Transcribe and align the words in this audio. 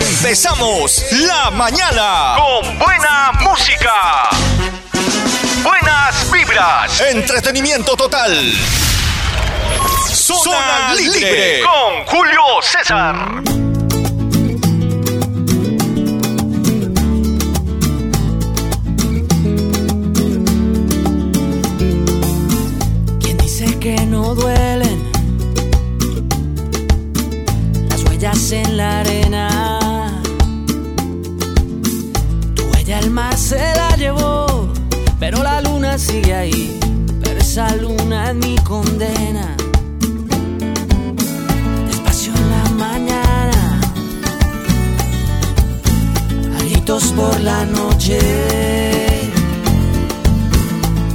Empezamos 0.00 1.04
la 1.10 1.50
mañana 1.50 2.36
con 2.38 2.78
buena 2.78 3.32
música. 3.40 4.30
Buenas 5.62 6.30
vibras. 6.32 6.98
Entretenimiento 7.10 7.94
total. 7.94 8.54
Zona, 10.10 10.94
libre. 10.94 11.60
con 11.62 12.06
Julio 12.06 12.42
César. 12.62 13.42
¿Quién 23.20 23.36
dice 23.36 23.78
que 23.78 24.06
no 24.06 24.34
duelen 24.34 25.12
las 27.90 28.02
huellas 28.04 28.52
en 28.52 28.76
la 28.78 29.00
arena? 29.00 29.51
El 33.02 33.10
mar 33.10 33.36
se 33.36 33.58
la 33.58 33.96
llevó, 33.96 34.68
pero 35.18 35.42
la 35.42 35.60
luna 35.60 35.98
sigue 35.98 36.34
ahí. 36.34 36.78
Pero 37.22 37.40
esa 37.40 37.74
luna 37.76 38.30
es 38.30 38.36
mi 38.36 38.56
condena. 38.58 39.56
Despacio 41.86 42.32
en 42.34 42.50
la 42.50 42.70
mañana, 42.86 43.80
alitos 46.58 47.04
por 47.12 47.40
la 47.40 47.64
noche. 47.64 48.18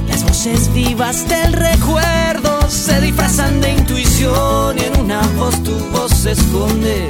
Las 0.08 0.22
voces 0.24 0.72
vivas 0.72 1.28
del 1.28 1.52
recuerdo 1.52 2.68
se 2.68 3.00
disfrazan 3.00 3.60
de 3.60 3.72
intuición 3.72 4.76
y 4.78 4.84
en 4.84 5.00
una 5.00 5.20
voz 5.38 5.62
tu 5.62 5.76
voz 5.90 6.12
se 6.12 6.32
esconde. 6.32 7.08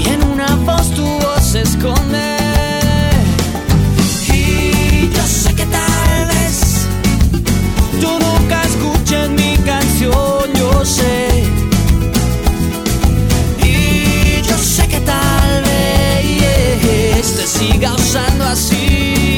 Y 0.00 0.08
en 0.08 0.22
una 0.24 0.54
voz 0.56 0.90
tu 0.92 1.04
voz 1.04 1.42
se 1.42 1.62
esconde. 1.62 2.37
Nunca 8.48 8.62
escuches 8.62 9.28
mi 9.30 9.56
canción, 9.58 10.52
yo 10.54 10.84
sé. 10.84 11.28
Y 13.62 14.42
yo 14.42 14.56
sé 14.56 14.88
que 14.88 15.00
tal 15.00 15.62
vez 15.62 17.36
te 17.36 17.46
siga 17.46 17.94
usando 17.94 18.44
así 18.44 19.37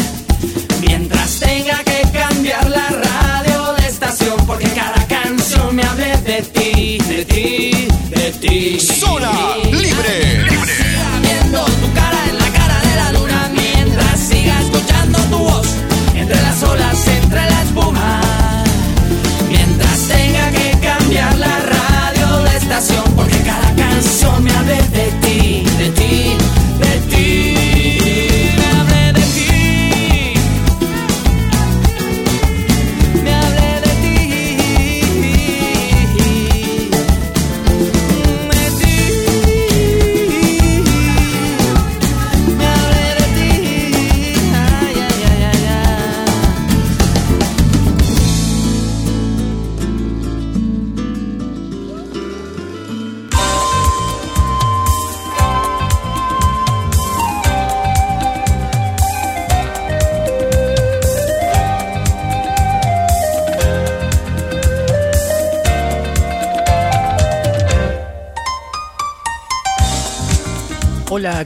de 8.87 9.50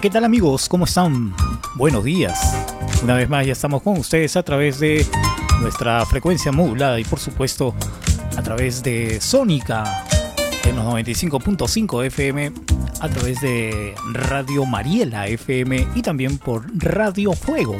¿qué 0.01 0.09
tal 0.09 0.25
amigos? 0.25 0.67
¿Cómo 0.67 0.83
están? 0.85 1.33
Buenos 1.75 2.03
días. 2.03 2.67
Una 3.01 3.15
vez 3.15 3.29
más 3.29 3.45
ya 3.45 3.53
estamos 3.53 3.81
con 3.81 3.97
ustedes 3.97 4.35
a 4.35 4.43
través 4.43 4.77
de 4.79 5.07
nuestra 5.61 6.05
frecuencia 6.05 6.51
modulada 6.51 6.99
y 6.99 7.05
por 7.05 7.19
supuesto 7.19 7.73
a 8.35 8.43
través 8.43 8.83
de 8.83 9.21
Sónica 9.21 10.03
en 10.65 10.75
los 10.75 10.83
95.5 10.85 12.05
FM 12.07 12.51
a 12.99 13.07
través 13.07 13.39
de 13.39 13.95
Radio 14.11 14.65
Mariela 14.65 15.27
FM 15.27 15.87
y 15.95 16.01
también 16.01 16.39
por 16.39 16.65
Radio 16.77 17.31
Fuego 17.31 17.77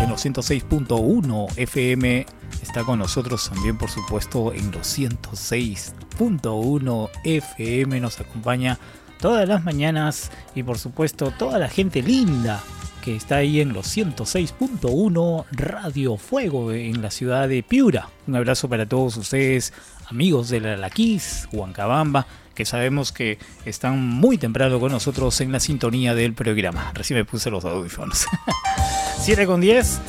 en 0.00 0.08
los 0.08 0.24
106.1 0.24 1.48
FM. 1.56 2.24
Está 2.62 2.82
con 2.82 2.98
nosotros 2.98 3.50
también, 3.50 3.76
por 3.76 3.90
supuesto, 3.90 4.54
en 4.54 4.70
los 4.70 4.98
106.1 4.98 7.10
FM. 7.24 8.00
Nos 8.00 8.18
acompaña 8.20 8.78
todas 9.18 9.48
las 9.48 9.64
mañanas 9.64 10.30
y, 10.54 10.62
por 10.62 10.78
supuesto, 10.78 11.30
toda 11.30 11.58
la 11.58 11.68
gente 11.68 12.02
linda 12.02 12.62
que 13.04 13.16
está 13.16 13.36
ahí 13.36 13.60
en 13.60 13.74
los 13.74 13.94
106.1 13.94 15.44
Radio 15.52 16.16
Fuego 16.16 16.72
en 16.72 17.02
la 17.02 17.10
ciudad 17.10 17.48
de 17.48 17.62
Piura. 17.62 18.08
Un 18.26 18.36
abrazo 18.36 18.68
para 18.68 18.86
todos 18.86 19.18
ustedes, 19.18 19.74
amigos 20.08 20.48
de 20.48 20.60
la 20.60 20.76
Laquis, 20.78 21.46
Huancabamba, 21.52 22.26
que 22.54 22.64
sabemos 22.64 23.12
que 23.12 23.38
están 23.66 24.00
muy 24.00 24.38
temprano 24.38 24.80
con 24.80 24.90
nosotros 24.90 25.38
en 25.42 25.52
la 25.52 25.60
sintonía 25.60 26.14
del 26.14 26.32
programa. 26.32 26.92
Recién 26.94 27.18
me 27.18 27.26
puse 27.26 27.50
los 27.50 27.66
audífonos. 27.66 28.26
7 29.20 29.44
con 29.46 29.60
10. 29.60 30.00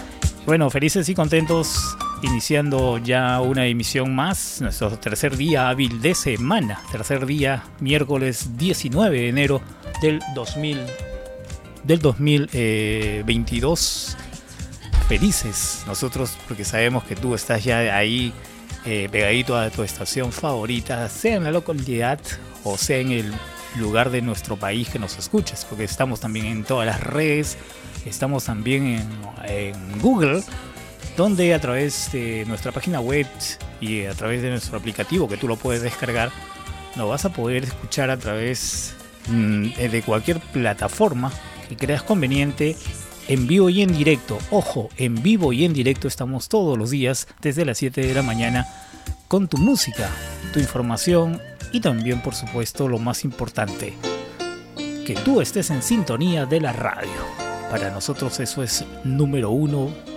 Bueno, 0.45 0.69
felices 0.69 1.09
y 1.09 1.15
contentos 1.15 1.97
iniciando 2.21 2.97
ya 2.97 3.39
una 3.41 3.65
emisión 3.65 4.15
más, 4.15 4.61
nuestro 4.61 4.97
tercer 4.97 5.35
día 5.37 5.69
hábil 5.69 6.01
de 6.01 6.15
semana, 6.15 6.81
tercer 6.91 7.25
día 7.25 7.63
miércoles 7.79 8.57
19 8.57 9.17
de 9.17 9.29
enero 9.29 9.61
del 10.01 10.19
2000 10.33 10.79
del 11.83 11.99
2022. 11.99 14.17
Felices 15.07 15.83
nosotros 15.85 16.35
porque 16.47 16.65
sabemos 16.65 17.03
que 17.03 17.15
tú 17.15 17.35
estás 17.35 17.63
ya 17.63 17.95
ahí 17.95 18.33
eh, 18.85 19.07
pegadito 19.11 19.55
a 19.57 19.69
tu 19.69 19.83
estación 19.83 20.31
favorita, 20.31 21.07
sea 21.09 21.35
en 21.35 21.43
la 21.43 21.51
localidad 21.51 22.19
o 22.63 22.75
sea 22.77 22.97
en 22.97 23.11
el 23.11 23.31
lugar 23.77 24.09
de 24.09 24.21
nuestro 24.21 24.57
país 24.57 24.89
que 24.89 24.97
nos 24.97 25.19
escuches, 25.19 25.65
porque 25.65 25.83
estamos 25.83 26.21
también 26.21 26.47
en 26.47 26.63
todas 26.63 26.87
las 26.87 27.01
redes, 27.01 27.57
estamos 28.05 28.45
también 28.45 28.99
en 29.45 30.01
Google, 30.01 30.41
donde 31.17 31.53
a 31.53 31.61
través 31.61 32.11
de 32.11 32.45
nuestra 32.45 32.71
página 32.71 32.99
web 32.99 33.27
y 33.79 34.05
a 34.05 34.13
través 34.13 34.41
de 34.41 34.49
nuestro 34.49 34.77
aplicativo 34.77 35.27
que 35.27 35.37
tú 35.37 35.47
lo 35.47 35.55
puedes 35.55 35.81
descargar, 35.81 36.31
lo 36.95 37.07
vas 37.07 37.25
a 37.25 37.31
poder 37.31 37.63
escuchar 37.63 38.09
a 38.09 38.17
través 38.17 38.95
mm, 39.27 39.69
de 39.73 40.01
cualquier 40.05 40.39
plataforma 40.39 41.31
que 41.69 41.77
creas 41.77 42.03
conveniente 42.03 42.75
en 43.27 43.47
vivo 43.47 43.69
y 43.69 43.81
en 43.81 43.93
directo. 43.93 44.37
Ojo, 44.51 44.89
en 44.97 45.21
vivo 45.21 45.53
y 45.53 45.65
en 45.65 45.73
directo 45.73 46.07
estamos 46.07 46.49
todos 46.49 46.77
los 46.77 46.91
días 46.91 47.27
desde 47.41 47.65
las 47.65 47.77
7 47.77 48.01
de 48.01 48.13
la 48.13 48.21
mañana 48.21 48.67
con 49.27 49.47
tu 49.47 49.57
música, 49.57 50.09
tu 50.53 50.59
información 50.59 51.41
y 51.71 51.79
también 51.79 52.21
por 52.21 52.35
supuesto 52.35 52.87
lo 52.87 52.99
más 52.99 53.23
importante, 53.23 53.93
que 55.05 55.15
tú 55.23 55.41
estés 55.41 55.69
en 55.69 55.81
sintonía 55.81 56.45
de 56.45 56.61
la 56.61 56.73
radio. 56.73 57.09
Para 57.71 57.89
nosotros 57.89 58.39
eso 58.39 58.63
es 58.63 58.85
número 59.03 59.49
uno 59.49 60.14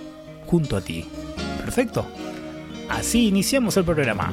junto 0.48 0.76
a 0.76 0.80
ti. 0.80 1.04
Perfecto. 1.60 2.06
Así 2.88 3.28
iniciamos 3.28 3.76
el 3.76 3.84
programa. 3.84 4.32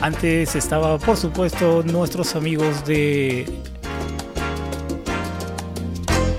Antes 0.00 0.54
estaba, 0.54 0.98
por 0.98 1.16
supuesto, 1.16 1.82
nuestros 1.82 2.36
amigos 2.36 2.84
de 2.86 3.44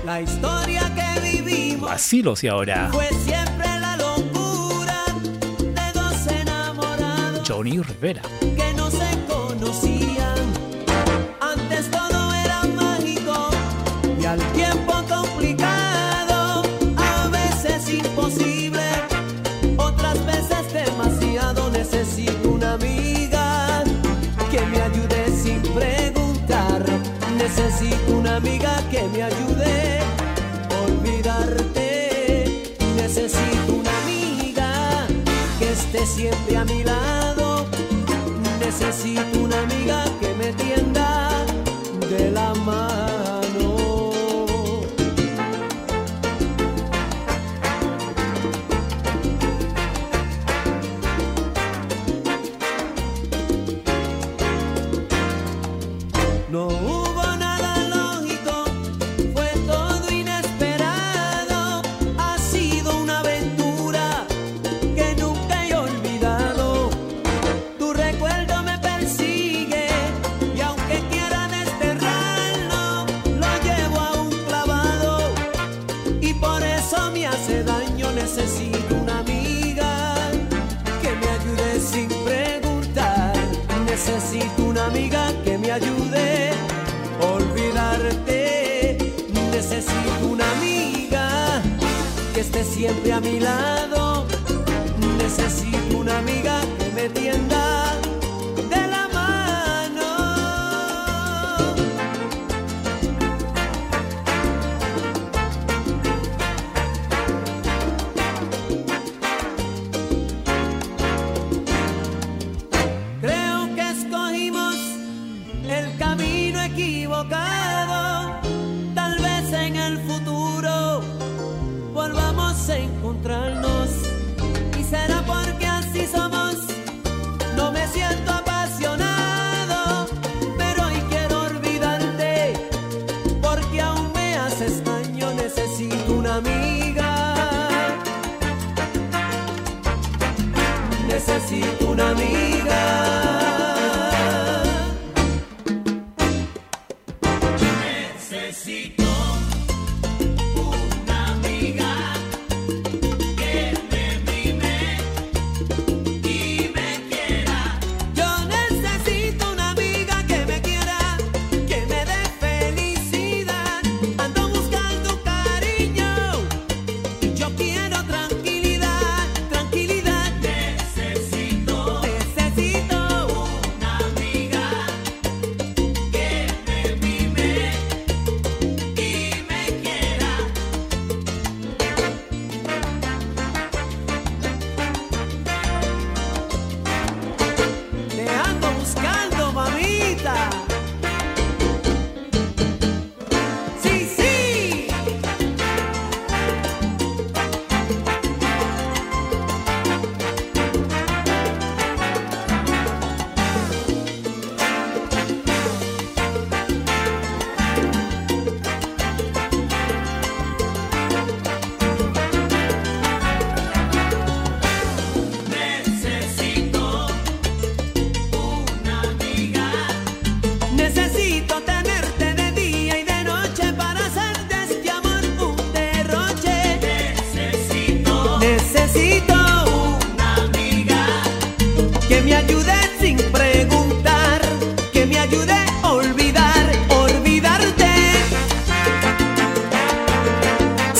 La 0.06 0.22
historia 0.22 0.90
que 0.94 1.20
vivimos 1.20 1.90
Basilos 1.90 2.42
y 2.44 2.48
ahora 2.48 2.88
fue 2.90 3.08
siempre 3.08 3.66
la 3.78 3.96
locura 3.98 5.04
de 5.58 5.92
dos 6.00 6.26
enamorados 6.28 7.46
Johnny 7.46 7.78
Rivera. 7.82 8.22
que 8.40 8.72
no 8.74 8.90
se 8.90 9.06
conocían. 9.28 10.27
Amiga 28.38 28.80
que 28.88 29.02
me 29.08 29.22
ayude 29.22 29.98
a 30.70 30.80
olvidarte. 30.86 32.44
Necesito 32.96 33.72
una 33.80 33.90
amiga 34.02 35.06
que 35.58 35.72
esté 35.72 36.06
siempre 36.06 36.56
a 36.56 36.64
mi 36.64 36.84
lado. 36.84 37.66
Necesito 38.60 39.27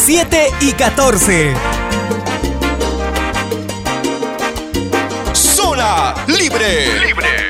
7 0.08 0.48
y 0.60 0.72
14. 0.72 1.52
Zona 5.34 6.14
libre. 6.26 6.98
Libre. 6.98 7.47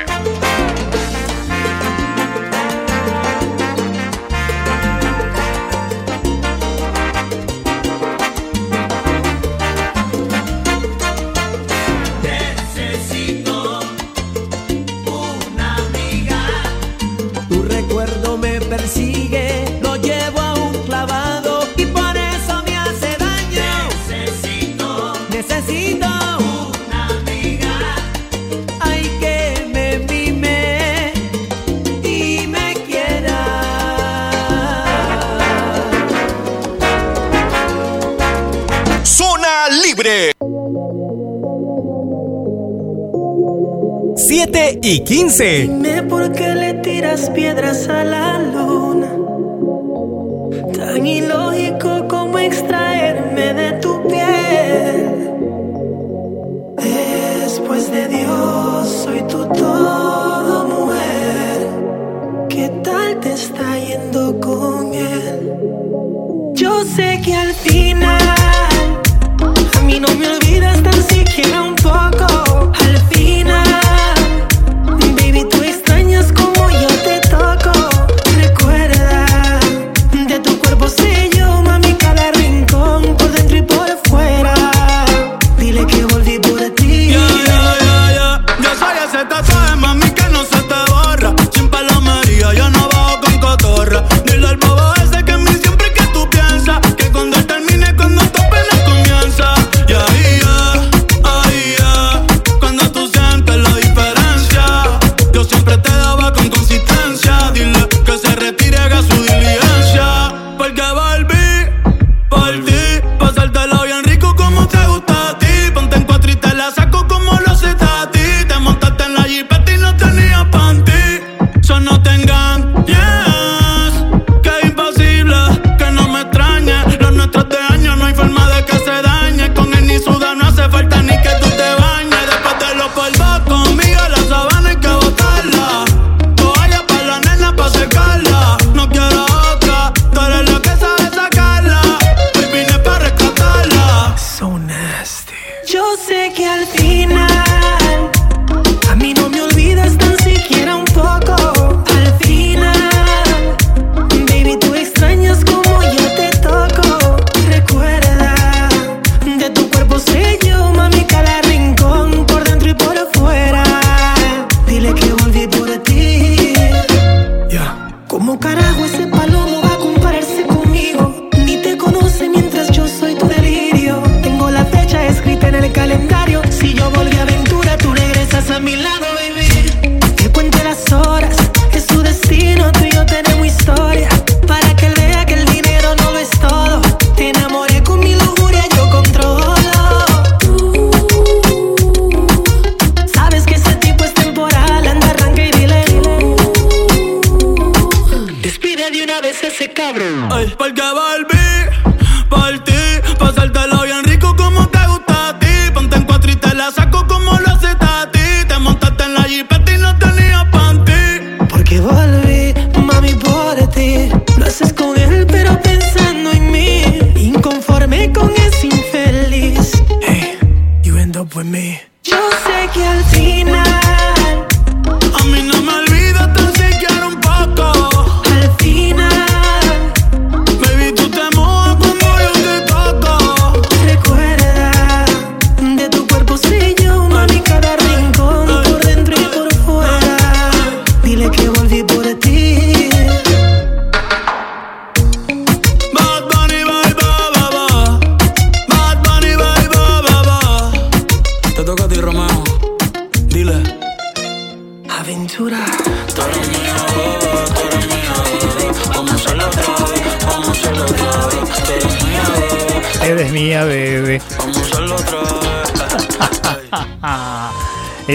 y 44.89 44.99
15. 45.01 45.69
Por 46.09 46.31
qué 46.31 46.55
le 46.55 46.73
tiras 46.75 47.29
piedras 47.29 47.87
a 47.87 48.03
la 48.03 48.39
luz. 48.39 48.68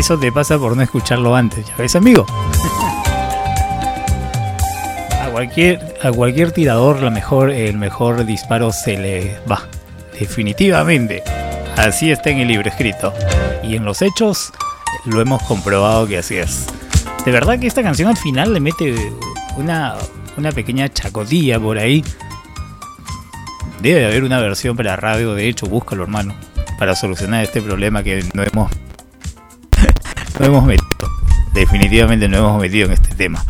Eso 0.04 0.18
te 0.18 0.30
pasa 0.30 0.58
por 0.58 0.76
no 0.76 0.82
escucharlo 0.82 1.34
antes, 1.34 1.66
¿ya 1.66 1.75
ves, 1.78 1.96
amigo? 1.96 2.26
a 5.18 5.30
cualquier, 5.30 5.80
a 6.02 6.12
cualquier 6.12 6.52
tirador 6.52 7.00
la 7.00 7.08
mejor, 7.08 7.49
el 7.49 7.78
mejor 7.78 8.26
disparo 8.26 8.70
se 8.70 8.99
le 8.99 9.38
va. 9.50 9.66
Definitivamente. 10.20 11.23
Así 11.78 12.11
está 12.11 12.28
en 12.28 12.40
el 12.40 12.49
libro 12.49 12.68
escrito. 12.68 13.14
Y 13.62 13.76
en 13.76 13.87
los 13.87 14.02
hechos 14.02 14.52
lo 15.06 15.23
hemos 15.23 15.42
comprobado 15.44 16.06
que 16.06 16.18
así 16.18 16.37
es. 16.37 16.66
De 17.25 17.32
verdad 17.32 17.58
que 17.58 17.66
esta 17.66 17.82
canción 17.82 18.11
al 18.11 18.18
final 18.18 18.52
le 18.52 18.61
mete 18.61 18.94
una, 19.56 19.94
una 20.37 20.52
pequeña 20.52 20.90
chacotilla 20.90 21.58
por 21.58 21.78
ahí. 21.78 22.04
Debe 23.80 24.04
haber 24.04 24.23
una 24.23 24.38
versión 24.38 24.76
para 24.76 24.96
radio, 24.96 25.32
de 25.32 25.49
hecho, 25.49 25.64
búscalo 25.64 26.02
hermano, 26.02 26.34
para 26.78 26.94
solucionar 26.94 27.42
este 27.42 27.62
problema 27.62 28.02
que 28.02 28.23
no 28.34 28.42
hemos 28.42 28.70
no 30.38 30.47
hemos 30.47 30.64
metido. 30.64 31.11
Definitivamente 31.53 32.29
no 32.29 32.38
hemos 32.38 32.61
metido 32.61 32.87
en 32.87 32.93
este 32.93 33.14
tema. 33.14 33.45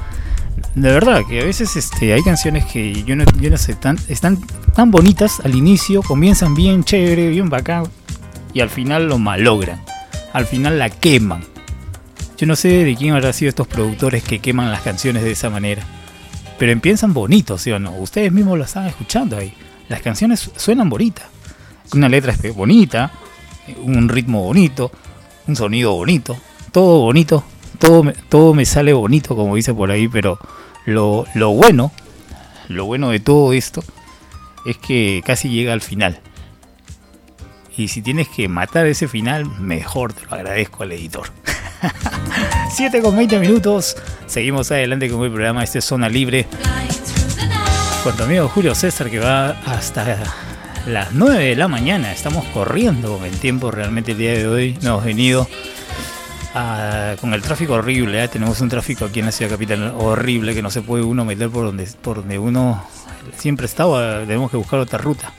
De 0.75 0.91
verdad 0.91 1.23
que 1.29 1.41
a 1.41 1.45
veces 1.45 1.77
este, 1.77 2.13
hay 2.13 2.23
canciones 2.23 2.65
que 2.67 3.05
yo 3.05 3.15
no, 3.15 3.25
yo 3.41 3.51
no 3.51 3.57
sé, 3.57 3.75
tan, 3.75 3.97
están 4.09 4.39
tan 4.75 4.91
bonitas 4.91 5.41
al 5.45 5.55
inicio, 5.55 6.03
comienzan 6.03 6.55
bien 6.55 6.83
chévere, 6.85 7.29
bien 7.29 7.49
bacán, 7.49 7.85
y 8.53 8.61
al 8.61 8.71
final 8.71 9.09
lo 9.09 9.19
malogran. 9.19 9.81
Al 10.33 10.47
final 10.47 10.79
la 10.79 10.91
queman. 10.91 11.45
Yo 12.37 12.47
no 12.47 12.57
sé 12.57 12.85
de 12.85 12.97
quién 12.97 13.15
habrá 13.15 13.33
sido 13.33 13.51
estos 13.51 13.69
productores 13.69 14.25
que 14.25 14.41
queman 14.41 14.73
las 14.73 14.81
canciones 14.81 15.23
de 15.23 15.31
esa 15.31 15.49
manera. 15.49 15.85
Pero 16.59 16.73
empiezan 16.73 17.15
bonitos, 17.15 17.63
¿sí 17.63 17.71
o 17.71 17.79
no? 17.79 17.93
Ustedes 17.93 18.33
mismos 18.33 18.59
lo 18.59 18.65
están 18.65 18.87
escuchando 18.87 19.37
ahí. 19.37 19.55
Las 19.89 20.03
canciones 20.03 20.51
suenan 20.57 20.89
bonitas. 20.89 21.27
Una 21.93 22.09
letra 22.09 22.35
bonita, 22.55 23.13
un 23.83 24.09
ritmo 24.09 24.43
bonito, 24.43 24.91
un 25.47 25.55
sonido 25.55 25.93
bonito, 25.93 26.37
todo 26.75 27.03
bonito, 27.03 27.45
todo 27.79 28.03
me, 28.03 28.15
todo 28.15 28.53
me 28.53 28.67
sale 28.67 28.93
bonito, 28.93 29.37
como 29.37 29.55
dice 29.55 29.73
por 29.73 29.93
ahí, 29.93 30.09
pero 30.09 30.41
lo, 30.87 31.25
lo 31.37 31.51
bueno, 31.51 31.93
lo 32.67 32.85
bueno 32.85 33.11
de 33.11 33.21
todo 33.21 33.53
esto 33.53 33.85
es 34.67 34.77
que 34.79 35.23
casi 35.25 35.51
llega 35.51 35.73
al 35.73 35.81
final. 35.81 36.19
Y 37.77 37.87
si 37.87 38.03
tienes 38.03 38.27
que 38.29 38.49
matar 38.49 38.87
ese 38.87 39.07
final, 39.07 39.47
mejor 39.61 40.15
te 40.15 40.27
lo 40.27 40.35
agradezco 40.35 40.83
al 40.83 40.91
editor. 40.91 41.29
7 42.71 43.01
con 43.03 43.17
20 43.17 43.39
minutos. 43.39 43.97
Seguimos 44.27 44.73
adelante 44.73 45.09
con 45.09 45.23
el 45.23 45.31
programa. 45.31 45.63
Este 45.63 45.79
es 45.79 45.85
Zona 45.85 46.09
Libre. 46.09 46.49
Con 48.03 48.17
tu 48.17 48.25
amigo 48.25 48.49
Julio 48.49 48.75
César 48.75 49.11
que 49.11 49.21
va 49.21 49.51
hasta 49.65 50.19
las 50.87 51.13
9 51.13 51.45
de 51.45 51.57
la 51.57 51.69
mañana. 51.69 52.13
Estamos 52.13 52.45
corriendo 52.47 53.19
con 53.19 53.27
el 53.27 53.39
tiempo 53.39 53.71
realmente 53.71 54.13
el 54.13 54.19
día 54.19 54.33
de 54.33 54.49
hoy. 54.49 54.79
No 54.83 54.91
hemos 54.91 55.05
venido 55.05 55.49
con 57.21 57.35
el 57.35 57.43
tráfico 57.43 57.75
horrible. 57.75 58.25
¿eh? 58.25 58.29
Tenemos 58.29 58.61
un 58.61 58.69
tráfico 58.69 59.05
aquí 59.05 59.21
en 59.21 59.27
la 59.27 59.33
ciudad 59.33 59.51
capital 59.51 59.95
horrible 59.97 60.55
que 60.55 60.63
no 60.63 60.71
se 60.71 60.83
puede 60.83 61.05
uno 61.05 61.25
meter 61.25 61.51
por 61.51 61.67
donde, 61.67 61.87
por 62.03 62.19
donde 62.19 62.39
uno 62.39 62.85
siempre 63.37 63.67
estaba. 63.67 64.21
Tenemos 64.21 64.51
que 64.51 64.57
buscar 64.57 64.79
otra 64.81 64.99
ruta. 64.99 65.33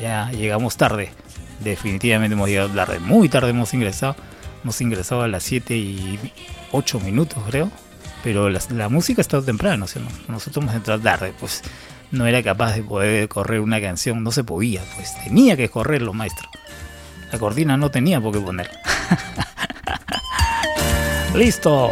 Ya 0.00 0.30
llegamos 0.30 0.76
tarde 0.76 1.12
definitivamente 1.60 2.34
hemos 2.34 2.48
llegado 2.48 2.68
tarde, 2.70 2.98
muy 2.98 3.28
tarde 3.28 3.50
hemos 3.50 3.72
ingresado, 3.74 4.16
hemos 4.62 4.80
ingresado 4.80 5.22
a 5.22 5.28
las 5.28 5.42
7 5.44 5.76
y 5.76 6.18
8 6.72 7.00
minutos 7.00 7.42
creo, 7.48 7.70
pero 8.22 8.50
la, 8.50 8.88
música 8.88 9.20
estado 9.20 9.42
temprano, 9.42 9.86
nosotros 10.28 10.56
hemos 10.64 10.74
entrado 10.74 11.00
tarde, 11.00 11.32
pues 11.38 11.62
no 12.10 12.26
era 12.26 12.42
capaz 12.42 12.74
de 12.74 12.82
poder 12.82 13.28
correr 13.28 13.60
una 13.60 13.80
canción, 13.80 14.22
no 14.22 14.32
se 14.32 14.44
podía, 14.44 14.82
pues 14.96 15.12
tenía 15.24 15.56
que 15.56 15.68
correrlo 15.68 16.12
maestro, 16.12 16.48
la 17.30 17.38
cortina 17.38 17.76
no 17.76 17.90
tenía 17.90 18.20
por 18.20 18.32
qué 18.32 18.40
poner. 18.40 18.70
Listo. 21.34 21.90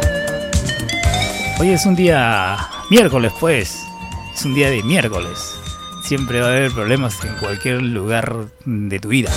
Hoy 1.59 1.69
es 1.69 1.85
un 1.85 1.95
día 1.95 2.57
miércoles 2.89 3.31
pues, 3.39 3.83
es 4.33 4.45
un 4.45 4.53
día 4.53 4.69
de 4.69 4.83
miércoles 4.83 5.59
siempre 6.09 6.41
va 6.41 6.47
a 6.47 6.49
haber 6.49 6.71
problemas 6.71 7.23
en 7.23 7.35
cualquier 7.35 7.83
lugar 7.83 8.47
de 8.65 8.99
tu 8.99 9.09
vida. 9.09 9.31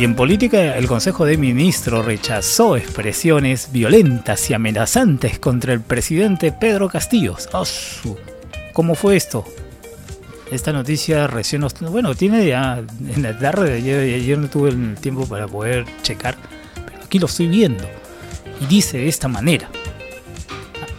Y 0.00 0.04
en 0.04 0.16
política, 0.16 0.78
el 0.78 0.86
Consejo 0.86 1.26
de 1.26 1.36
Ministros 1.36 2.06
rechazó 2.06 2.78
expresiones 2.78 3.70
violentas 3.70 4.48
y 4.48 4.54
amenazantes 4.54 5.38
contra 5.38 5.74
el 5.74 5.82
presidente 5.82 6.52
Pedro 6.52 6.88
Castillo. 6.88 7.36
¿Cómo 8.72 8.94
fue 8.94 9.16
esto? 9.16 9.44
Esta 10.50 10.72
noticia 10.72 11.26
recién 11.26 11.66
Bueno, 11.90 12.14
tiene 12.14 12.46
ya 12.46 12.78
en 13.14 13.22
la 13.22 13.38
tarde 13.38 13.82
de 13.82 14.14
ayer, 14.14 14.38
no 14.38 14.48
tuve 14.48 14.70
el 14.70 14.94
tiempo 14.94 15.26
para 15.26 15.46
poder 15.46 15.84
checar, 16.00 16.38
aquí 17.08 17.18
lo 17.18 17.26
estoy 17.26 17.48
viendo. 17.48 17.84
Y 18.60 18.66
dice 18.66 18.98
de 18.98 19.08
esta 19.08 19.28
manera. 19.28 19.68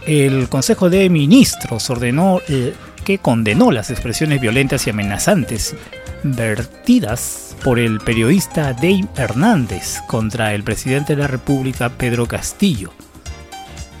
El 0.06 0.48
Consejo 0.48 0.90
de 0.90 1.08
Ministros 1.08 1.88
ordenó 1.88 2.40
eh, 2.48 2.74
que 3.04 3.18
condenó 3.18 3.70
las 3.70 3.90
expresiones 3.90 4.40
violentas 4.40 4.86
y 4.86 4.90
amenazantes 4.90 5.76
vertidas 6.24 7.56
por 7.62 7.78
el 7.78 8.00
periodista 8.00 8.72
Dave 8.72 9.06
Hernández 9.16 10.00
contra 10.08 10.54
el 10.54 10.64
presidente 10.64 11.14
de 11.14 11.22
la 11.22 11.28
República 11.28 11.90
Pedro 11.90 12.26
Castillo. 12.26 12.92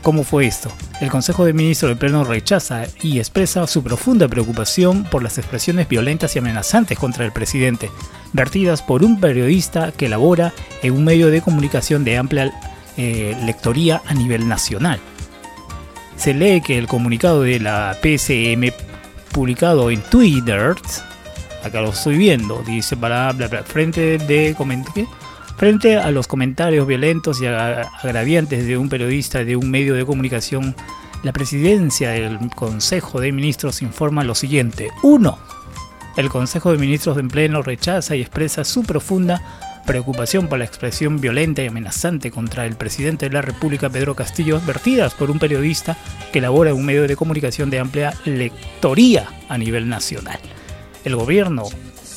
¿Cómo 0.02 0.24
fue 0.24 0.46
esto? 0.46 0.72
El 1.00 1.10
Consejo 1.10 1.44
de 1.44 1.52
Ministros 1.52 1.90
del 1.90 1.98
Pleno 1.98 2.24
rechaza 2.24 2.84
y 3.02 3.18
expresa 3.18 3.66
su 3.66 3.82
profunda 3.82 4.28
preocupación 4.28 5.04
por 5.04 5.22
las 5.22 5.36
expresiones 5.36 5.88
violentas 5.88 6.34
y 6.34 6.38
amenazantes 6.38 6.98
contra 6.98 7.26
el 7.26 7.32
presidente, 7.32 7.90
vertidas 8.32 8.80
por 8.80 9.04
un 9.04 9.20
periodista 9.20 9.92
que 9.92 10.08
labora 10.08 10.54
en 10.82 10.94
un 10.94 11.04
medio 11.04 11.30
de 11.30 11.42
comunicación 11.42 12.02
de 12.04 12.16
amplia 12.16 12.50
eh, 12.96 13.36
lectoría 13.44 14.00
a 14.06 14.14
nivel 14.14 14.48
nacional. 14.48 15.00
Se 16.16 16.32
lee 16.32 16.62
que 16.62 16.78
el 16.78 16.86
comunicado 16.86 17.42
de 17.42 17.60
la 17.60 17.96
PSM 18.00 18.72
publicado 19.32 19.90
en 19.90 20.00
Twitter, 20.02 20.76
acá 21.62 21.82
lo 21.82 21.90
estoy 21.90 22.16
viendo, 22.16 22.62
dice 22.66 22.96
para 22.96 23.34
frente 23.64 24.16
de 24.16 24.54
frente 25.60 25.98
a 25.98 26.10
los 26.10 26.26
comentarios 26.26 26.86
violentos 26.86 27.42
y 27.42 27.46
agraviantes 27.46 28.66
de 28.66 28.78
un 28.78 28.88
periodista 28.88 29.44
de 29.44 29.56
un 29.56 29.70
medio 29.70 29.94
de 29.94 30.06
comunicación, 30.06 30.74
la 31.22 31.34
presidencia 31.34 32.12
del 32.12 32.38
Consejo 32.56 33.20
de 33.20 33.30
Ministros 33.30 33.82
informa 33.82 34.24
lo 34.24 34.34
siguiente. 34.34 34.88
1. 35.02 35.38
El 36.16 36.30
Consejo 36.30 36.72
de 36.72 36.78
Ministros 36.78 37.18
en 37.18 37.28
pleno 37.28 37.60
rechaza 37.60 38.16
y 38.16 38.22
expresa 38.22 38.64
su 38.64 38.84
profunda 38.84 39.82
preocupación 39.84 40.48
por 40.48 40.58
la 40.58 40.64
expresión 40.64 41.20
violenta 41.20 41.62
y 41.62 41.66
amenazante 41.66 42.30
contra 42.30 42.64
el 42.64 42.76
presidente 42.76 43.28
de 43.28 43.34
la 43.34 43.42
República, 43.42 43.90
Pedro 43.90 44.14
Castillo, 44.14 44.56
advertidas 44.56 45.12
por 45.12 45.30
un 45.30 45.38
periodista 45.38 45.98
que 46.32 46.40
labora 46.40 46.70
en 46.70 46.76
un 46.76 46.86
medio 46.86 47.06
de 47.06 47.16
comunicación 47.16 47.68
de 47.68 47.80
amplia 47.80 48.14
lectoría 48.24 49.28
a 49.50 49.58
nivel 49.58 49.90
nacional. 49.90 50.40
El 51.04 51.16
gobierno 51.16 51.64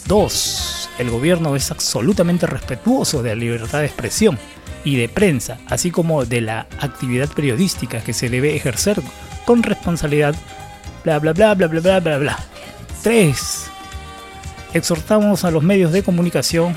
2. 0.07 0.82
El 0.97 1.09
gobierno 1.09 1.55
es 1.55 1.71
absolutamente 1.71 2.45
respetuoso 2.45 3.23
de 3.23 3.29
la 3.29 3.35
libertad 3.35 3.79
de 3.79 3.85
expresión 3.85 4.37
y 4.83 4.97
de 4.97 5.09
prensa, 5.09 5.57
así 5.67 5.91
como 5.91 6.25
de 6.25 6.41
la 6.41 6.67
actividad 6.79 7.29
periodística 7.29 8.03
que 8.03 8.13
se 8.13 8.29
debe 8.29 8.55
ejercer 8.55 9.01
con 9.45 9.63
responsabilidad. 9.63 10.35
Bla 11.03 11.19
bla 11.19 11.33
bla 11.33 11.55
bla 11.55 11.67
bla 11.67 11.79
bla 11.79 11.99
bla 11.99 12.17
bla. 12.17 12.39
3. 13.01 13.65
Exhortamos 14.73 15.43
a 15.43 15.51
los 15.51 15.63
medios 15.63 15.91
de 15.91 16.03
comunicación 16.03 16.75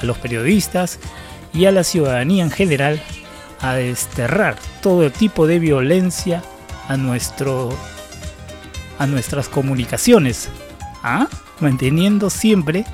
a 0.00 0.04
los 0.04 0.18
periodistas 0.18 0.98
y 1.52 1.66
a 1.66 1.72
la 1.72 1.84
ciudadanía 1.84 2.44
en 2.44 2.50
general 2.50 3.00
a 3.60 3.74
desterrar 3.74 4.56
todo 4.82 5.10
tipo 5.10 5.46
de 5.46 5.58
violencia 5.58 6.42
a 6.88 6.96
nuestro 6.96 7.70
a 8.98 9.06
nuestras 9.06 9.48
comunicaciones, 9.48 10.48
¿ah? 11.02 11.28
manteniendo 11.60 12.30
siempre 12.30 12.84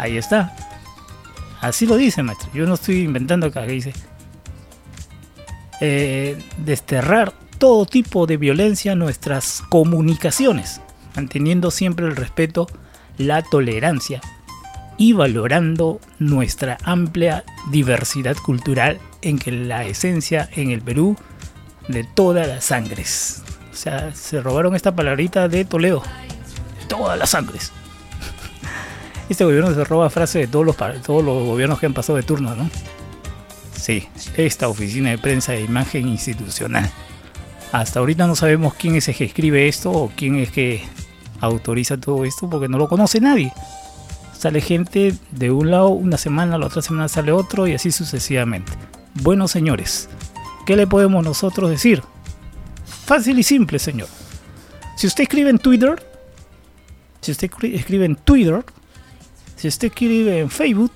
ahí 0.00 0.16
está. 0.16 0.54
Así 1.60 1.86
lo 1.86 1.96
dice, 1.96 2.22
maestro. 2.22 2.48
Yo 2.54 2.66
no 2.66 2.74
estoy 2.74 3.02
inventando 3.02 3.46
acá, 3.46 3.66
que 3.66 3.72
dice 3.72 3.92
eh, 5.80 6.38
desterrar 6.58 7.32
todo 7.58 7.86
tipo 7.86 8.26
de 8.26 8.36
violencia 8.36 8.94
nuestras 8.94 9.62
comunicaciones, 9.70 10.80
manteniendo 11.16 11.70
siempre 11.70 12.06
el 12.06 12.16
respeto, 12.16 12.66
la 13.16 13.42
tolerancia 13.42 14.20
y 14.98 15.14
valorando 15.14 15.98
nuestra 16.18 16.76
amplia 16.84 17.44
diversidad 17.70 18.36
cultural 18.36 18.98
en 19.22 19.38
que 19.38 19.52
la 19.52 19.84
esencia 19.86 20.48
en 20.54 20.70
el 20.70 20.82
Perú 20.82 21.16
de 21.88 22.04
todas 22.04 22.46
las 22.46 22.64
sangres. 22.64 23.42
O 23.72 23.74
sea, 23.74 24.14
se 24.14 24.42
robaron 24.42 24.76
esta 24.76 24.94
palabrita 24.94 25.48
de 25.48 25.64
Toledo. 25.64 26.02
Todas 26.88 27.18
las 27.18 27.30
sangres. 27.30 27.72
Este 29.30 29.44
gobierno 29.44 29.72
se 29.72 29.84
roba 29.84 30.10
frases 30.10 30.42
de 30.42 30.48
todos 30.48 30.66
los, 30.66 30.76
todos 30.76 31.24
los 31.24 31.46
gobiernos 31.46 31.80
que 31.80 31.86
han 31.86 31.94
pasado 31.94 32.16
de 32.16 32.22
turno, 32.22 32.54
¿no? 32.54 32.68
Sí, 33.74 34.06
esta 34.36 34.68
oficina 34.68 35.08
de 35.08 35.16
prensa 35.16 35.52
de 35.52 35.62
imagen 35.62 36.08
institucional. 36.08 36.90
Hasta 37.72 38.00
ahorita 38.00 38.26
no 38.26 38.36
sabemos 38.36 38.74
quién 38.74 38.96
es 38.96 39.08
el 39.08 39.14
que 39.14 39.24
escribe 39.24 39.68
esto 39.68 39.90
o 39.90 40.12
quién 40.14 40.36
es 40.36 40.50
que 40.50 40.82
autoriza 41.40 41.96
todo 41.96 42.26
esto 42.26 42.50
porque 42.50 42.68
no 42.68 42.76
lo 42.76 42.88
conoce 42.88 43.18
nadie 43.18 43.50
sale 44.40 44.62
gente 44.62 45.14
de 45.32 45.50
un 45.50 45.70
lado 45.70 45.90
una 45.90 46.16
semana, 46.16 46.56
la 46.56 46.64
otra 46.64 46.80
semana 46.80 47.08
sale 47.08 47.30
otro 47.30 47.66
y 47.66 47.74
así 47.74 47.92
sucesivamente. 47.92 48.72
Bueno, 49.22 49.46
señores, 49.48 50.08
¿qué 50.64 50.76
le 50.76 50.86
podemos 50.86 51.22
nosotros 51.22 51.68
decir? 51.68 52.02
Fácil 53.04 53.38
y 53.38 53.42
simple, 53.42 53.78
señor. 53.78 54.08
Si 54.96 55.06
usted 55.06 55.24
escribe 55.24 55.50
en 55.50 55.58
Twitter, 55.58 56.02
si 57.20 57.32
usted 57.32 57.50
escribe 57.74 58.06
en 58.06 58.16
Twitter, 58.16 58.64
Si 59.60 59.68
usted 59.68 59.88
escribe 59.88 60.38
en 60.38 60.48
Facebook, 60.48 60.90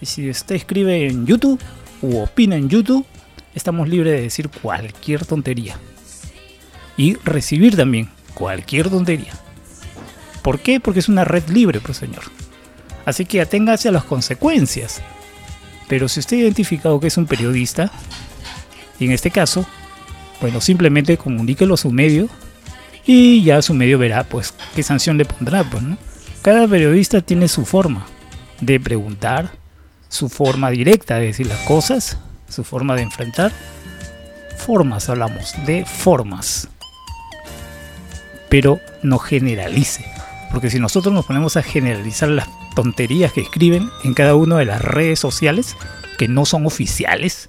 y 0.00 0.06
si 0.06 0.30
usted 0.30 0.54
escribe 0.54 1.08
en 1.08 1.26
YouTube, 1.26 1.60
o 2.00 2.22
opina 2.22 2.54
en 2.54 2.68
YouTube, 2.68 3.04
estamos 3.56 3.88
libres 3.88 4.12
de 4.12 4.20
decir 4.20 4.50
cualquier 4.50 5.26
tontería. 5.26 5.76
Y 6.96 7.14
recibir 7.24 7.74
también 7.74 8.08
cualquier 8.34 8.88
tontería. 8.88 9.32
¿Por 10.42 10.60
qué? 10.60 10.78
Porque 10.78 11.00
es 11.00 11.08
una 11.08 11.24
red 11.24 11.48
libre, 11.48 11.80
pues 11.80 11.98
señor. 11.98 12.22
Así 13.04 13.24
que 13.24 13.40
aténgase 13.40 13.88
a 13.88 13.92
las 13.92 14.04
consecuencias. 14.04 15.02
Pero 15.88 16.08
si 16.08 16.20
usted 16.20 16.36
ha 16.36 16.40
identificado 16.42 17.00
que 17.00 17.08
es 17.08 17.16
un 17.16 17.26
periodista, 17.26 17.90
y 19.00 19.06
en 19.06 19.10
este 19.10 19.32
caso, 19.32 19.66
bueno, 20.40 20.60
simplemente 20.60 21.16
comuníquelo 21.16 21.74
a 21.74 21.78
su 21.78 21.90
medio 21.90 22.28
y 23.04 23.42
ya 23.42 23.60
su 23.60 23.74
medio 23.74 23.98
verá 23.98 24.22
pues 24.22 24.54
qué 24.76 24.84
sanción 24.84 25.18
le 25.18 25.24
pondrá, 25.24 25.64
pues, 25.64 25.82
¿no? 25.82 25.98
Cada 26.44 26.68
periodista 26.68 27.22
tiene 27.22 27.48
su 27.48 27.64
forma 27.64 28.04
de 28.60 28.78
preguntar, 28.78 29.52
su 30.10 30.28
forma 30.28 30.68
directa 30.68 31.14
de 31.18 31.28
decir 31.28 31.46
las 31.46 31.60
cosas, 31.60 32.18
su 32.50 32.64
forma 32.64 32.94
de 32.96 33.00
enfrentar. 33.00 33.50
Formas 34.58 35.08
hablamos, 35.08 35.54
de 35.64 35.86
formas. 35.86 36.68
Pero 38.50 38.78
no 39.02 39.16
generalice. 39.16 40.04
Porque 40.50 40.68
si 40.68 40.78
nosotros 40.78 41.14
nos 41.14 41.24
ponemos 41.24 41.56
a 41.56 41.62
generalizar 41.62 42.28
las 42.28 42.46
tonterías 42.76 43.32
que 43.32 43.40
escriben 43.40 43.88
en 44.04 44.12
cada 44.12 44.34
una 44.34 44.58
de 44.58 44.66
las 44.66 44.82
redes 44.82 45.18
sociales, 45.20 45.78
que 46.18 46.28
no 46.28 46.44
son 46.44 46.66
oficiales, 46.66 47.48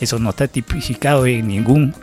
eso 0.00 0.18
no 0.18 0.30
está 0.30 0.48
tipificado 0.48 1.26
en 1.26 1.46
ningún 1.46 1.94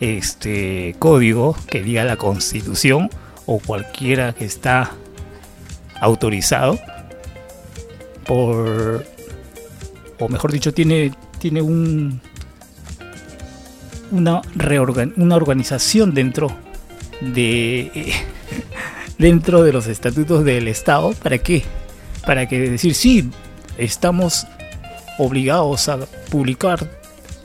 este 0.00 0.94
código 0.98 1.56
que 1.66 1.82
diga 1.82 2.04
la 2.04 2.18
constitución 2.18 3.08
o 3.46 3.58
cualquiera 3.58 4.34
que 4.34 4.44
está 4.44 4.92
autorizado 6.00 6.78
por 8.26 9.04
o 10.18 10.28
mejor 10.28 10.52
dicho 10.52 10.72
tiene 10.72 11.12
tiene 11.38 11.62
un 11.62 12.20
una 14.10 14.40
reorgan, 14.54 15.12
una 15.16 15.36
organización 15.36 16.14
dentro 16.14 16.50
de 17.20 18.12
dentro 19.18 19.62
de 19.62 19.72
los 19.72 19.86
estatutos 19.86 20.44
del 20.44 20.68
estado 20.68 21.12
para 21.12 21.38
qué 21.38 21.64
para 22.24 22.46
que 22.46 22.58
decir 22.70 22.94
sí 22.94 23.30
estamos 23.78 24.46
obligados 25.18 25.88
a 25.88 25.98
publicar 26.30 26.88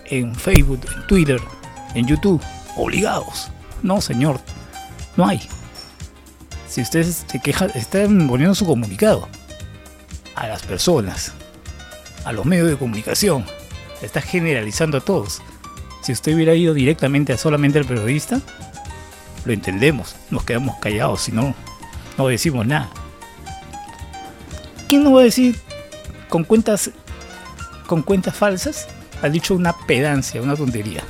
en 0.06 0.36
Facebook 0.36 0.82
en 0.96 1.08
Twitter 1.08 1.40
en 1.96 2.08
YouTube 2.08 2.42
obligados. 2.76 3.50
No, 3.84 4.02
señor, 4.02 4.40
no 5.18 5.28
hay. 5.28 5.42
Si 6.72 6.80
ustedes 6.80 7.26
se 7.28 7.40
quejan, 7.42 7.70
están 7.76 8.30
poniendo 8.30 8.56
su 8.56 8.66
comunicado 8.66 9.28
a 10.36 10.48
las 10.48 10.64
personas, 10.64 11.34
a 12.24 12.32
los 12.32 12.46
medios 12.46 12.70
de 12.70 12.78
comunicación, 12.78 13.46
está 14.02 14.22
generalizando 14.22 14.98
a 14.98 15.02
todos. 15.02 15.42
Si 16.02 16.14
usted 16.14 16.34
hubiera 16.34 16.56
ido 16.56 16.74
directamente 16.74 17.34
a 17.34 17.38
solamente 17.38 17.78
al 17.78 17.84
periodista, 17.84 18.40
lo 19.44 19.52
entendemos, 19.52 20.16
nos 20.30 20.46
quedamos 20.46 20.78
callados, 20.80 21.24
si 21.24 21.34
no, 21.34 21.54
no 22.18 22.28
decimos 22.30 22.66
nada. 22.66 22.90
¿Quién 24.88 25.04
no 25.04 25.12
va 25.12 25.20
a 25.20 25.26
decir 25.26 25.60
con 26.30 26.46
cuentas 26.46 26.90
con 27.86 28.02
cuentas 28.02 28.34
falsas? 28.34 28.88
Ha 29.22 29.28
dicho 29.28 29.56
una 29.56 29.76
pedancia, 29.78 30.42
una 30.42 30.56
tontería. 30.56 31.04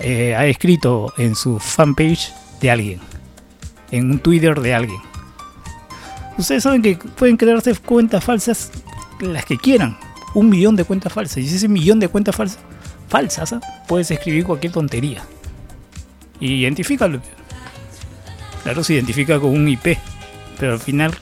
Eh, 0.00 0.34
ha 0.34 0.46
escrito 0.46 1.14
en 1.16 1.36
su 1.36 1.60
fanpage 1.60 2.32
de 2.60 2.70
alguien, 2.72 3.00
en 3.90 4.10
un 4.10 4.18
Twitter 4.18 4.60
de 4.60 4.74
alguien. 4.74 5.00
Ustedes 6.38 6.62
saben 6.62 6.82
que 6.82 6.96
pueden 6.96 7.36
crearse 7.36 7.74
cuentas 7.76 8.22
falsas 8.22 8.70
las 9.20 9.44
que 9.44 9.56
quieran, 9.56 9.96
un 10.34 10.50
millón 10.50 10.76
de 10.76 10.84
cuentas 10.84 11.12
falsas. 11.12 11.38
Y 11.38 11.46
ese 11.46 11.68
millón 11.68 11.98
de 12.00 12.08
cuentas 12.08 12.36
falsas, 12.36 12.58
falsas 13.08 13.52
¿ah? 13.54 13.60
puedes 13.88 14.10
escribir 14.10 14.44
cualquier 14.44 14.72
tontería. 14.72 15.22
Y 16.38 16.60
identifícalo. 16.60 17.20
Claro, 18.62 18.84
se 18.84 18.94
identifica 18.94 19.38
con 19.40 19.50
un 19.50 19.68
IP, 19.68 19.96
pero 20.58 20.72
al 20.74 20.80
final, 20.80 21.14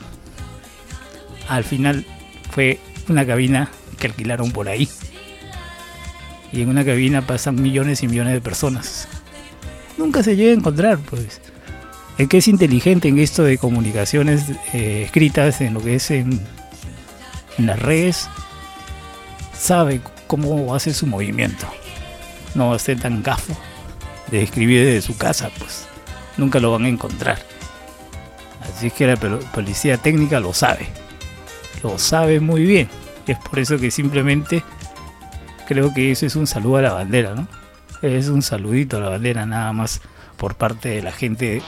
al 1.48 1.62
final 1.62 2.04
fue 2.50 2.80
una 3.08 3.24
cabina 3.26 3.70
que 3.98 4.06
alquilaron 4.08 4.50
por 4.50 4.68
ahí 4.68 4.88
y 6.54 6.62
en 6.62 6.68
una 6.68 6.84
cabina 6.84 7.20
pasan 7.20 7.60
millones 7.60 8.02
y 8.04 8.08
millones 8.08 8.32
de 8.32 8.40
personas. 8.40 9.08
Nunca 9.98 10.22
se 10.22 10.36
llega 10.36 10.52
a 10.52 10.54
encontrar, 10.54 10.98
pues. 10.98 11.40
El 12.16 12.28
que 12.28 12.38
es 12.38 12.48
inteligente 12.48 13.08
en 13.08 13.18
esto 13.18 13.42
de 13.42 13.58
comunicaciones 13.58 14.44
eh, 14.72 15.02
escritas, 15.04 15.60
en 15.60 15.74
lo 15.74 15.82
que 15.82 15.96
es 15.96 16.10
en, 16.12 16.40
las 17.58 17.78
redes, 17.78 18.28
sabe 19.56 20.00
cómo 20.26 20.74
hace 20.74 20.94
su 20.94 21.06
movimiento. 21.06 21.66
No 22.54 22.70
va 22.70 22.76
a 22.76 22.78
ser 22.78 23.00
tan 23.00 23.22
gafo 23.22 23.56
de 24.30 24.42
escribir 24.42 24.84
desde 24.84 25.02
su 25.02 25.16
casa, 25.16 25.50
pues. 25.58 25.86
Nunca 26.36 26.60
lo 26.60 26.72
van 26.72 26.84
a 26.84 26.88
encontrar. 26.88 27.38
Así 28.62 28.88
es 28.88 28.92
que 28.92 29.06
la 29.06 29.16
policía 29.16 29.98
técnica 29.98 30.40
lo 30.40 30.52
sabe. 30.52 30.86
Lo 31.82 31.98
sabe 31.98 32.40
muy 32.40 32.64
bien. 32.64 32.88
Es 33.26 33.38
por 33.38 33.58
eso 33.58 33.78
que 33.78 33.90
simplemente 33.90 34.62
creo 35.66 35.92
que 35.92 36.12
eso 36.12 36.26
es 36.26 36.36
un 36.36 36.46
saludo 36.46 36.76
a 36.76 36.82
la 36.82 36.92
bandera, 36.92 37.34
¿no? 37.34 37.48
Es 38.02 38.28
un 38.28 38.42
saludito 38.42 38.98
a 38.98 39.00
la 39.00 39.08
bandera 39.10 39.46
nada 39.46 39.72
más 39.72 40.00
por 40.36 40.56
parte 40.56 40.90
de 40.90 41.02
la 41.02 41.12
gente 41.12 41.62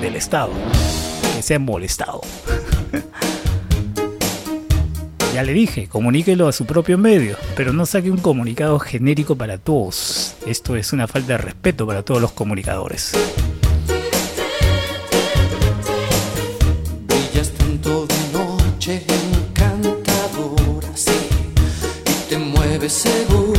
del 0.00 0.16
Estado, 0.16 0.50
que 1.34 1.42
se 1.42 1.54
han 1.54 1.62
molestado. 1.62 2.20
ya 5.34 5.42
le 5.42 5.52
dije, 5.52 5.88
comuníquelo 5.88 6.48
a 6.48 6.52
su 6.52 6.64
propio 6.64 6.98
medio, 6.98 7.36
pero 7.56 7.72
no 7.72 7.86
saque 7.86 8.10
un 8.10 8.18
comunicado 8.18 8.78
genérico 8.78 9.36
para 9.36 9.58
todos. 9.58 10.34
Esto 10.46 10.76
es 10.76 10.92
una 10.92 11.06
falta 11.06 11.34
de 11.34 11.38
respeto 11.38 11.86
para 11.86 12.02
todos 12.02 12.20
los 12.20 12.32
comunicadores. 12.32 13.12
segura 22.88 23.44
y 23.50 23.53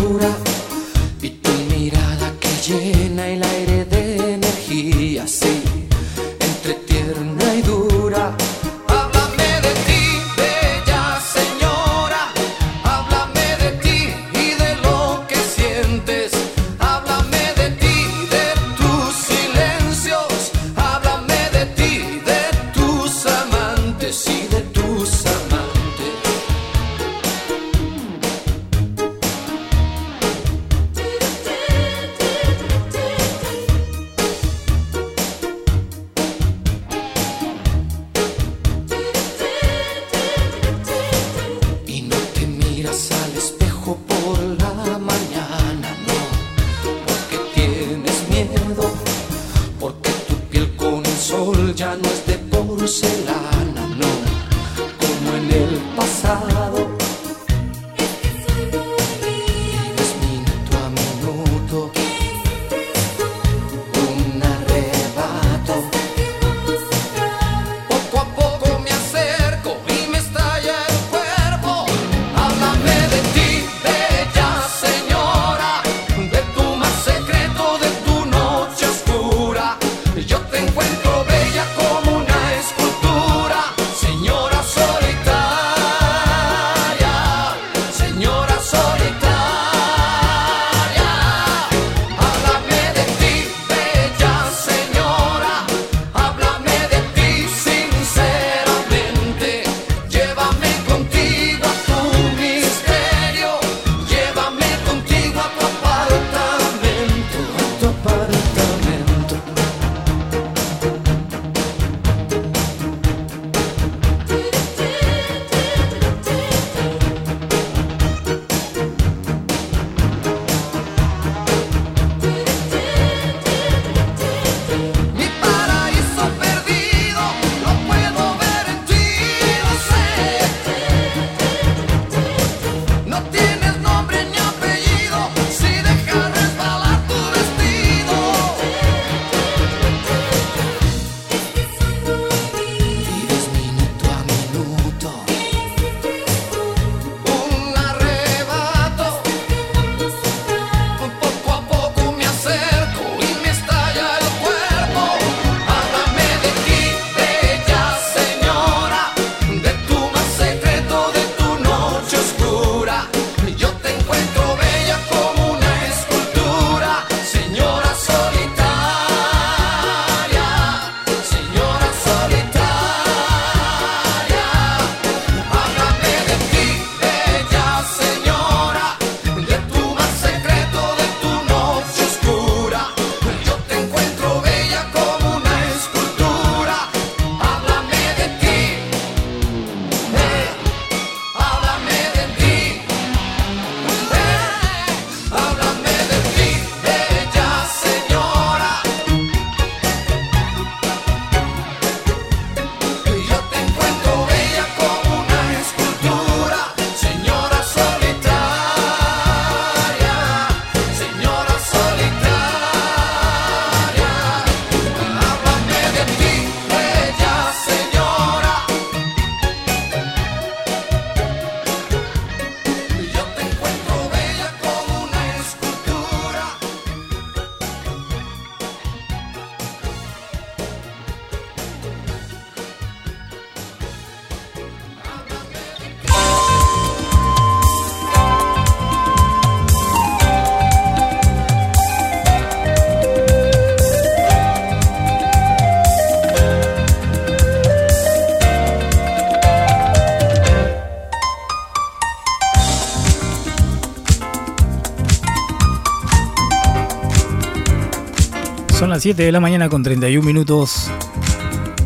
7 259.00 259.24
de 259.24 259.32
la 259.32 259.42
mañana 259.42 259.68
con 259.68 259.84
31 259.84 260.26
minutos. 260.26 260.90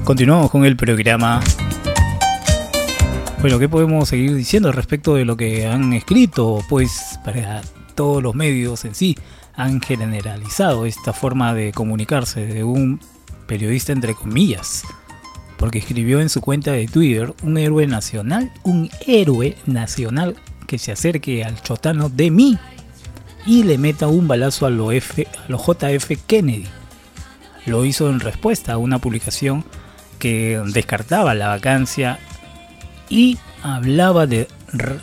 Continuamos 0.03 0.51
con 0.51 0.63
el 0.63 0.75
programa. 0.75 1.39
Bueno, 3.41 3.57
¿qué 3.57 3.67
podemos 3.67 4.09
seguir 4.09 4.35
diciendo 4.35 4.71
respecto 4.71 5.15
de 5.15 5.25
lo 5.25 5.35
que 5.35 5.65
han 5.65 5.93
escrito? 5.93 6.63
Pues 6.69 7.19
para 7.25 7.63
todos 7.95 8.21
los 8.21 8.35
medios 8.35 8.85
en 8.85 8.93
sí 8.93 9.17
han 9.55 9.81
generalizado 9.81 10.85
esta 10.85 11.11
forma 11.11 11.55
de 11.55 11.71
comunicarse 11.71 12.45
de 12.45 12.63
un 12.63 12.99
periodista 13.47 13.91
entre 13.91 14.13
comillas. 14.13 14.83
Porque 15.57 15.79
escribió 15.79 16.21
en 16.21 16.29
su 16.29 16.41
cuenta 16.41 16.73
de 16.73 16.87
Twitter 16.87 17.33
un 17.41 17.57
héroe 17.57 17.87
nacional, 17.87 18.51
un 18.63 18.89
héroe 19.07 19.57
nacional 19.65 20.35
que 20.67 20.77
se 20.77 20.91
acerque 20.91 21.43
al 21.43 21.59
chotano 21.63 22.09
de 22.09 22.29
mí 22.29 22.59
y 23.47 23.63
le 23.63 23.79
meta 23.79 24.07
un 24.07 24.27
balazo 24.27 24.67
a 24.67 24.69
lo, 24.69 24.91
F, 24.91 25.27
a 25.27 25.51
JF 25.51 26.11
Kennedy 26.27 26.67
lo 27.65 27.85
hizo 27.85 28.09
en 28.09 28.19
respuesta 28.19 28.73
a 28.73 28.77
una 28.77 28.99
publicación 28.99 29.63
que 30.17 30.61
descartaba 30.73 31.33
la 31.33 31.47
vacancia 31.47 32.19
y 33.09 33.37
hablaba 33.63 34.27
de 34.27 34.47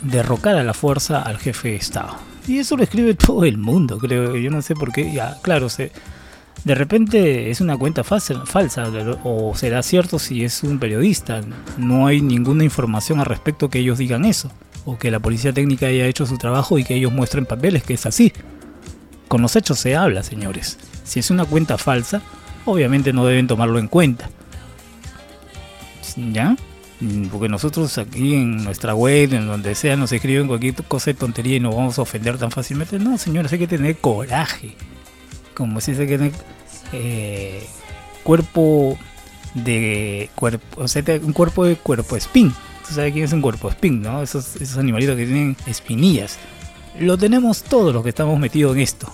derrocar 0.01 0.55
a 0.55 0.63
la 0.63 0.73
fuerza 0.73 1.21
al 1.21 1.37
jefe 1.37 1.69
de 1.69 1.75
Estado. 1.75 2.15
Y 2.47 2.59
eso 2.59 2.77
lo 2.77 2.83
escribe 2.83 3.13
todo 3.13 3.43
el 3.43 3.57
mundo, 3.57 3.97
creo. 3.97 4.37
Yo 4.37 4.49
no 4.49 4.61
sé 4.61 4.73
por 4.73 4.93
qué. 4.93 5.11
Ya, 5.11 5.37
claro, 5.41 5.67
se, 5.67 5.91
de 6.63 6.75
repente 6.75 7.49
es 7.49 7.59
una 7.59 7.77
cuenta 7.77 8.03
falsa, 8.03 8.45
falsa 8.45 8.89
o 9.23 9.53
será 9.55 9.83
cierto 9.83 10.17
si 10.17 10.45
es 10.45 10.63
un 10.63 10.79
periodista. 10.79 11.41
No 11.77 12.07
hay 12.07 12.21
ninguna 12.21 12.63
información 12.63 13.19
al 13.19 13.25
respecto 13.25 13.69
que 13.69 13.79
ellos 13.79 13.97
digan 13.97 14.23
eso. 14.23 14.51
O 14.85 14.97
que 14.97 15.11
la 15.11 15.19
policía 15.19 15.51
técnica 15.51 15.87
haya 15.87 16.05
hecho 16.05 16.25
su 16.25 16.37
trabajo 16.37 16.79
y 16.79 16.85
que 16.85 16.95
ellos 16.95 17.11
muestren 17.11 17.45
papeles 17.45 17.83
que 17.83 17.95
es 17.95 18.05
así. 18.05 18.31
Con 19.27 19.41
los 19.41 19.57
hechos 19.57 19.79
se 19.79 19.97
habla, 19.97 20.23
señores. 20.23 20.77
Si 21.03 21.19
es 21.19 21.29
una 21.29 21.43
cuenta 21.43 21.77
falsa, 21.77 22.21
obviamente 22.67 23.13
no 23.13 23.25
deben 23.25 23.47
tomarlo 23.47 23.79
en 23.79 23.87
cuenta. 23.87 24.29
¿Ya? 26.15 26.55
Porque 27.31 27.47
nosotros 27.47 27.97
aquí 27.97 28.33
en 28.33 28.63
nuestra 28.63 28.95
web, 28.95 29.33
en 29.33 29.47
donde 29.47 29.75
sea, 29.75 29.95
nos 29.95 30.11
escriben 30.11 30.47
cualquier 30.47 30.73
cosa 30.83 31.11
de 31.11 31.13
tontería 31.13 31.57
y 31.57 31.59
nos 31.59 31.75
vamos 31.75 31.99
a 31.99 32.01
ofender 32.01 32.37
tan 32.37 32.49
fácilmente. 32.49 32.97
No, 32.97 33.17
señores, 33.17 33.53
hay 33.53 33.59
que 33.59 33.67
tener 33.67 33.97
coraje. 33.97 34.75
Como 35.53 35.79
si 35.79 35.95
se 35.95 36.07
que 36.07 36.31
eh, 36.93 37.67
cuerpo 38.23 38.97
de 39.53 40.29
cuerpo, 40.35 40.81
o 40.81 40.87
sea, 40.87 41.03
un 41.21 41.33
cuerpo 41.33 41.65
de 41.65 41.75
cuerpo 41.75 42.15
espín. 42.15 42.53
¿Tú 42.87 42.93
sabes 42.93 43.13
quién 43.13 43.25
es 43.25 43.33
un 43.33 43.41
cuerpo 43.41 43.69
espín, 43.69 44.01
no? 44.01 44.23
Esos, 44.23 44.55
esos 44.55 44.77
animalitos 44.77 45.15
que 45.15 45.25
tienen 45.25 45.57
espinillas. 45.65 46.39
Lo 46.99 47.17
tenemos 47.17 47.63
todos 47.63 47.93
los 47.93 48.01
que 48.01 48.09
estamos 48.09 48.39
metidos 48.39 48.75
en 48.75 48.81
esto. 48.81 49.11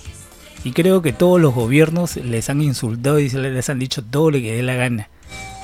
Y 0.63 0.71
creo 0.71 1.01
que 1.01 1.11
todos 1.11 1.41
los 1.41 1.53
gobiernos 1.53 2.15
les 2.15 2.49
han 2.49 2.61
insultado 2.61 3.19
y 3.19 3.29
les 3.29 3.69
han 3.69 3.79
dicho 3.79 4.03
todo 4.03 4.31
lo 4.31 4.37
que 4.37 4.55
dé 4.55 4.63
la 4.63 4.75
gana. 4.75 5.09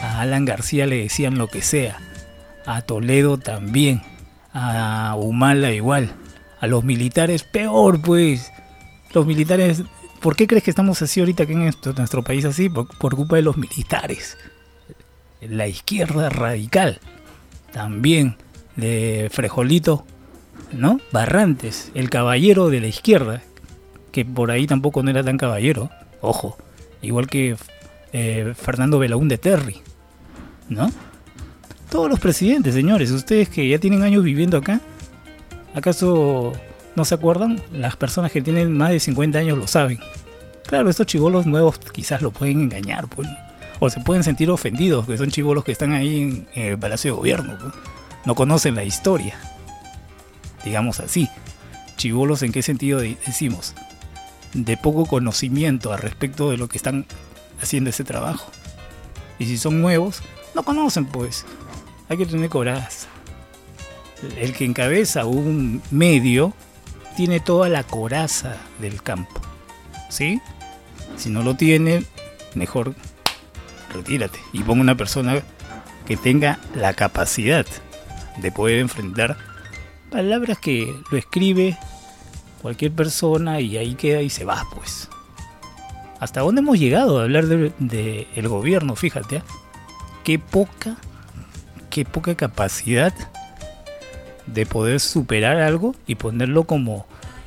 A 0.01 0.21
Alan 0.21 0.45
García 0.45 0.85
le 0.87 0.97
decían 0.97 1.37
lo 1.37 1.47
que 1.47 1.61
sea. 1.61 1.97
A 2.65 2.81
Toledo 2.81 3.37
también. 3.37 4.01
A 4.53 5.15
Humala 5.17 5.71
igual. 5.71 6.11
A 6.59 6.67
los 6.67 6.83
militares 6.83 7.43
peor 7.43 8.01
pues. 8.01 8.51
Los 9.13 9.25
militares... 9.25 9.83
¿Por 10.19 10.35
qué 10.35 10.47
crees 10.47 10.65
que 10.65 10.69
estamos 10.69 11.01
así 11.01 11.21
ahorita 11.21 11.43
aquí 11.43 11.53
en 11.53 11.71
nuestro 11.95 12.23
país 12.23 12.43
así? 12.43 12.67
Por, 12.67 12.87
por 12.97 13.15
culpa 13.15 13.37
de 13.37 13.41
los 13.41 13.55
militares. 13.55 14.37
La 15.39 15.67
izquierda 15.67 16.29
radical. 16.29 16.99
También 17.71 18.35
de 18.75 19.29
Frejolito, 19.31 20.05
¿no? 20.73 20.99
Barrantes, 21.11 21.91
el 21.93 22.09
caballero 22.09 22.69
de 22.69 22.81
la 22.81 22.87
izquierda, 22.87 23.41
que 24.11 24.25
por 24.25 24.51
ahí 24.51 24.67
tampoco 24.67 25.03
no 25.03 25.09
era 25.09 25.23
tan 25.23 25.37
caballero, 25.37 25.89
ojo, 26.21 26.57
igual 27.01 27.27
que 27.27 27.55
eh, 28.13 28.53
Fernando 28.55 28.99
Belaúnde 28.99 29.37
Terry, 29.37 29.81
¿no? 30.67 30.91
Todos 31.89 32.09
los 32.09 32.19
presidentes, 32.19 32.73
señores, 32.73 33.11
ustedes 33.11 33.49
que 33.49 33.67
ya 33.67 33.79
tienen 33.79 34.03
años 34.03 34.23
viviendo 34.23 34.57
acá, 34.57 34.79
¿acaso 35.73 36.53
no 36.95 37.05
se 37.05 37.15
acuerdan? 37.15 37.61
Las 37.71 37.95
personas 37.95 38.31
que 38.31 38.41
tienen 38.41 38.75
más 38.77 38.91
de 38.91 38.99
50 38.99 39.39
años 39.39 39.57
lo 39.57 39.67
saben. 39.67 39.99
Claro, 40.67 40.89
estos 40.89 41.07
chivolos 41.07 41.45
nuevos 41.45 41.79
quizás 41.79 42.21
lo 42.21 42.31
pueden 42.31 42.61
engañar, 42.61 43.07
pues, 43.07 43.27
o 43.79 43.89
se 43.89 43.99
pueden 44.01 44.23
sentir 44.23 44.51
ofendidos, 44.51 45.07
que 45.07 45.17
son 45.17 45.31
chivolos 45.31 45.63
que 45.63 45.71
están 45.71 45.93
ahí 45.93 46.45
en, 46.53 46.63
el 46.63 46.77
Palacio 46.77 47.11
de 47.11 47.17
Gobierno, 47.17 47.57
pues. 47.59 47.73
no 48.25 48.35
conocen 48.35 48.75
la 48.75 48.83
historia, 48.83 49.35
digamos 50.63 50.99
así. 50.99 51.27
Chivolos 51.97 52.43
en 52.43 52.51
qué 52.51 52.61
sentido 52.61 52.99
decimos? 52.99 53.73
De 54.53 54.77
poco 54.77 55.05
conocimiento 55.05 55.93
al 55.93 55.99
respecto 55.99 56.49
de 56.49 56.57
lo 56.57 56.67
que 56.67 56.77
están 56.77 57.05
haciendo 57.61 57.89
ese 57.89 58.03
trabajo. 58.03 58.51
Y 59.37 59.45
si 59.45 59.57
son 59.57 59.81
nuevos, 59.81 60.21
no 60.55 60.63
conocen 60.63 61.05
pues. 61.05 61.45
Hay 62.09 62.17
que 62.17 62.25
tener 62.25 62.49
coraza. 62.49 63.07
El 64.37 64.53
que 64.53 64.65
encabeza 64.65 65.25
un 65.25 65.81
medio 65.91 66.53
tiene 67.15 67.39
toda 67.39 67.69
la 67.69 67.83
coraza 67.83 68.57
del 68.79 69.01
campo. 69.01 69.41
¿Sí? 70.09 70.41
Si 71.15 71.29
no 71.29 71.43
lo 71.43 71.55
tiene, 71.55 72.03
mejor 72.55 72.95
retírate 73.93 74.39
y 74.53 74.63
ponga 74.63 74.81
una 74.81 74.95
persona 74.95 75.41
que 76.05 76.17
tenga 76.17 76.59
la 76.75 76.93
capacidad 76.93 77.65
de 78.37 78.51
poder 78.51 78.79
enfrentar 78.79 79.37
palabras 80.09 80.57
que 80.59 80.93
lo 81.11 81.17
escribe 81.17 81.77
cualquier 82.61 82.91
persona 82.91 83.59
y 83.59 83.77
ahí 83.77 83.95
queda 83.95 84.21
y 84.21 84.29
se 84.29 84.45
va, 84.45 84.65
pues. 84.75 85.09
¿Hasta 86.19 86.41
dónde 86.41 86.61
hemos 86.61 86.77
llegado 86.77 87.19
a 87.19 87.23
hablar 87.23 87.47
del 87.47 87.73
de, 87.79 88.27
el 88.35 88.47
gobierno? 88.47 88.95
Fíjate, 88.95 89.37
¿eh? 89.37 89.43
qué 90.23 90.37
poca, 90.37 90.97
qué 91.89 92.03
poca 92.03 92.35
capacidad 92.35 93.13
de 94.45 94.65
poder 94.65 94.99
superar 94.99 95.57
algo 95.61 95.95
y 96.07 96.15
ponerlo 96.15 96.65
como, 96.65 97.05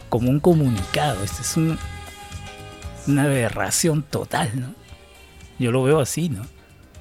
como 0.08 0.30
un 0.30 0.40
comunicado. 0.40 1.22
Este 1.22 1.42
es 1.42 1.56
un, 1.56 1.78
una 3.06 3.24
aberración 3.24 4.02
total, 4.02 4.50
¿no? 4.54 4.74
Yo 5.58 5.70
lo 5.70 5.82
veo 5.82 6.00
así, 6.00 6.30
¿no? 6.30 6.46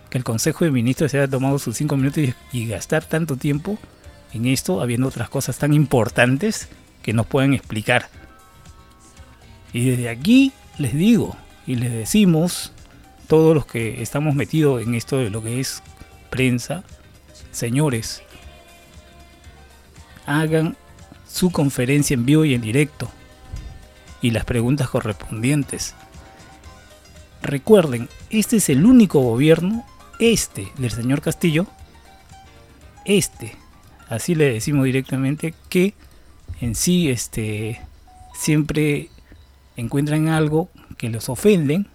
Que 0.10 0.18
el 0.18 0.26
Consejo 0.26 0.66
de 0.66 0.72
Ministros 0.72 1.12
se 1.12 1.20
haya 1.20 1.30
tomado 1.30 1.58
sus 1.58 1.78
cinco 1.78 1.96
minutos 1.96 2.22
y 2.52 2.68
gastar 2.68 3.06
tanto 3.06 3.38
tiempo 3.38 3.78
en 4.34 4.46
esto, 4.46 4.82
habiendo 4.82 5.08
otras 5.08 5.30
cosas 5.30 5.58
tan 5.58 5.74
importantes 5.74 6.68
que 7.02 7.14
nos 7.14 7.26
puedan 7.26 7.54
explicar. 7.54 8.10
Y 9.74 9.90
desde 9.90 10.10
aquí 10.10 10.52
les 10.78 10.94
digo 10.94 11.36
y 11.66 11.76
les 11.76 11.92
decimos, 11.92 12.74
todos 13.28 13.56
los 13.56 13.66
que 13.66 14.02
estamos 14.02 14.36
metidos 14.36 14.82
en 14.82 14.96
esto 14.96 15.18
de 15.18 15.30
lo 15.30 15.42
que 15.42 15.60
es 15.60 15.82
prensa, 16.30 16.84
señores, 17.52 18.22
hagan 20.26 20.76
su 21.28 21.52
conferencia 21.52 22.14
en 22.14 22.26
vivo 22.26 22.46
y 22.46 22.54
en 22.54 22.62
directo 22.62 23.10
y 24.22 24.32
las 24.32 24.46
preguntas 24.46 24.90
correspondientes. 24.90 25.96
Recuerden, 27.42 28.08
este 28.30 28.58
es 28.58 28.70
el 28.70 28.86
único 28.86 29.20
gobierno, 29.22 29.86
este 30.20 30.68
del 30.78 30.92
señor 30.92 31.22
Castillo, 31.22 31.66
este, 33.06 33.56
así 34.10 34.36
le 34.36 34.54
decimos 34.54 34.86
directamente, 34.86 35.56
que 35.70 35.96
en 36.62 36.76
sí 36.76 37.10
este, 37.10 37.82
siempre 38.34 39.10
encuentran 39.76 40.30
algo 40.30 40.70
que 40.98 41.10
los 41.10 41.28
ofenden, 41.28 41.88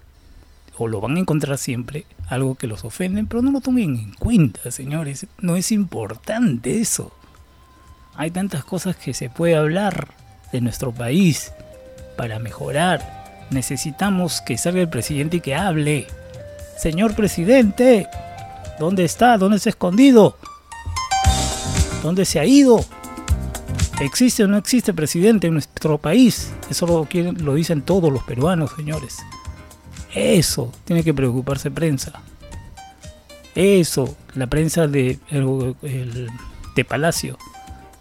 o 0.76 0.88
lo 0.88 1.00
van 1.00 1.16
a 1.16 1.20
encontrar 1.20 1.56
siempre, 1.56 2.04
algo 2.28 2.56
que 2.56 2.66
los 2.66 2.84
ofenden, 2.84 3.26
pero 3.26 3.40
no 3.40 3.52
lo 3.52 3.60
tomen 3.60 3.96
en 3.96 4.12
cuenta, 4.14 4.70
señores. 4.70 5.26
No 5.40 5.56
es 5.56 5.72
importante 5.72 6.80
eso. 6.80 7.12
Hay 8.16 8.30
tantas 8.30 8.64
cosas 8.64 8.96
que 8.96 9.14
se 9.14 9.30
puede 9.30 9.54
hablar 9.54 10.08
de 10.52 10.60
nuestro 10.60 10.92
país 10.92 11.52
para 12.16 12.38
mejorar. 12.38 13.46
Necesitamos 13.50 14.40
que 14.40 14.58
salga 14.58 14.80
el 14.80 14.88
presidente 14.88 15.38
y 15.38 15.40
que 15.40 15.54
hable. 15.54 16.08
Señor 16.76 17.14
presidente, 17.14 18.08
¿dónde 18.78 19.04
está? 19.04 19.38
¿Dónde 19.38 19.60
se 19.60 19.68
ha 19.68 19.70
escondido? 19.70 20.36
¿Dónde 22.02 22.24
se 22.24 22.40
ha 22.40 22.44
ido? 22.44 22.84
¿Existe 24.00 24.44
o 24.44 24.46
no 24.46 24.58
existe 24.58 24.92
presidente 24.92 25.46
en 25.46 25.54
nuestro 25.54 25.96
país? 25.98 26.52
Eso 26.70 27.08
lo, 27.08 27.54
dicen 27.54 27.82
todos 27.82 28.12
los 28.12 28.22
peruanos, 28.24 28.72
señores. 28.76 29.18
Eso 30.14 30.72
tiene 30.84 31.02
que 31.02 31.14
preocuparse 31.14 31.70
prensa. 31.70 32.22
Eso, 33.54 34.16
la 34.34 34.48
prensa 34.48 34.86
de, 34.86 35.18
de 36.74 36.84
Palacio, 36.84 37.38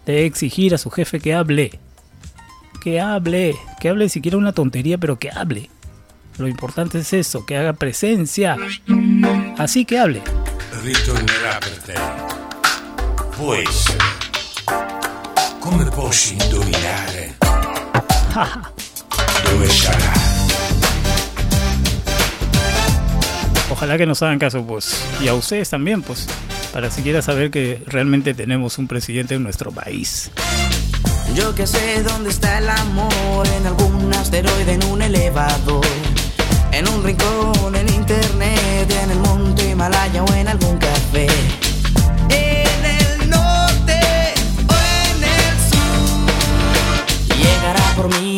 debe 0.06 0.26
exigir 0.26 0.76
a 0.76 0.78
su 0.78 0.90
jefe 0.90 1.20
que 1.20 1.34
hable. 1.34 1.80
Que 2.82 3.00
hable, 3.00 3.56
que 3.80 3.90
hable 3.90 4.10
siquiera 4.10 4.38
una 4.38 4.52
tontería, 4.52 4.98
pero 4.98 5.18
que 5.18 5.32
hable. 5.32 5.70
Lo 6.38 6.50
importante 6.50 7.00
es 7.00 7.14
eso, 7.14 7.46
que 7.46 7.56
haga 7.56 7.72
presencia. 7.72 8.58
Así 9.58 9.86
que 9.86 9.98
hable. 9.98 10.22
Pues 13.38 13.86
Come 15.66 15.84
posso 15.86 16.32
indovinare 16.32 17.38
dove 19.44 19.68
sarà? 19.68 20.14
Ojalá 23.72 23.98
que 23.98 24.06
nos 24.06 24.22
hagan 24.22 24.38
caso, 24.38 24.64
pues. 24.64 25.02
Y 25.20 25.28
a 25.28 25.34
ustedes 25.34 25.72
también, 25.72 26.04
pues. 26.04 26.28
Para 26.72 26.92
siquiera 26.92 27.24
saber 27.24 27.50
que 27.50 27.82
realmente 27.88 28.36
tenemos 28.36 28.78
un 28.78 28.88
presidente 28.88 29.34
en 29.34 29.42
nuestro 29.42 29.72
país. 29.72 30.30
Yo 31.34 31.56
que 31.56 31.66
sé 31.66 32.04
dónde 32.04 32.30
está 32.30 32.60
el 32.60 32.70
amor, 32.70 33.48
en 33.58 33.66
algún 33.66 34.14
asteroide, 34.14 34.74
en 34.74 34.84
un 34.84 35.02
elevador, 35.02 35.84
en 36.74 36.88
un 36.88 37.04
rincón, 37.04 37.76
en 37.76 37.90
internet, 37.90 38.92
en 39.04 39.10
el 39.10 39.18
monte 39.18 39.72
Himalaya 39.72 40.24
o 40.24 40.34
en 40.36 40.48
algún 40.48 40.78
café. 40.78 41.28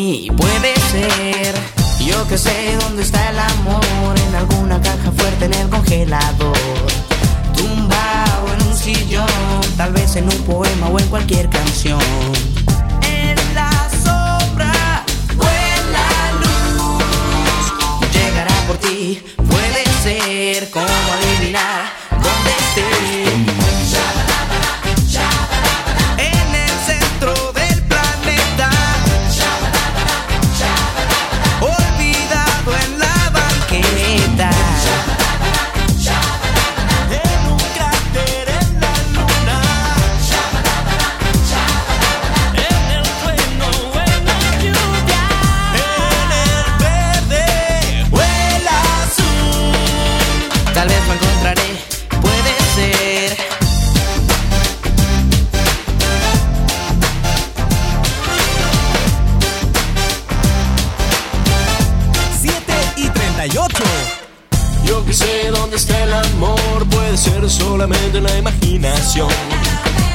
Puede 0.08 0.74
ser, 0.90 1.54
yo 2.00 2.26
que 2.30 2.38
sé 2.38 2.78
dónde 2.80 3.04
está 3.04 3.30
el 3.30 3.38
amor, 3.38 4.18
en 4.18 4.36
alguna 4.36 4.82
caja 4.82 5.12
fuerte 5.12 5.46
en 5.46 5.54
el 5.54 5.68
congelador. 5.68 6.58
Tumbado 7.54 8.54
en 8.54 8.68
un 8.68 8.78
sillón, 8.78 9.28
tal 9.76 9.92
vez 9.92 10.16
en 10.16 10.24
un 10.24 10.44
poema 10.44 10.88
o 10.88 10.98
en 10.98 11.10
cualquier 11.10 11.50
canción. 11.50 12.00
En 13.02 13.36
la 13.54 13.70
sombra 14.02 15.04
vuela 15.36 16.32
luz, 16.40 18.14
llegará 18.14 18.56
por 18.66 18.78
ti. 18.78 19.22
Puede 19.36 19.84
ser, 20.04 20.70
como 20.72 20.86
adivinar. 20.86 22.07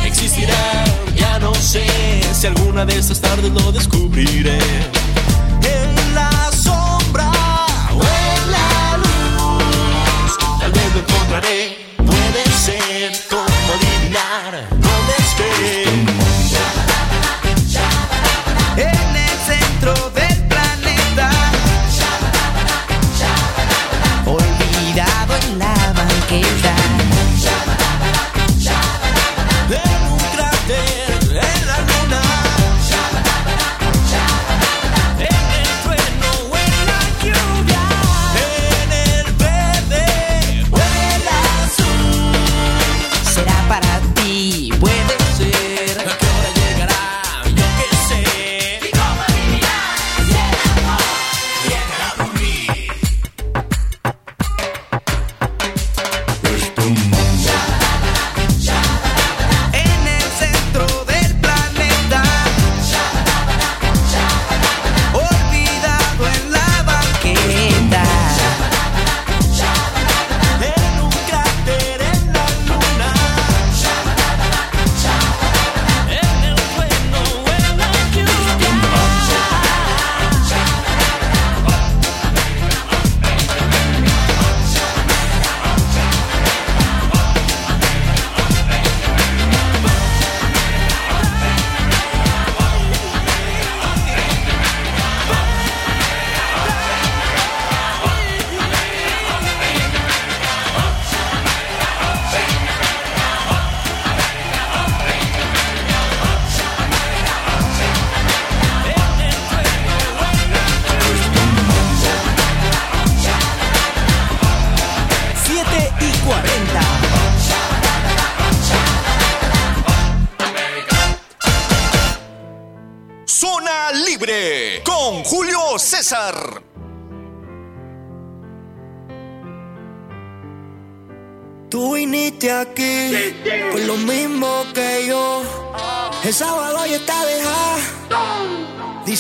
existirá. 0.07 0.85
Ya 1.17 1.39
no 1.39 1.55
sé 1.55 1.85
si 2.33 2.47
alguna 2.47 2.85
de 2.85 2.99
estas 2.99 3.21
tardes 3.21 3.51
lo 3.53 3.73
descubriré. 3.73 4.59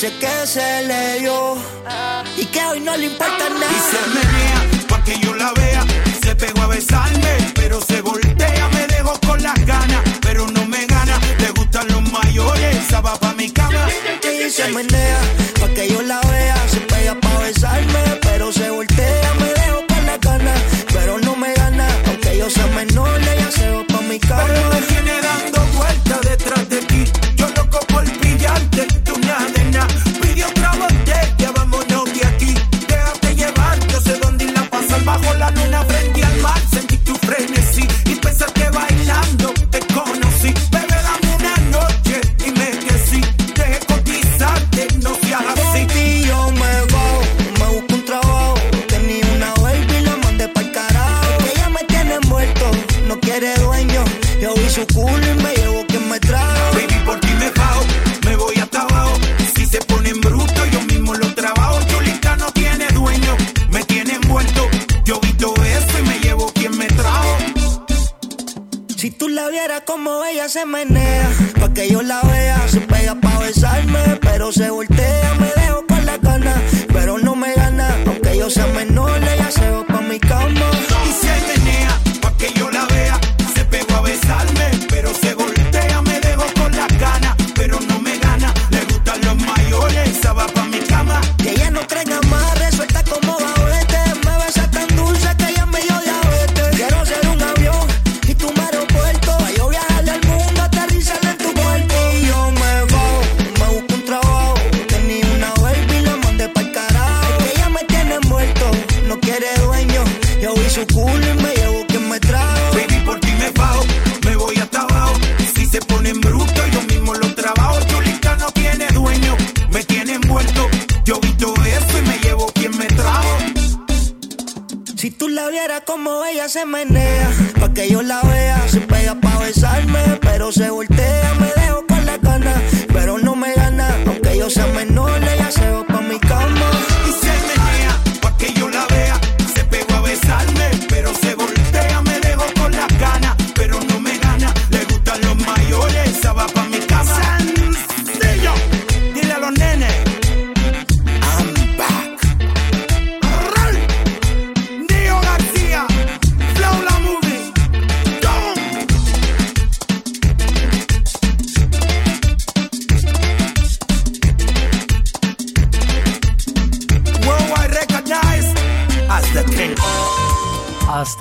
Dice 0.02 0.18
que 0.18 0.46
se 0.48 0.82
le 0.82 1.20
dio 1.20 1.56
y 2.36 2.44
que 2.46 2.60
hoy 2.64 2.80
no 2.80 2.96
le 2.96 3.06
importa 3.06 3.48
nada. 3.50 3.66
Y 3.70 3.78
se 3.78 4.00
me 4.08 4.51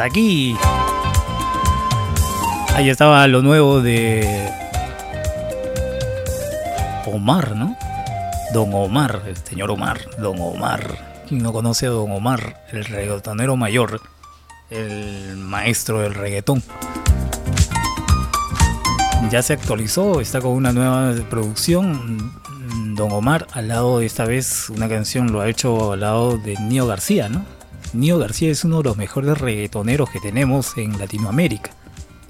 Aquí. 0.02 0.58
Ahí 2.76 2.89
estaba 2.89 3.28
lo 3.28 3.43
nuevo 3.43 3.82
de 3.82 4.49
Omar, 7.06 7.56
¿no? 7.56 7.78
Don 8.52 8.74
Omar, 8.74 9.22
el 9.28 9.38
señor 9.38 9.70
Omar, 9.70 9.99
Don 10.18 10.39
Omar. 10.39 11.24
¿Quién 11.28 11.43
no 11.43 11.54
conoce 11.54 11.86
a 11.86 11.91
Don 11.91 12.12
Omar? 12.12 12.64
El 12.72 12.86
reggaetonero 12.86 13.56
mayor, 13.56 14.02
el 14.72 15.36
maestro 15.38 15.99
del 15.99 16.16
reggaetón. 16.16 16.64
Ya 19.30 19.43
se 19.43 19.54
actualizó, 19.54 20.20
está 20.20 20.41
con 20.41 20.54
una 20.54 20.74
nueva 20.74 21.14
producción. 21.30 22.34
Don 22.95 23.12
Omar, 23.12 23.45
al 23.54 23.68
lado 23.68 23.99
de 23.99 24.08
esta 24.08 24.26
vez, 24.26 24.68
una 24.72 24.89
canción 24.89 25.32
lo 25.32 25.41
ha 25.41 25.47
hecho 25.47 25.93
al 25.93 25.99
lado 25.99 26.39
de 26.39 26.56
Nio 26.60 26.88
García, 26.88 27.30
¿no? 27.30 27.61
Nio 27.94 28.18
García 28.18 28.50
es 28.50 28.64
uno 28.64 28.78
de 28.78 28.84
los 28.86 28.96
mejores 28.96 29.38
reggaetoneros 29.38 30.10
que 30.10 30.22
tenemos 30.22 30.78
en 30.78 30.98
Latinoamérica. 30.98 31.72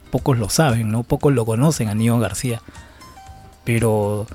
Pocos 0.09 0.38
lo 0.38 0.49
saben, 0.49 0.91
¿no? 0.91 1.03
Pocos 1.03 1.34
lo 1.34 1.45
conocen 1.45 1.88
a 1.88 1.93
Nio 1.93 2.18
García. 2.18 2.64
Pero 3.64 4.26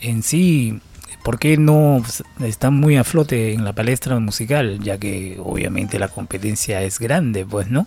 en 0.00 0.22
sí, 0.22 0.80
¿por 1.22 1.38
qué 1.38 1.58
no 1.58 2.02
está 2.40 2.70
muy 2.70 2.96
a 2.96 3.04
flote 3.04 3.52
en 3.52 3.64
la 3.64 3.74
palestra 3.74 4.18
musical? 4.18 4.80
Ya 4.80 4.96
que 4.96 5.38
obviamente 5.44 5.98
la 5.98 6.08
competencia 6.08 6.80
es 6.82 6.98
grande, 6.98 7.44
pues, 7.44 7.68
¿no? 7.68 7.86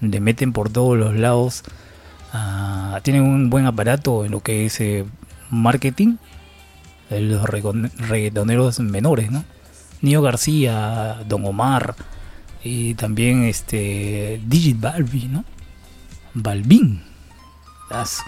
Le 0.00 0.20
meten 0.20 0.52
por 0.52 0.70
todos 0.70 0.96
los 0.96 1.16
lados. 1.16 1.64
ah, 2.32 3.00
tienen 3.02 3.22
un 3.22 3.50
buen 3.50 3.66
aparato 3.66 4.24
en 4.24 4.30
lo 4.30 4.40
que 4.40 4.66
es 4.66 4.80
eh, 4.80 5.04
marketing. 5.50 6.18
Los 7.10 7.42
reggaetoneros 7.50 8.78
menores, 8.78 9.32
¿no? 9.32 9.44
Nio 10.02 10.22
García, 10.22 11.18
Don 11.28 11.44
Omar 11.44 11.94
y 12.64 12.94
también 12.94 13.44
este 13.44 14.40
Digit 14.46 14.80
Balbi, 14.80 15.24
¿no? 15.28 15.44
Balvin. 16.34 17.02
As- 17.90 18.22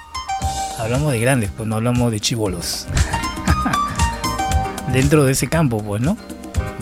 Hablamos 0.78 1.12
de 1.12 1.20
grandes, 1.20 1.50
pues 1.56 1.68
no 1.68 1.76
hablamos 1.76 2.10
de 2.10 2.18
chivolos. 2.20 2.86
Dentro 4.92 5.24
de 5.24 5.32
ese 5.32 5.48
campo, 5.48 5.82
pues, 5.82 6.02
¿no? 6.02 6.16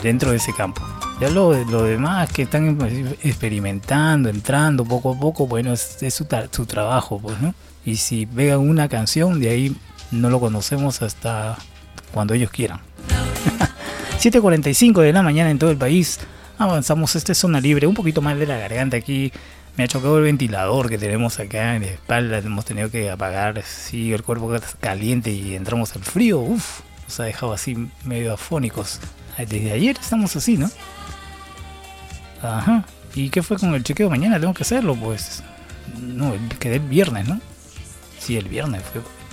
Dentro 0.02 0.30
de 0.30 0.36
ese 0.38 0.52
campo. 0.54 0.82
Ya 1.20 1.28
lo, 1.28 1.52
lo 1.64 1.84
demás 1.84 2.32
que 2.32 2.42
están 2.42 2.78
experimentando, 3.22 4.28
entrando 4.28 4.84
poco 4.84 5.12
a 5.14 5.18
poco, 5.20 5.46
bueno, 5.46 5.72
es, 5.72 6.02
es 6.02 6.14
su, 6.14 6.26
su 6.50 6.66
trabajo, 6.66 7.18
pues, 7.20 7.40
¿no? 7.40 7.54
Y 7.84 7.96
si 7.96 8.26
pegan 8.26 8.58
una 8.60 8.88
canción, 8.88 9.38
de 9.40 9.50
ahí 9.50 9.76
no 10.10 10.30
lo 10.30 10.40
conocemos 10.40 11.02
hasta 11.02 11.56
cuando 12.12 12.34
ellos 12.34 12.50
quieran. 12.50 12.80
7.45 14.20 15.00
de 15.02 15.12
la 15.12 15.22
mañana 15.22 15.50
en 15.50 15.58
todo 15.58 15.70
el 15.70 15.76
país. 15.76 16.18
Avanzamos, 16.62 17.16
esta 17.16 17.32
es 17.32 17.38
zona 17.38 17.60
libre, 17.60 17.88
un 17.88 17.94
poquito 17.94 18.22
más 18.22 18.38
de 18.38 18.46
la 18.46 18.56
garganta 18.56 18.96
aquí. 18.96 19.32
Me 19.76 19.82
ha 19.82 19.88
chocado 19.88 20.18
el 20.18 20.24
ventilador 20.24 20.88
que 20.88 20.96
tenemos 20.96 21.40
acá 21.40 21.74
en 21.74 21.82
la 21.82 21.88
espalda. 21.88 22.38
Hemos 22.38 22.64
tenido 22.64 22.88
que 22.88 23.10
apagar, 23.10 23.60
sí, 23.64 24.12
el 24.12 24.22
cuerpo 24.22 24.54
caliente 24.78 25.32
y 25.32 25.56
entramos 25.56 25.96
al 25.96 26.04
frío. 26.04 26.38
Uf, 26.38 26.82
nos 27.04 27.18
ha 27.18 27.24
dejado 27.24 27.52
así 27.52 27.88
medio 28.04 28.32
afónicos. 28.32 29.00
Desde 29.36 29.72
ayer 29.72 29.96
estamos 30.00 30.36
así, 30.36 30.56
¿no? 30.56 30.70
Ajá. 32.40 32.84
¿Y 33.12 33.30
qué 33.30 33.42
fue 33.42 33.58
con 33.58 33.74
el 33.74 33.82
chequeo? 33.82 34.08
Mañana 34.08 34.38
tengo 34.38 34.54
que 34.54 34.62
hacerlo, 34.62 34.94
pues. 34.94 35.42
No, 36.00 36.32
quedé 36.60 36.76
el 36.76 36.82
viernes, 36.82 37.26
¿no? 37.26 37.40
Sí, 38.20 38.36
el 38.36 38.48
viernes. 38.48 38.82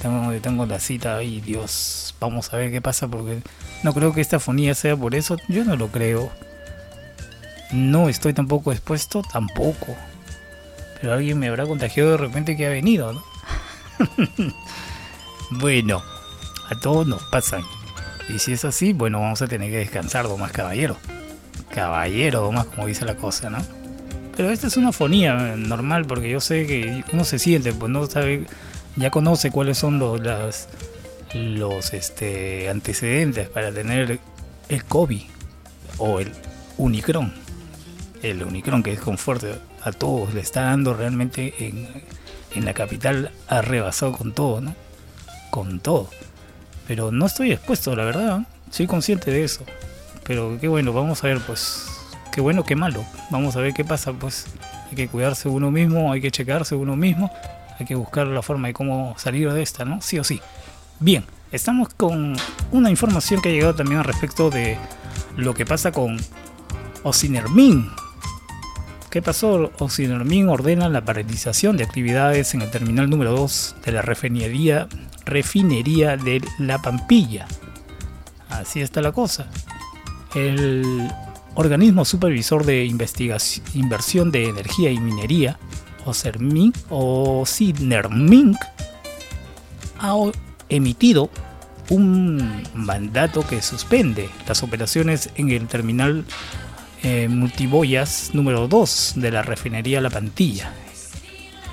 Tengo, 0.01 0.31
tengo 0.41 0.65
la 0.65 0.79
cita 0.79 1.17
ahí, 1.17 1.41
Dios. 1.41 2.15
Vamos 2.19 2.51
a 2.51 2.57
ver 2.57 2.71
qué 2.71 2.81
pasa 2.81 3.07
porque 3.07 3.43
no 3.83 3.93
creo 3.93 4.13
que 4.13 4.21
esta 4.21 4.39
fonía 4.39 4.73
sea 4.73 4.97
por 4.97 5.13
eso. 5.13 5.37
Yo 5.47 5.63
no 5.63 5.75
lo 5.75 5.89
creo. 5.89 6.31
No 7.71 8.09
estoy 8.09 8.33
tampoco 8.33 8.71
expuesto, 8.71 9.21
tampoco. 9.21 9.95
Pero 10.99 11.13
alguien 11.13 11.39
me 11.39 11.47
habrá 11.47 11.65
contagiado 11.65 12.11
de 12.11 12.17
repente 12.17 12.57
que 12.57 12.65
ha 12.65 12.69
venido, 12.69 13.13
¿no? 13.13 13.23
bueno, 15.51 16.01
a 16.69 16.79
todos 16.79 17.07
nos 17.07 17.23
pasan. 17.25 17.63
Y 18.27 18.39
si 18.39 18.53
es 18.53 18.65
así, 18.65 18.93
bueno, 18.93 19.19
vamos 19.19 19.41
a 19.41 19.47
tener 19.47 19.71
que 19.71 19.77
descansar, 19.77 20.27
más 20.37 20.51
caballero. 20.51 20.97
Caballero, 21.73 22.51
más 22.51 22.65
como 22.65 22.87
dice 22.87 23.05
la 23.05 23.15
cosa, 23.15 23.49
¿no? 23.49 23.59
Pero 24.35 24.51
esta 24.51 24.67
es 24.67 24.77
una 24.77 24.91
fonía 24.91 25.55
normal 25.57 26.05
porque 26.05 26.29
yo 26.29 26.39
sé 26.39 26.65
que 26.65 27.03
uno 27.11 27.23
se 27.23 27.39
siente, 27.39 27.73
pues 27.73 27.91
no 27.91 28.05
sabe, 28.05 28.45
ya 28.95 29.11
conoce 29.11 29.51
cuáles 29.51 29.77
son 29.77 29.99
los, 29.99 30.21
los 31.33 31.93
este, 31.93 32.69
antecedentes 32.69 33.49
para 33.49 33.71
tener 33.71 34.19
el 34.69 34.85
COVID 34.85 35.23
o 35.97 36.19
el 36.19 36.31
Unicron. 36.77 37.33
El 38.21 38.43
Unicron 38.43 38.83
que 38.83 38.93
es 38.93 38.99
con 38.99 39.17
fuerte 39.17 39.55
a 39.83 39.91
todos, 39.91 40.33
le 40.33 40.41
está 40.41 40.63
dando 40.63 40.93
realmente 40.93 41.53
en, 41.59 41.87
en 42.53 42.65
la 42.65 42.73
capital, 42.73 43.31
ha 43.47 43.61
rebasado 43.61 44.11
con 44.13 44.33
todo, 44.33 44.61
¿no? 44.61 44.75
Con 45.49 45.79
todo. 45.79 46.09
Pero 46.87 47.11
no 47.11 47.25
estoy 47.27 47.51
expuesto, 47.51 47.95
la 47.95 48.03
verdad, 48.03 48.41
soy 48.71 48.87
consciente 48.87 49.31
de 49.31 49.43
eso. 49.43 49.63
Pero 50.23 50.57
qué 50.59 50.67
bueno, 50.67 50.93
vamos 50.93 51.23
a 51.23 51.27
ver, 51.27 51.39
pues, 51.39 51.87
qué 52.31 52.41
bueno, 52.41 52.63
qué 52.63 52.75
malo. 52.75 53.03
Vamos 53.29 53.55
a 53.55 53.61
ver 53.61 53.73
qué 53.73 53.85
pasa, 53.85 54.13
pues. 54.13 54.45
Hay 54.89 54.95
que 54.95 55.07
cuidarse 55.07 55.49
uno 55.49 55.71
mismo, 55.71 56.11
hay 56.11 56.19
que 56.19 56.31
checarse 56.31 56.75
uno 56.75 56.95
mismo, 56.95 57.31
hay 57.79 57.85
que 57.85 57.95
buscar 57.95 58.25
la 58.27 58.41
forma 58.41 58.67
de 58.67 58.73
cómo 58.73 59.15
salir 59.17 59.51
de 59.53 59.61
esta, 59.61 59.85
¿no? 59.85 60.01
Sí 60.01 60.17
o 60.17 60.23
sí. 60.23 60.41
Bien, 60.99 61.23
estamos 61.51 61.89
con 61.89 62.35
una 62.71 62.89
información 62.89 63.41
que 63.41 63.49
ha 63.49 63.51
llegado 63.51 63.75
también 63.75 63.99
al 63.99 64.05
respecto 64.05 64.49
de 64.49 64.77
lo 65.37 65.53
que 65.53 65.65
pasa 65.65 65.91
con 65.91 66.17
Ocinermin. 67.03 67.89
¿Qué 69.09 69.23
pasó? 69.23 69.71
Ocinermin 69.79 70.49
ordena 70.49 70.87
la 70.87 71.03
paralización 71.03 71.77
de 71.77 71.83
actividades 71.83 72.53
en 72.53 72.61
el 72.61 72.69
terminal 72.69 73.09
número 73.09 73.31
2 73.31 73.77
de 73.83 73.91
la 73.91 74.03
refinería, 74.03 74.87
refinería 75.25 76.15
de 76.15 76.43
La 76.59 76.77
Pampilla. 76.79 77.47
Así 78.49 78.81
está 78.81 79.01
la 79.01 79.11
cosa. 79.11 79.47
El 80.35 81.09
organismo 81.55 82.05
supervisor 82.05 82.63
de 82.63 82.85
inversión 82.85 84.31
de 84.31 84.45
energía 84.45 84.91
y 84.91 84.99
minería, 84.99 85.57
Ocermink 86.05 86.75
o 86.91 87.43
Sidnermink 87.47 88.57
ha 89.97 90.15
emitido 90.69 91.31
un 91.89 92.63
mandato 92.75 93.45
que 93.47 93.63
suspende 93.63 94.29
las 94.47 94.61
operaciones 94.61 95.31
en 95.35 95.49
el 95.49 95.67
terminal 95.67 96.25
eh, 97.03 97.27
multiboyas 97.29 98.31
número 98.33 98.67
2 98.67 99.13
de 99.15 99.31
la 99.31 99.41
refinería 99.41 100.01
La 100.01 100.09
Pantilla. 100.09 100.73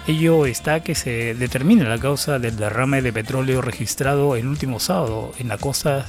Ello 0.06 0.46
está 0.46 0.80
que 0.80 0.94
se 0.94 1.34
determine 1.34 1.82
la 1.82 1.98
causa 1.98 2.38
del 2.38 2.56
derrame 2.56 3.02
de 3.02 3.12
petróleo 3.12 3.60
registrado 3.60 4.36
el 4.36 4.46
último 4.46 4.78
sábado 4.78 5.32
en 5.38 5.48
la 5.48 5.58
costa 5.58 6.06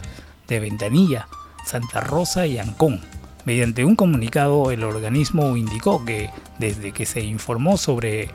de 0.48 0.60
Ventanilla, 0.60 1.28
Santa 1.66 2.02
Rosa 2.02 2.46
y 2.46 2.60
Ancón. 2.60 3.02
Mediante 3.46 3.86
un 3.86 3.96
comunicado, 3.96 4.70
el 4.70 4.84
organismo 4.84 5.58
indicó 5.58 6.06
que 6.06 6.30
desde 6.60 6.92
que 6.92 7.06
se 7.08 7.22
informó 7.22 7.78
sobre 7.78 8.30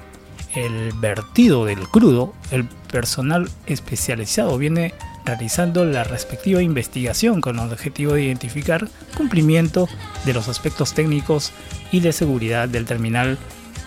el 0.54 0.92
vertido 0.94 1.64
del 1.64 1.86
crudo, 1.88 2.34
el 2.50 2.64
personal 2.64 3.48
especializado 3.66 4.58
viene 4.58 4.94
realizando 5.24 5.84
la 5.84 6.04
respectiva 6.04 6.62
investigación 6.62 7.40
con 7.40 7.58
el 7.58 7.72
objetivo 7.72 8.14
de 8.14 8.24
identificar 8.24 8.88
cumplimiento 9.16 9.88
de 10.24 10.34
los 10.34 10.48
aspectos 10.48 10.94
técnicos 10.94 11.52
y 11.92 12.00
de 12.00 12.12
seguridad 12.12 12.68
del 12.68 12.84
terminal 12.84 13.38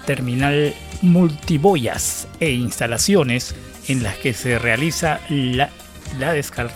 terminal 0.06 0.74
multiboyas 1.02 2.28
e 2.40 2.52
instalaciones 2.52 3.56
en 3.88 4.04
las 4.04 4.18
que 4.18 4.34
se 4.34 4.60
realiza 4.60 5.20
la, 5.30 5.70
la 6.20 6.36
descar- 6.36 6.72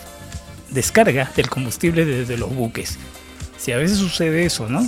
descarga 0.72 1.32
del 1.36 1.50
combustible 1.50 2.06
desde 2.06 2.38
los 2.38 2.54
buques. 2.54 2.98
Si 3.58 3.72
a 3.72 3.78
veces 3.78 3.98
sucede 3.98 4.46
eso, 4.46 4.68
¿no? 4.68 4.82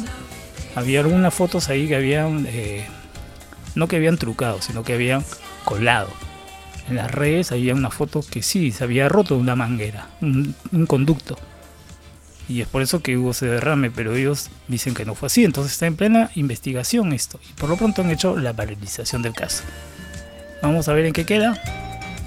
Había 0.75 1.01
algunas 1.01 1.33
fotos 1.33 1.69
ahí 1.69 1.87
que 1.87 1.95
habían, 1.95 2.47
eh, 2.49 2.85
no 3.75 3.87
que 3.87 3.97
habían 3.97 4.17
trucado, 4.17 4.61
sino 4.61 4.83
que 4.83 4.93
habían 4.93 5.23
colado. 5.65 6.09
En 6.91 6.97
las 6.97 7.09
redes 7.09 7.53
había 7.53 7.73
una 7.73 7.89
foto 7.89 8.21
que 8.29 8.43
sí, 8.43 8.73
se 8.73 8.83
había 8.83 9.07
roto 9.07 9.37
una 9.37 9.55
manguera, 9.55 10.09
un, 10.19 10.53
conducto. 10.87 11.37
Y 12.49 12.59
es 12.59 12.67
por 12.67 12.81
eso 12.81 13.01
que 13.01 13.15
hubo 13.15 13.31
ese 13.31 13.45
derrame, 13.45 13.89
pero 13.91 14.13
ellos 14.13 14.49
dicen 14.67 14.93
que 14.93 15.05
no 15.05 15.15
fue 15.15 15.27
así. 15.27 15.45
Entonces 15.45 15.71
está 15.71 15.87
en 15.87 15.95
plena 15.95 16.31
investigación 16.35 17.13
esto. 17.13 17.39
Por 17.57 17.69
lo 17.69 17.77
pronto 17.77 18.01
han 18.01 18.11
hecho 18.11 18.35
la 18.37 18.51
paralización 18.51 19.21
del 19.21 19.31
caso. 19.33 19.63
Vamos 20.61 20.89
a 20.89 20.93
ver 20.93 21.05
en 21.05 21.13
qué 21.13 21.25
queda, 21.25 21.57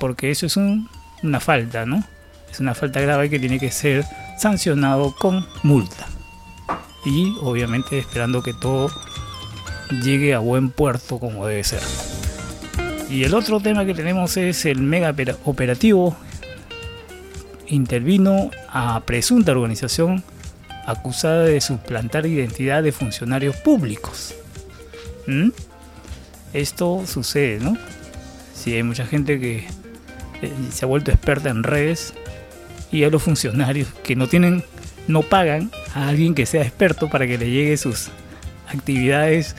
porque 0.01 0.31
eso 0.31 0.47
es 0.47 0.57
un- 0.57 0.89
una 1.23 1.41
falta, 1.41 1.85
¿no? 1.85 2.03
Es 2.51 2.59
una 2.59 2.75
falta 2.75 3.03
grave 3.03 3.29
que 3.29 3.39
tiene 3.39 3.59
que 3.59 3.71
ser 3.71 4.07
sancionado 4.39 5.15
con 5.15 5.47
multa. 5.63 6.07
Y 7.05 7.37
obviamente 7.43 7.99
esperando 7.99 8.43
que 8.43 8.55
todo 8.55 8.91
llegue 10.03 10.33
a 10.33 10.39
buen 10.39 10.71
puerto 10.71 11.19
como 11.19 11.47
debe 11.47 11.65
ser. 11.65 11.83
Y 13.15 13.23
el 13.23 13.33
otro 13.35 13.61
tema 13.61 13.85
que 13.87 13.95
tenemos 13.95 14.37
es 14.37 14.67
el 14.67 14.81
mega 14.81 15.11
opera- 15.11 15.37
operativo. 15.45 16.17
Intervino 17.69 18.51
a 18.69 19.05
presunta 19.07 19.53
organización 19.53 20.25
acusada 20.85 21.45
de 21.45 21.61
suplantar 21.61 22.27
identidad 22.27 22.83
de 22.83 22.91
funcionarios 22.91 23.55
públicos. 23.55 24.35
¿Mm? 25.29 25.51
Esto 26.55 27.05
sucede, 27.07 27.61
¿no? 27.61 27.77
Si 28.53 28.73
hay 28.75 28.83
mucha 28.83 29.07
gente 29.07 29.39
que 29.39 29.59
eh, 30.43 30.53
se 30.73 30.85
ha 30.85 30.89
vuelto 30.89 31.13
experta 31.13 31.51
en 31.51 31.63
redes 31.63 32.15
y 32.91 33.05
a 33.05 33.11
los 33.11 33.23
funcionarios 33.23 33.87
que 34.03 34.17
no 34.17 34.27
tienen, 34.27 34.65
no 35.07 35.23
pagan 35.23 35.71
a 35.95 36.09
alguien 36.09 36.35
que 36.35 36.47
sea 36.47 36.63
experto 36.63 37.09
para 37.09 37.29
que 37.29 37.39
le 37.39 37.49
llegue 37.49 37.77
sus 37.77 38.09
actividades 38.67 39.55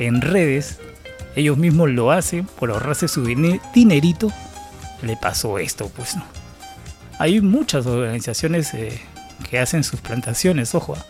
en 0.00 0.20
redes, 0.20 0.80
ellos 1.36 1.56
mismos 1.56 1.90
lo 1.90 2.10
hacen 2.10 2.44
por 2.46 2.70
ahorrarse 2.70 3.08
su 3.08 3.24
dine- 3.24 3.60
dinerito, 3.74 4.30
le 5.02 5.16
pasó 5.16 5.58
esto, 5.58 5.90
pues 5.94 6.16
no. 6.16 6.24
Hay 7.18 7.40
muchas 7.40 7.86
organizaciones 7.86 8.72
eh, 8.74 9.00
que 9.48 9.58
hacen 9.58 9.84
sus 9.84 10.00
plantaciones, 10.00 10.74
ojo. 10.74 10.94
ah. 10.98 11.04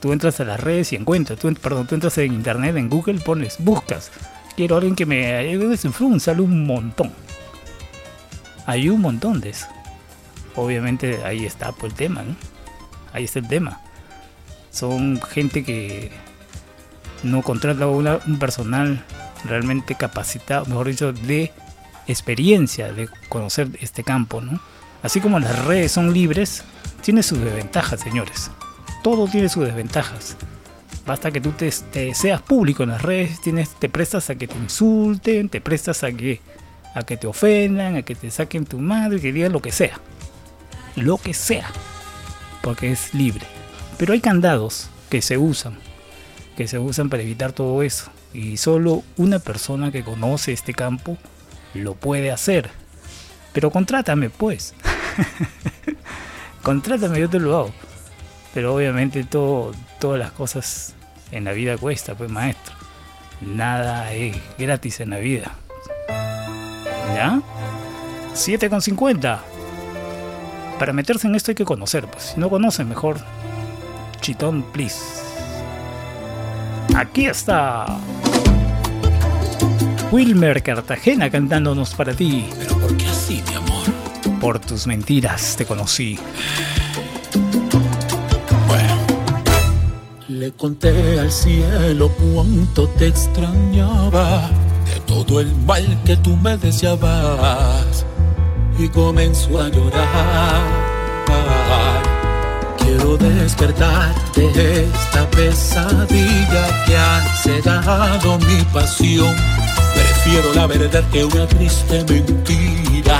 Tú 0.00 0.12
entras 0.12 0.40
a 0.40 0.44
las 0.44 0.58
redes 0.58 0.92
y 0.92 0.96
encuentras, 0.96 1.38
tú, 1.38 1.52
perdón, 1.54 1.86
tú 1.86 1.94
entras 1.94 2.18
en 2.18 2.32
internet, 2.32 2.76
en 2.76 2.88
Google, 2.88 3.20
pones, 3.20 3.56
buscas, 3.60 4.10
quiero 4.56 4.76
alguien 4.76 4.96
que 4.96 5.06
me 5.06 5.32
ayude 5.34 5.76
frun, 5.76 6.18
sale 6.18 6.42
un 6.42 6.66
montón. 6.66 7.12
Hay 8.66 8.88
un 8.88 9.00
montón 9.00 9.40
de 9.40 9.50
eso. 9.50 9.66
Obviamente 10.56 11.24
ahí 11.24 11.44
está 11.46 11.72
pues, 11.72 11.92
el 11.92 11.96
tema, 11.96 12.22
¿no? 12.22 12.34
Ahí 13.12 13.24
está 13.24 13.38
el 13.38 13.48
tema. 13.48 13.80
Son 14.70 15.20
gente 15.22 15.64
que 15.64 16.10
no 17.22 17.42
contrata 17.42 17.86
un 17.86 18.38
personal 18.38 19.04
realmente 19.44 19.94
capacitado, 19.94 20.66
mejor 20.66 20.88
dicho, 20.88 21.12
de 21.12 21.52
experiencia, 22.06 22.92
de 22.92 23.08
conocer 23.28 23.68
este 23.80 24.02
campo, 24.04 24.40
¿no? 24.40 24.60
Así 25.02 25.20
como 25.20 25.40
las 25.40 25.64
redes 25.64 25.92
son 25.92 26.12
libres, 26.12 26.64
tiene 27.02 27.22
sus 27.22 27.40
desventajas, 27.40 28.00
señores. 28.00 28.50
Todo 29.02 29.26
tiene 29.26 29.48
sus 29.48 29.64
desventajas. 29.64 30.36
Basta 31.04 31.32
que 31.32 31.40
tú 31.40 31.50
te, 31.50 31.70
te 31.90 32.14
seas 32.14 32.40
público 32.40 32.84
en 32.84 32.90
las 32.90 33.02
redes, 33.02 33.40
tienes, 33.40 33.70
te 33.70 33.88
prestas 33.88 34.30
a 34.30 34.36
que 34.36 34.46
te 34.46 34.56
insulten, 34.56 35.48
te 35.48 35.60
prestas 35.60 36.04
a 36.04 36.12
que, 36.12 36.40
a 36.94 37.02
que 37.02 37.16
te 37.16 37.26
ofendan, 37.26 37.96
a 37.96 38.02
que 38.02 38.14
te 38.14 38.30
saquen 38.30 38.64
tu 38.64 38.78
madre, 38.78 39.20
que 39.20 39.32
digan 39.32 39.52
lo 39.52 39.60
que 39.60 39.72
sea. 39.72 39.98
Lo 40.94 41.18
que 41.18 41.34
sea. 41.34 41.68
Porque 42.62 42.92
es 42.92 43.12
libre. 43.14 43.46
Pero 43.98 44.12
hay 44.12 44.20
candados 44.20 44.88
que 45.10 45.20
se 45.20 45.36
usan, 45.36 45.76
que 46.56 46.68
se 46.68 46.78
usan 46.78 47.10
para 47.10 47.24
evitar 47.24 47.52
todo 47.52 47.82
eso. 47.82 48.10
Y 48.32 48.56
solo 48.56 49.02
una 49.16 49.38
persona 49.38 49.92
que 49.92 50.04
conoce 50.04 50.52
este 50.52 50.72
campo 50.72 51.18
lo 51.74 51.94
puede 51.94 52.30
hacer. 52.30 52.70
Pero 53.52 53.70
contrátame, 53.70 54.30
pues. 54.30 54.74
contrátame, 56.62 57.20
yo 57.20 57.28
te 57.28 57.38
lo 57.38 57.58
hago. 57.58 57.72
Pero 58.54 58.74
obviamente 58.74 59.24
todo, 59.24 59.72
todas 59.98 60.18
las 60.18 60.32
cosas 60.32 60.94
en 61.30 61.44
la 61.44 61.52
vida 61.52 61.76
cuesta, 61.76 62.14
pues 62.14 62.30
maestro. 62.30 62.74
Nada 63.40 64.12
es 64.12 64.36
gratis 64.58 65.00
en 65.00 65.10
la 65.10 65.18
vida. 65.18 65.52
¿Ya? 67.14 67.40
7,50. 68.34 69.40
Para 70.78 70.92
meterse 70.92 71.26
en 71.26 71.34
esto 71.34 71.50
hay 71.50 71.54
que 71.54 71.64
conocer, 71.64 72.06
pues. 72.06 72.32
Si 72.34 72.40
no 72.40 72.48
conocen, 72.48 72.88
mejor. 72.88 73.18
Chitón, 74.20 74.62
please. 74.72 75.31
Aquí 76.94 77.26
está. 77.26 77.86
Wilmer 80.10 80.62
Cartagena 80.62 81.30
cantándonos 81.30 81.94
para 81.94 82.12
ti. 82.12 82.48
Pero 82.58 82.78
¿por 82.78 82.96
qué 82.96 83.06
así, 83.06 83.42
mi 83.48 83.54
amor? 83.54 84.40
Por 84.40 84.58
tus 84.58 84.86
mentiras 84.86 85.56
te 85.56 85.64
conocí. 85.64 86.18
Bueno, 88.66 88.96
Le 90.28 90.52
conté 90.52 91.18
al 91.18 91.32
cielo 91.32 92.10
cuánto 92.10 92.88
te 92.88 93.08
extrañaba 93.08 94.50
de 94.84 95.00
todo 95.06 95.40
el 95.40 95.54
mal 95.66 95.86
que 96.04 96.16
tú 96.16 96.36
me 96.36 96.58
deseabas 96.58 98.04
y 98.78 98.88
comenzó 98.88 99.62
a 99.62 99.68
llorar. 99.68 100.91
Quiero 102.84 103.16
despertar 103.16 104.14
de 104.34 104.84
esta 104.84 105.28
pesadilla 105.30 106.84
que 106.86 106.96
ha 106.96 107.36
cegado 107.42 108.38
mi 108.38 108.62
pasión. 108.72 109.34
Prefiero 109.94 110.52
la 110.54 110.66
verdad 110.66 111.04
que 111.10 111.24
una 111.24 111.46
triste 111.46 112.04
mentira. 112.04 113.18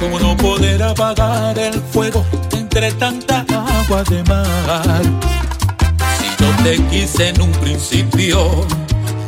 Como 0.00 0.18
no 0.18 0.36
poder 0.36 0.82
apagar 0.82 1.58
el 1.58 1.80
fuego 1.92 2.24
entre 2.52 2.92
tanta 2.92 3.44
agua 3.80 4.02
de 4.04 4.22
mar. 4.24 5.02
Si 6.18 6.42
no 6.42 6.62
te 6.62 6.76
quise 6.90 7.28
en 7.28 7.40
un 7.40 7.52
principio, 7.52 8.66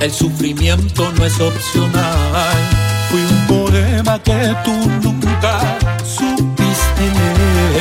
el 0.00 0.12
sufrimiento 0.12 1.12
no 1.12 1.24
es 1.24 1.40
opcional. 1.40 2.56
Fui 3.10 3.20
un 3.20 3.46
poema 3.46 4.18
que 4.22 4.54
tú 4.64 4.72
nunca 5.02 5.78
supiste 6.04 7.02
leer. 7.02 7.75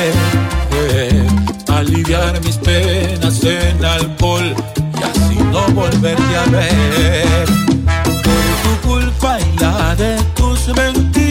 Aliviar 1.96 2.38
mis 2.44 2.58
penas 2.58 3.42
en 3.42 3.82
alcohol 3.82 4.54
y 5.00 5.02
así 5.02 5.36
no 5.50 5.66
volverte 5.68 6.36
a 6.36 6.44
ver. 6.50 7.46
Por 8.22 8.82
tu 8.82 8.86
culpa 8.86 9.38
y 9.40 9.58
la 9.58 9.96
de 9.96 10.18
tus 10.34 10.68
mentiras. 10.76 11.25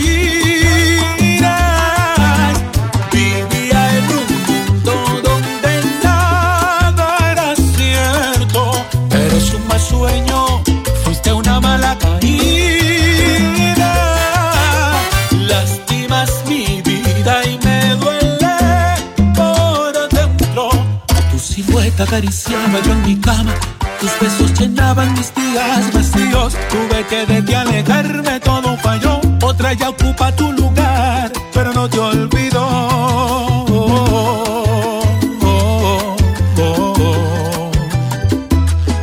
Silueta 21.95 22.03
acariciaba 22.03 22.79
yo 22.81 22.91
en 22.91 23.01
mi 23.03 23.15
cama. 23.19 23.53
tus 23.99 24.11
besos 24.19 24.59
llenaban 24.59 25.13
mis 25.13 25.33
días 25.33 25.93
vacíos. 25.93 26.53
Tuve 26.69 27.05
que 27.09 27.25
de 27.25 27.41
ti 27.41 27.53
alejarme, 27.53 28.39
todo 28.39 28.77
falló. 28.77 29.19
Otra 29.41 29.73
ya 29.73 29.89
ocupa 29.89 30.35
tu 30.35 30.51
lugar, 30.51 31.31
pero 31.53 31.73
no 31.73 31.89
te 31.89 31.99
olvido. 31.99 32.65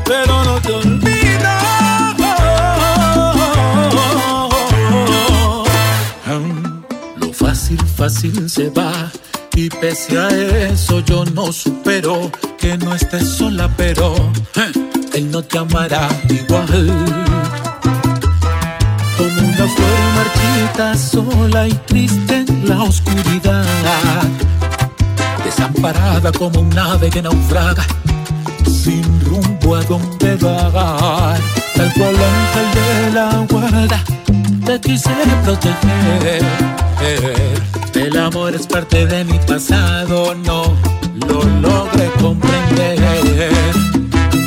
Pero 0.05 0.45
no 0.45 0.61
te 0.61 0.73
olvido. 0.73 1.49
Lo 7.17 7.33
fácil, 7.33 7.79
fácil 7.97 8.51
se 8.51 8.71
va. 8.71 9.11
Y 9.55 9.69
pese 9.69 10.19
a 10.19 10.29
eso 10.29 11.01
yo 11.01 11.25
no 11.27 11.53
supero 11.53 12.31
que 12.63 12.79
no 12.79 12.95
estés 12.95 13.29
sola, 13.29 13.69
pero 13.77 14.15
eh, 14.55 14.73
él 15.15 15.33
no 15.33 15.43
te 15.43 15.59
amará 15.59 16.09
igual. 16.29 16.87
Como 19.19 19.41
una 19.49 19.67
flor 19.75 19.99
marchita, 20.15 20.97
sola 20.97 21.67
y 21.67 21.73
triste 21.73 22.45
en 22.47 22.69
la 22.69 22.85
oscuridad. 22.85 24.23
Desamparada 25.45 26.31
como 26.31 26.61
un 26.61 26.79
ave 26.79 27.11
que 27.11 27.21
naufraga, 27.21 27.85
sin 28.65 29.03
rumbo 29.25 29.75
a 29.75 29.83
donde 29.83 30.37
va. 30.37 31.35
Tal 31.75 31.93
cual 31.95 32.15
ángel 32.15 32.69
de 32.79 33.13
la 33.13 33.47
guarda, 33.51 34.05
te 34.65 34.81
quise 34.81 35.11
proteger. 35.45 36.45
El 37.95 38.17
amor 38.17 38.55
es 38.55 38.69
parte 38.69 39.05
de 39.05 39.25
mi 39.25 39.39
pasado, 39.41 40.37
no 40.37 41.02
lo 41.15 41.43
logré 41.61 42.11
comprender. 42.21 42.99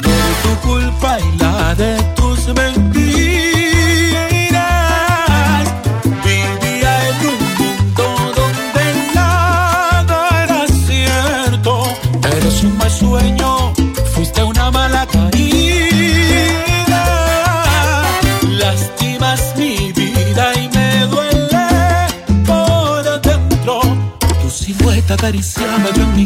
Por 0.03 0.25
tu 0.43 0.51
culpa 0.67 1.17
y 1.19 1.37
la 1.37 1.75
de 1.75 2.01
tus 2.15 2.47
mentiras, 2.47 3.25
vivía 6.23 6.91
en 7.09 7.17
un 7.33 7.41
mundo 7.59 8.05
donde 8.35 8.85
nada 9.13 10.17
era 10.43 10.61
cierto. 10.87 11.71
Eres 12.37 12.63
un 12.63 12.77
mal 12.77 12.91
sueño, 12.91 13.73
fuiste 14.13 14.43
una 14.43 14.71
mala 14.71 15.05
caída. 15.05 15.43
Lastimas 18.49 19.41
mi 19.57 19.91
vida 19.93 20.53
y 20.61 20.69
me 20.69 21.05
duele 21.07 21.67
por 22.45 23.03
dentro. 23.21 23.81
Tu 24.41 24.49
silueta 24.49 25.13
acariciaba 25.15 25.89
yo 25.95 26.03
en 26.03 26.15
mi 26.15 26.24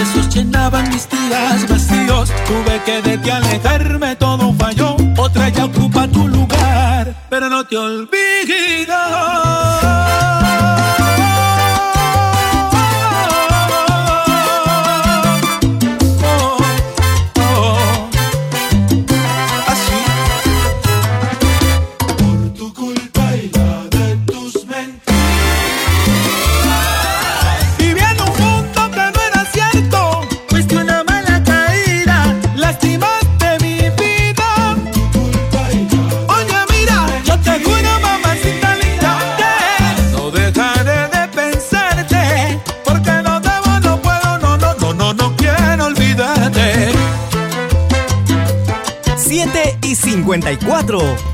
besos 0.00 0.34
llenaban 0.34 0.88
mis 0.88 1.08
días 1.08 1.68
vacíos. 1.68 2.32
Tuve 2.46 2.82
que 2.86 3.02
de 3.02 3.18
ti 3.18 3.30
alejarme, 3.30 4.16
todo 4.16 4.52
falló. 4.54 4.96
Otra 5.18 5.48
ya 5.50 5.64
ocupa 5.66 6.08
tu 6.08 6.26
lugar, 6.26 7.14
pero 7.28 7.48
no 7.48 7.64
te 7.64 7.76
olvido. 7.76 9.49
54. 50.56 51.29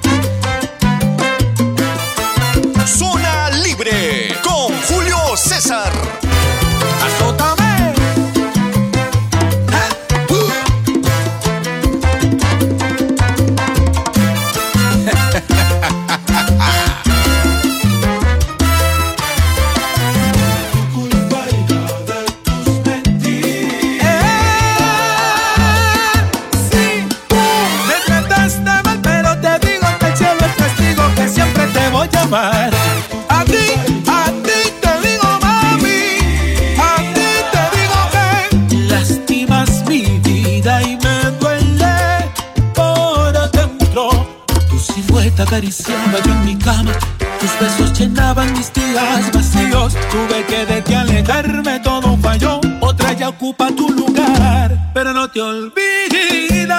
Te 55.37 55.43
olvido. 55.43 56.75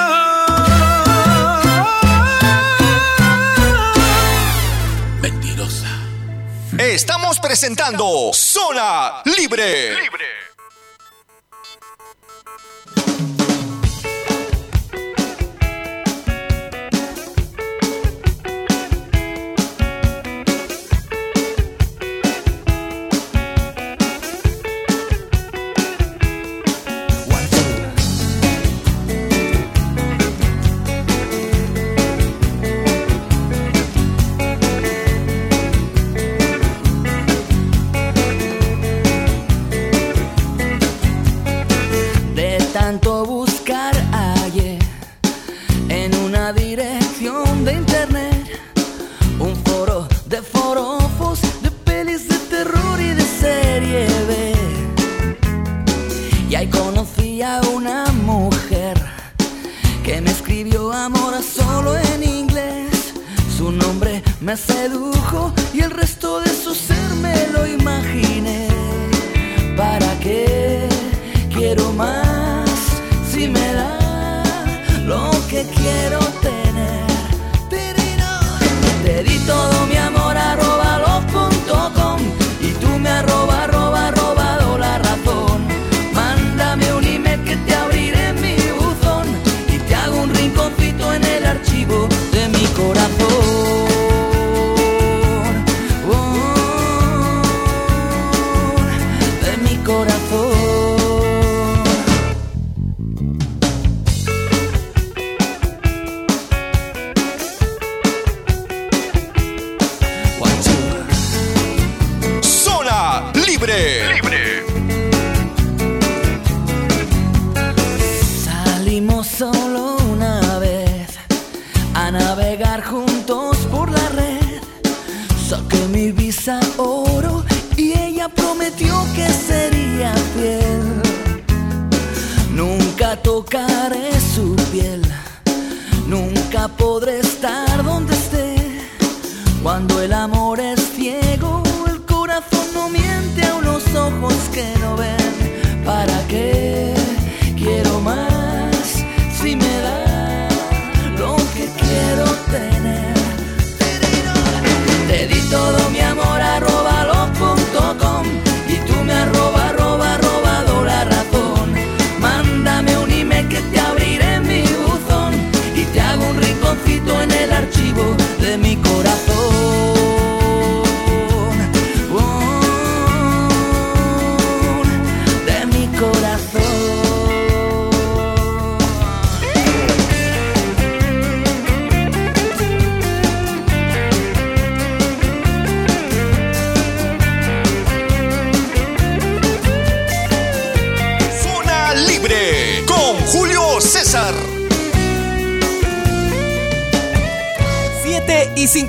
Mentirosa. 5.21 5.85
Estamos 6.79 7.39
presentando 7.39 8.07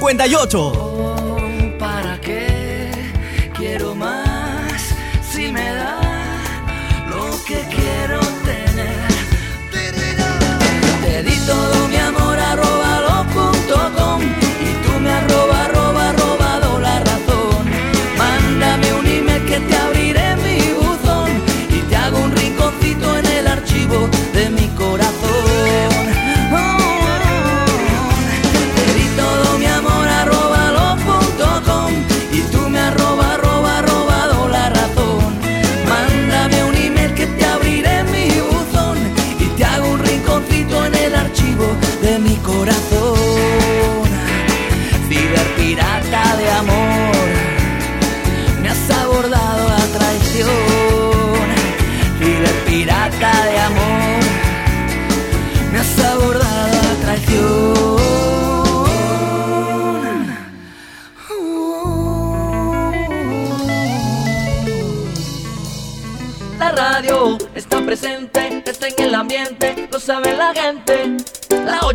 58. 0.08 0.87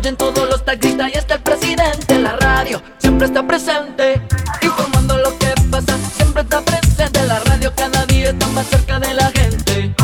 oyen 0.04 0.16
todos 0.18 0.46
los 0.50 0.62
taxistas 0.62 1.10
y 1.14 1.16
está 1.16 1.36
el 1.36 1.40
presidente. 1.40 2.18
La 2.18 2.36
radio 2.36 2.82
siempre 2.98 3.26
está 3.26 3.46
presente, 3.46 4.20
informando 4.60 5.16
lo 5.16 5.38
que 5.38 5.54
pasa, 5.70 5.96
siempre 6.16 6.42
está 6.42 6.60
presente. 6.60 7.26
La 7.26 7.40
radio 7.40 7.72
cada 7.74 8.04
día 8.04 8.28
está 8.28 8.46
más 8.48 8.66
cerca 8.66 9.00
de 9.00 9.14
la 9.14 9.30
gente. 9.30 9.94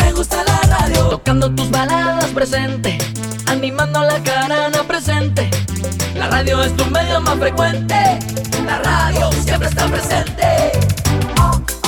Me 0.00 0.12
gusta 0.12 0.42
la 0.42 0.60
radio, 0.62 1.04
tocando 1.10 1.48
tus 1.54 1.70
baladas 1.70 2.30
presente, 2.30 2.98
animando 3.46 4.02
la 4.02 4.20
carana 4.20 4.82
presente. 4.82 5.48
La 6.16 6.26
radio 6.26 6.60
es 6.60 6.74
tu 6.74 6.86
medio 6.86 7.20
más 7.20 7.38
frecuente, 7.38 8.18
la 8.64 8.78
radio 8.80 9.30
siempre 9.44 9.68
está 9.68 9.86
presente. 9.86 10.26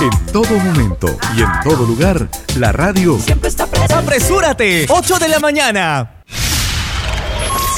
En 0.00 0.32
todo 0.32 0.56
momento 0.60 1.08
y 1.36 1.42
en 1.42 1.50
todo 1.64 1.84
lugar, 1.84 2.28
la 2.56 2.70
radio 2.70 3.18
siempre 3.18 3.48
está 3.48 3.66
¡Apresúrate! 3.94 4.86
8 4.88 5.18
de 5.18 5.28
la 5.28 5.38
mañana. 5.38 6.10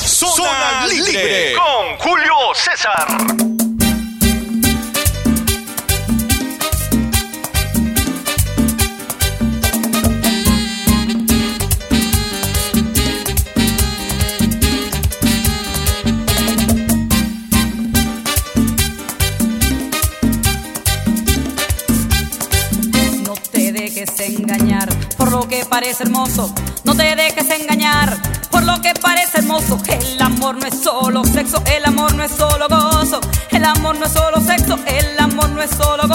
Zona, 0.05 0.33
Zona 0.35 0.87
libre 0.87 1.55
con 1.55 1.99
Julio 1.99 2.35
César. 2.55 3.50
parece 25.81 26.03
hermoso. 26.03 26.53
No 26.85 26.95
te 26.95 27.17
dejes 27.17 27.49
engañar 27.59 28.15
por 28.51 28.65
lo 28.65 28.83
que 28.83 28.93
parece 29.01 29.39
hermoso. 29.39 29.79
El 29.89 30.21
amor 30.21 30.57
no 30.57 30.67
es 30.67 30.79
solo 30.79 31.25
sexo, 31.25 31.63
el 31.75 31.87
amor 31.87 32.15
no 32.15 32.23
es 32.23 32.33
solo 32.33 32.69
gozo. 32.69 33.19
El 33.51 33.65
amor 33.65 33.99
no 33.99 34.05
es 34.05 34.13
solo 34.13 34.41
sexo, 34.43 34.79
el 34.87 35.19
amor 35.19 35.49
no 35.49 35.63
es 35.63 35.71
solo 35.71 36.07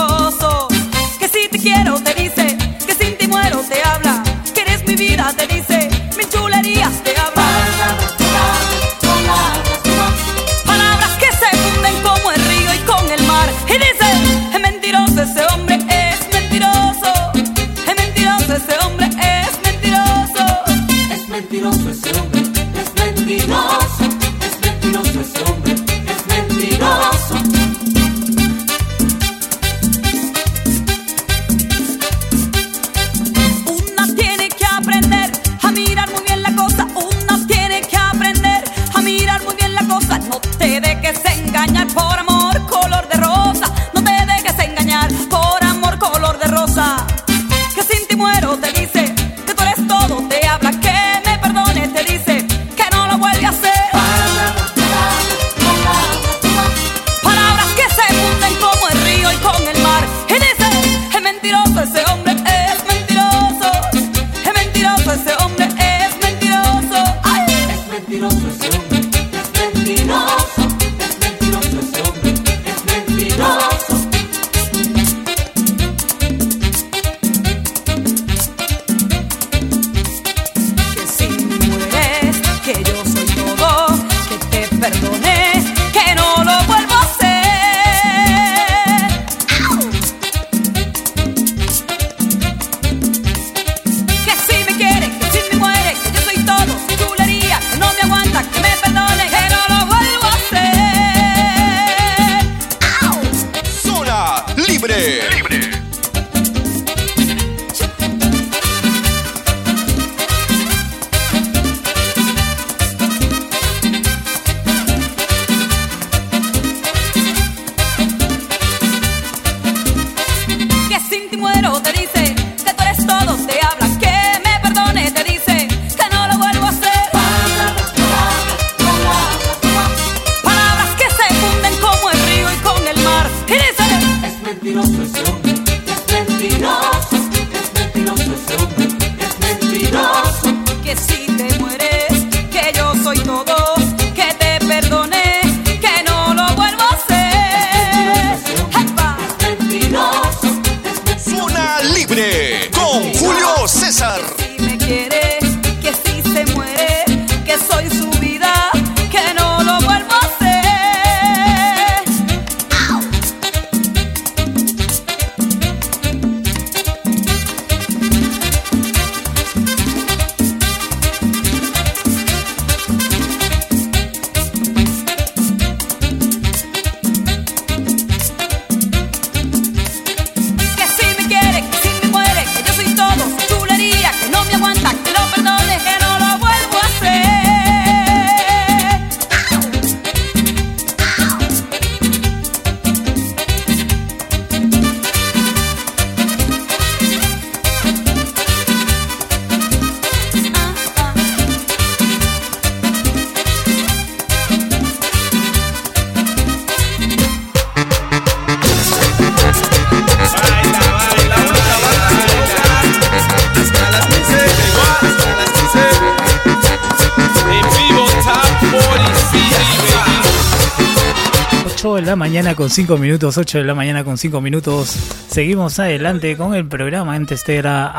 con 222.56 222.70
5 222.70 222.98
minutos, 222.98 223.38
8 223.38 223.60
de 223.60 223.64
la 223.66 223.76
mañana 223.76 224.04
con 224.04 224.18
5 224.18 224.40
minutos. 224.40 224.90
Seguimos 225.28 225.80
adelante 225.80 226.38
con 226.38 226.56
el 226.56 226.66
programa. 226.66 227.14
Antes 227.14 227.48
era 227.50 227.94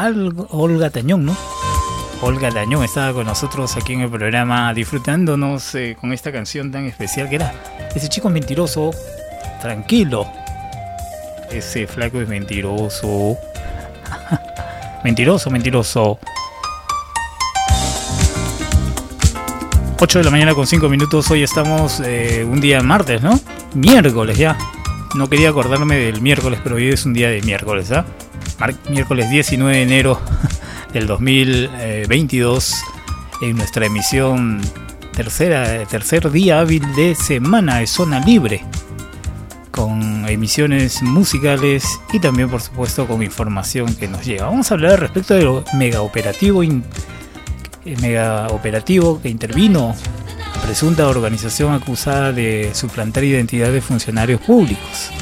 Olga 0.50 0.90
Tañón, 0.90 1.26
¿no? 1.26 1.36
Olga 2.22 2.50
Tañón 2.50 2.82
estaba 2.82 3.12
con 3.12 3.26
nosotros 3.26 3.76
aquí 3.76 3.92
en 3.92 4.00
el 4.00 4.10
programa 4.10 4.72
disfrutándonos 4.72 5.74
eh, 5.74 5.96
con 6.00 6.12
esta 6.12 6.32
canción 6.32 6.72
tan 6.72 6.86
especial 6.86 7.28
que 7.28 7.36
era 7.36 7.52
Ese 7.94 8.08
chico 8.08 8.28
es 8.28 8.34
mentiroso, 8.34 8.92
tranquilo. 9.60 10.26
Ese 11.50 11.86
flaco 11.86 12.20
es 12.20 12.28
mentiroso. 12.28 13.36
mentiroso, 15.04 15.50
mentiroso. 15.50 16.18
8 19.98 20.18
de 20.18 20.24
la 20.24 20.30
mañana 20.30 20.54
con 20.54 20.66
5 20.66 20.88
minutos. 20.88 21.30
Hoy 21.30 21.42
estamos 21.42 22.00
eh, 22.00 22.46
un 22.48 22.60
día 22.60 22.82
martes, 22.82 23.22
¿no? 23.22 23.38
Miércoles 23.76 24.38
ya. 24.38 24.56
No 25.16 25.28
quería 25.28 25.50
acordarme 25.50 25.96
del 25.96 26.22
miércoles, 26.22 26.58
pero 26.62 26.76
hoy 26.76 26.88
es 26.88 27.04
un 27.04 27.12
día 27.12 27.28
de 27.28 27.42
miércoles, 27.42 27.92
¿ah? 27.92 28.06
Miércoles 28.88 29.28
19 29.28 29.76
de 29.76 29.82
enero 29.82 30.18
del 30.94 31.06
2022 31.06 32.74
en 33.42 33.56
nuestra 33.58 33.84
emisión 33.84 34.62
tercera, 35.12 35.84
tercer 35.84 36.30
día 36.30 36.60
hábil 36.60 36.82
de 36.94 37.14
semana 37.14 37.80
de 37.80 37.86
zona 37.86 38.20
libre 38.20 38.64
con 39.70 40.26
emisiones 40.26 41.02
musicales 41.02 42.00
y 42.14 42.18
también 42.18 42.48
por 42.48 42.62
supuesto 42.62 43.06
con 43.06 43.22
información 43.22 43.94
que 43.94 44.08
nos 44.08 44.24
llega. 44.24 44.46
Vamos 44.46 44.70
a 44.70 44.74
hablar 44.74 45.00
respecto 45.00 45.34
de 45.34 45.42
lo 45.42 45.64
mega 45.74 46.00
operativo 46.00 46.62
mega 48.00 48.46
operativo 48.48 49.20
que 49.20 49.28
intervino 49.28 49.94
presunta 50.66 51.06
organización 51.06 51.72
acusada 51.72 52.32
de 52.32 52.72
suplantar 52.74 53.22
identidad 53.22 53.70
de 53.70 53.80
funcionarios 53.80 54.40
públicos. 54.40 55.12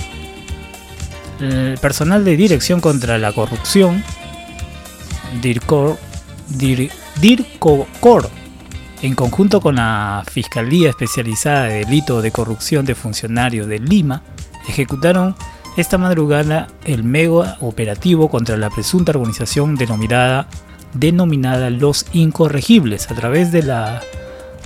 El 1.38 1.76
personal 1.78 2.24
de 2.24 2.34
Dirección 2.34 2.80
contra 2.80 3.18
la 3.18 3.30
Corrupción, 3.30 4.02
DIRCOR, 5.42 5.98
DIRCOCOR, 7.20 8.30
en 9.02 9.14
conjunto 9.14 9.60
con 9.60 9.74
la 9.74 10.24
Fiscalía 10.26 10.88
Especializada 10.88 11.64
de 11.64 11.84
Delito 11.84 12.22
de 12.22 12.32
Corrupción 12.32 12.86
de 12.86 12.94
Funcionarios 12.94 13.66
de 13.66 13.80
Lima, 13.80 14.22
ejecutaron 14.66 15.36
esta 15.76 15.98
madrugada 15.98 16.68
el 16.84 17.04
mega 17.04 17.58
operativo 17.60 18.30
contra 18.30 18.56
la 18.56 18.70
presunta 18.70 19.12
organización 19.12 19.74
denominada 19.76 20.48
denominada 20.94 21.68
los 21.68 22.06
incorregibles 22.12 23.10
a 23.10 23.14
través 23.14 23.52
de 23.52 23.64
la 23.64 24.00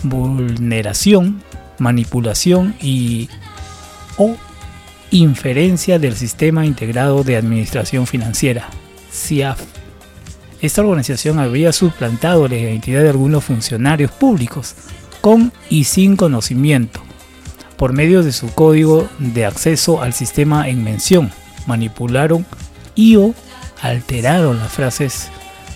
vulneración, 0.03 1.43
manipulación 1.79 2.75
y 2.81 3.29
o 4.17 4.37
inferencia 5.11 5.99
del 5.99 6.15
Sistema 6.15 6.67
Integrado 6.67 7.25
de 7.25 7.37
Administración 7.37 8.07
Financiera, 8.07 8.69
CIAF. 9.13 9.61
Esta 10.61 10.83
organización 10.83 11.39
había 11.39 11.73
suplantado 11.73 12.49
la 12.49 12.57
identidad 12.57 13.03
de 13.03 13.11
algunos 13.11 13.45
funcionarios 13.45 14.11
públicos 14.11 14.75
con 15.21 15.53
y 15.71 15.85
sin 15.85 16.17
conocimiento 16.17 17.01
por 17.79 17.93
medio 17.93 18.25
de 18.25 18.33
su 18.33 18.53
código 18.53 19.09
de 19.21 19.47
acceso 19.47 20.03
al 20.03 20.13
sistema 20.13 20.69
en 20.69 20.83
mención. 20.83 21.31
Manipularon 21.67 22.45
y 22.95 23.17
o 23.17 23.35
alteraron 23.81 24.59
las 24.59 24.73
frases 24.73 25.29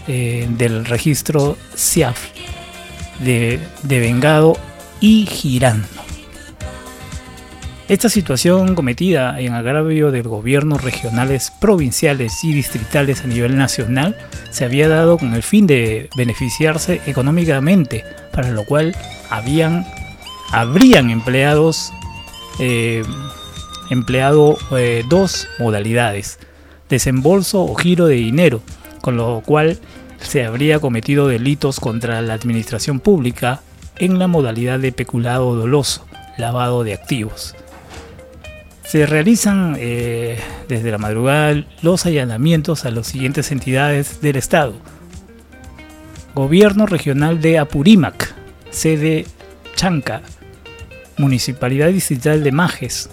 eh, 0.08 0.48
del 0.58 0.84
registro 0.84 1.56
CIAF 1.76 2.31
de, 3.20 3.60
Vengado 3.84 4.56
y 5.00 5.26
Girando. 5.26 5.86
Esta 7.88 8.08
situación 8.08 8.74
cometida 8.74 9.38
en 9.40 9.52
agravio 9.52 10.10
de 10.10 10.22
gobiernos 10.22 10.82
regionales, 10.82 11.52
provinciales 11.60 12.42
y 12.42 12.52
distritales 12.52 13.22
a 13.22 13.26
nivel 13.26 13.58
nacional 13.58 14.16
se 14.50 14.64
había 14.64 14.88
dado 14.88 15.18
con 15.18 15.34
el 15.34 15.42
fin 15.42 15.66
de 15.66 16.08
beneficiarse 16.16 17.02
económicamente, 17.06 18.04
para 18.32 18.50
lo 18.50 18.64
cual 18.64 18.96
habían, 19.28 19.84
habrían 20.52 21.10
empleados, 21.10 21.92
eh, 22.60 23.02
empleado 23.90 24.56
eh, 24.76 25.04
dos 25.08 25.48
modalidades, 25.58 26.38
desembolso 26.88 27.62
o 27.62 27.74
giro 27.74 28.06
de 28.06 28.14
dinero, 28.14 28.62
con 29.02 29.16
lo 29.16 29.42
cual 29.44 29.78
se 30.22 30.44
habría 30.44 30.78
cometido 30.78 31.28
delitos 31.28 31.80
contra 31.80 32.22
la 32.22 32.34
administración 32.34 33.00
pública 33.00 33.60
en 33.98 34.18
la 34.18 34.26
modalidad 34.26 34.78
de 34.78 34.92
peculado 34.92 35.54
doloso, 35.54 36.06
lavado 36.38 36.84
de 36.84 36.94
activos. 36.94 37.54
Se 38.84 39.06
realizan 39.06 39.76
eh, 39.78 40.38
desde 40.68 40.90
la 40.90 40.98
madrugada 40.98 41.64
los 41.82 42.04
allanamientos 42.06 42.84
a 42.84 42.90
las 42.90 43.06
siguientes 43.06 43.50
entidades 43.52 44.20
del 44.20 44.36
Estado. 44.36 44.74
Gobierno 46.34 46.86
Regional 46.86 47.40
de 47.40 47.58
Apurímac, 47.58 48.34
sede 48.70 49.26
Chanca, 49.76 50.22
Municipalidad 51.16 51.88
Distrital 51.88 52.42
de 52.42 52.52
Majes, 52.52 53.10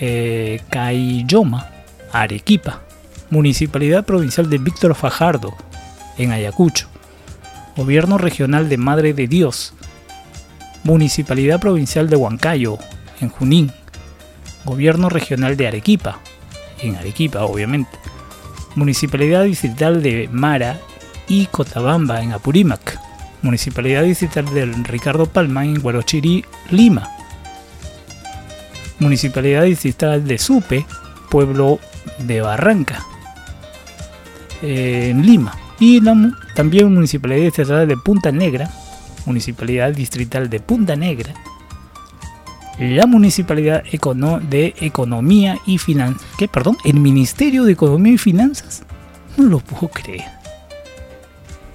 eh, 0.00 0.60
Cayoma, 0.70 1.68
Arequipa, 2.12 2.82
Municipalidad 3.30 4.04
Provincial 4.04 4.48
de 4.48 4.58
Víctor 4.58 4.94
Fajardo, 4.94 5.56
en 6.20 6.32
Ayacucho, 6.32 6.88
Gobierno 7.76 8.18
Regional 8.18 8.68
de 8.68 8.76
Madre 8.76 9.14
de 9.14 9.26
Dios, 9.26 9.72
Municipalidad 10.84 11.60
Provincial 11.60 12.10
de 12.10 12.16
Huancayo, 12.16 12.78
en 13.20 13.30
Junín, 13.30 13.72
Gobierno 14.64 15.08
Regional 15.08 15.56
de 15.56 15.68
Arequipa, 15.68 16.18
en 16.80 16.96
Arequipa 16.96 17.44
obviamente, 17.44 17.98
Municipalidad 18.74 19.44
Distrital 19.44 20.02
de 20.02 20.28
Mara 20.30 20.78
y 21.26 21.46
Cotabamba, 21.46 22.22
en 22.22 22.32
Apurímac, 22.32 23.00
Municipalidad 23.42 24.02
Distrital 24.02 24.44
de 24.52 24.66
Ricardo 24.66 25.26
Palma, 25.26 25.64
en 25.64 25.80
Guarochirí, 25.80 26.44
Lima, 26.70 27.08
Municipalidad 28.98 29.62
Distrital 29.62 30.26
de 30.26 30.36
Supe, 30.36 30.86
pueblo 31.30 31.80
de 32.18 32.42
Barranca, 32.42 33.06
en 34.60 35.24
Lima. 35.24 35.69
Y 35.80 36.00
la, 36.00 36.38
también 36.54 36.94
Municipalidad 36.94 37.44
Distrital 37.44 37.88
de 37.88 37.96
Punta 37.96 38.30
Negra, 38.30 38.70
Municipalidad 39.26 39.92
Distrital 39.92 40.50
de 40.50 40.60
Punta 40.60 40.94
Negra, 40.94 41.34
la 42.78 43.06
Municipalidad 43.06 43.82
de 43.82 44.74
Economía 44.80 45.58
y 45.66 45.78
Finanzas, 45.78 46.26
¿qué? 46.38 46.48
Perdón, 46.48 46.76
el 46.84 47.00
Ministerio 47.00 47.64
de 47.64 47.72
Economía 47.72 48.14
y 48.14 48.18
Finanzas. 48.18 48.84
No 49.36 49.44
lo 49.44 49.58
puedo 49.58 49.88
creer. 49.88 50.24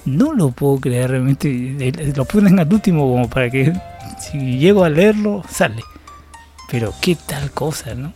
No 0.06 0.34
lo 0.34 0.52
puedo 0.52 0.80
creer, 0.80 1.12
realmente 1.12 2.14
lo 2.16 2.26
ponen 2.26 2.60
al 2.60 2.72
último 2.72 3.10
como 3.10 3.30
para 3.30 3.50
que 3.50 3.74
si 4.20 4.58
llego 4.58 4.84
a 4.84 4.90
leerlo 4.90 5.44
sale. 5.50 5.84
Pero 6.70 6.94
qué 7.02 7.16
tal 7.16 7.52
cosa, 7.52 7.96
¿no? 7.96 8.14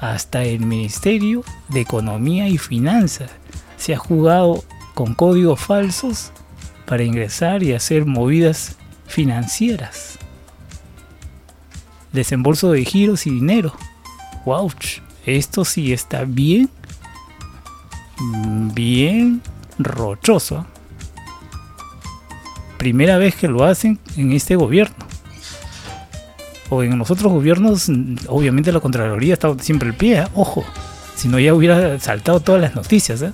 Hasta 0.00 0.44
el 0.44 0.60
Ministerio 0.60 1.44
de 1.68 1.80
Economía 1.80 2.48
y 2.48 2.58
Finanzas 2.58 3.30
se 3.76 3.94
ha 3.94 3.98
jugado 3.98 4.64
con 4.98 5.14
códigos 5.14 5.60
falsos 5.60 6.32
para 6.84 7.04
ingresar 7.04 7.62
y 7.62 7.72
hacer 7.72 8.04
movidas 8.04 8.74
financieras. 9.06 10.18
Desembolso 12.12 12.72
de 12.72 12.84
giros 12.84 13.24
y 13.24 13.30
dinero. 13.30 13.72
Wow, 14.44 14.72
esto 15.24 15.64
sí 15.64 15.92
está 15.92 16.24
bien, 16.24 16.68
bien 18.74 19.40
rochoso. 19.78 20.66
Primera 22.76 23.18
vez 23.18 23.36
que 23.36 23.46
lo 23.46 23.62
hacen 23.62 24.00
en 24.16 24.32
este 24.32 24.56
gobierno. 24.56 24.96
O 26.70 26.82
en 26.82 26.98
los 26.98 27.08
otros 27.12 27.32
gobiernos, 27.32 27.88
obviamente 28.26 28.72
la 28.72 28.80
Contraloría 28.80 29.34
está 29.34 29.56
siempre 29.60 29.90
al 29.90 29.94
pie, 29.94 30.22
¿eh? 30.22 30.26
ojo. 30.34 30.64
Si 31.14 31.28
no 31.28 31.38
ya 31.38 31.54
hubiera 31.54 32.00
saltado 32.00 32.40
todas 32.40 32.60
las 32.60 32.74
noticias. 32.74 33.22
¿eh? 33.22 33.32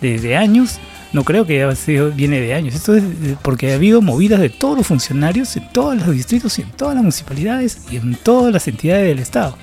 Desde 0.00 0.36
años, 0.36 0.78
no 1.12 1.24
creo 1.24 1.46
que 1.46 1.62
haya 1.62 1.74
sido, 1.74 2.10
viene 2.10 2.40
de 2.40 2.54
años. 2.54 2.74
Esto 2.74 2.94
es 2.94 3.04
porque 3.42 3.72
ha 3.72 3.74
habido 3.76 4.02
movidas 4.02 4.40
de 4.40 4.50
todos 4.50 4.76
los 4.76 4.86
funcionarios 4.86 5.56
en 5.56 5.70
todos 5.72 5.96
los 5.96 6.10
distritos 6.10 6.58
y 6.58 6.62
en 6.62 6.70
todas 6.70 6.94
las 6.94 7.02
municipalidades 7.02 7.82
y 7.90 7.96
en 7.96 8.14
todas 8.14 8.52
las 8.52 8.68
entidades 8.68 9.06
del 9.06 9.18
Estado. 9.18 9.56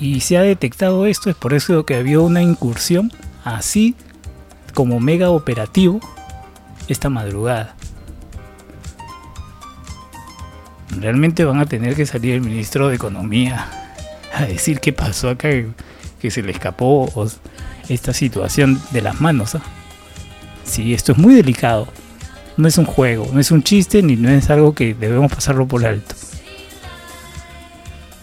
Y 0.00 0.20
se 0.20 0.38
ha 0.38 0.42
detectado 0.42 1.06
esto, 1.06 1.28
es 1.28 1.36
por 1.36 1.54
eso 1.54 1.84
que 1.84 1.94
ha 1.94 1.98
habido 1.98 2.22
una 2.22 2.42
incursión 2.42 3.12
así 3.44 3.94
como 4.74 5.00
mega 5.00 5.30
operativo 5.30 6.00
esta 6.88 7.10
madrugada. 7.10 7.74
Realmente 10.98 11.44
van 11.44 11.58
a 11.58 11.66
tener 11.66 11.96
que 11.96 12.06
salir 12.06 12.34
el 12.34 12.42
ministro 12.42 12.88
de 12.88 12.96
Economía 12.96 13.66
a 14.34 14.44
decir 14.44 14.80
qué 14.80 14.92
pasó 14.92 15.30
acá, 15.30 15.48
que 16.20 16.30
se 16.30 16.42
le 16.42 16.52
escapó 16.52 17.10
esta 17.88 18.12
situación 18.12 18.80
de 18.90 19.02
las 19.02 19.20
manos. 19.20 19.54
¿ah? 19.54 19.62
Sí, 20.64 20.94
esto 20.94 21.12
es 21.12 21.18
muy 21.18 21.34
delicado. 21.34 21.88
No 22.56 22.68
es 22.68 22.78
un 22.78 22.84
juego, 22.84 23.28
no 23.32 23.40
es 23.40 23.50
un 23.50 23.62
chiste 23.62 24.02
ni 24.02 24.16
no 24.16 24.28
es 24.28 24.50
algo 24.50 24.74
que 24.74 24.94
debemos 24.94 25.32
pasarlo 25.32 25.66
por 25.66 25.84
alto. 25.86 26.14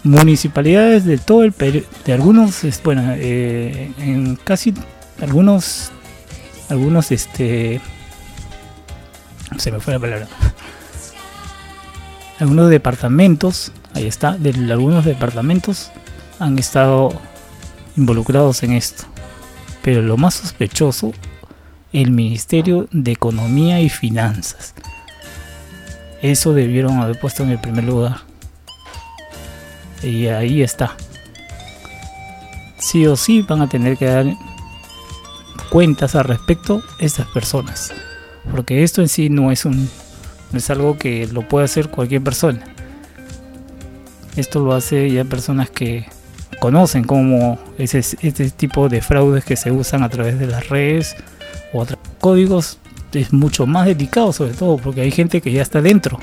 municipalidades 0.04 1.04
de 1.04 1.18
todo 1.18 1.44
el 1.44 1.52
Perú, 1.52 1.84
de 2.06 2.14
algunos, 2.14 2.62
bueno, 2.84 3.14
eh, 3.16 3.92
en 4.00 4.36
casi 4.36 4.74
algunos, 5.22 5.92
algunos, 6.70 7.12
este, 7.12 7.82
se 9.58 9.72
me 9.72 9.80
fue 9.80 9.94
la 9.94 10.00
palabra, 10.00 10.28
algunos 12.40 12.70
departamentos, 12.70 13.72
ahí 13.94 14.06
está, 14.06 14.38
de 14.38 14.52
algunos 14.72 15.06
departamentos 15.06 15.92
han 16.40 16.58
estado 16.58 17.12
involucrados 17.98 18.64
en 18.64 18.74
esto. 18.74 19.06
Pero 19.82 20.02
lo 20.02 20.18
más 20.18 20.36
sospechoso, 20.36 21.14
el 21.94 22.12
Ministerio 22.12 22.88
de 22.92 23.12
Economía 23.12 23.82
y 23.82 23.90
Finanzas. 23.90 24.74
Eso 26.22 26.54
debieron 26.54 27.00
haber 27.00 27.20
puesto 27.20 27.44
en 27.44 27.52
el 27.52 27.60
primer 27.60 27.86
lugar. 27.86 28.18
Y 30.04 30.28
ahí 30.28 30.62
está. 30.62 30.96
Sí 32.78 33.06
o 33.08 33.16
sí 33.16 33.42
van 33.42 33.62
a 33.62 33.70
tener 33.70 33.98
que 33.98 34.06
dar 34.06 34.26
cuentas 35.70 36.16
al 36.16 36.26
respecto 36.26 36.84
estas 37.00 37.28
personas. 37.28 37.94
Porque 38.52 38.84
esto 38.84 39.02
en 39.02 39.10
sí 39.10 39.30
no 39.30 39.52
es 39.52 39.66
un 39.66 39.90
no 40.52 40.58
es 40.58 40.70
algo 40.72 40.98
que 40.98 41.28
lo 41.28 41.48
puede 41.48 41.66
hacer 41.66 41.90
cualquier 41.90 42.24
persona. 42.24 42.64
Esto 44.36 44.60
lo 44.60 44.74
hace 44.74 45.12
ya 45.12 45.24
personas 45.26 45.70
que 45.70 46.08
conocen 46.60 47.04
cómo 47.04 47.58
ese, 47.78 48.00
este 48.00 48.50
tipo 48.52 48.90
de 48.90 49.02
fraudes 49.02 49.44
que 49.46 49.56
se 49.56 49.72
usan 49.72 50.04
a 50.04 50.10
través 50.10 50.38
de 50.40 50.48
las 50.48 50.70
redes 50.70 51.16
o 51.74 51.86
tra- 51.86 51.98
códigos 52.20 52.78
es 53.14 53.34
mucho 53.34 53.66
más 53.66 53.86
delicado 53.88 54.32
sobre 54.34 54.54
todo 54.54 54.78
porque 54.78 55.02
hay 55.02 55.12
gente 55.12 55.42
que 55.42 55.52
ya 55.52 55.62
está 55.62 55.82
dentro 55.82 56.20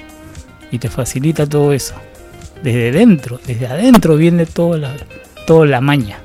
y 0.71 0.79
te 0.79 0.89
facilita 0.89 1.47
todo 1.47 1.73
eso. 1.73 1.95
Desde 2.63 2.91
dentro, 2.93 3.39
desde 3.47 3.67
adentro 3.67 4.17
viene 4.17 4.47
toda 4.47 4.79
la, 4.79 4.93
toda 5.47 5.67
la 5.67 5.81
maña. 5.81 6.19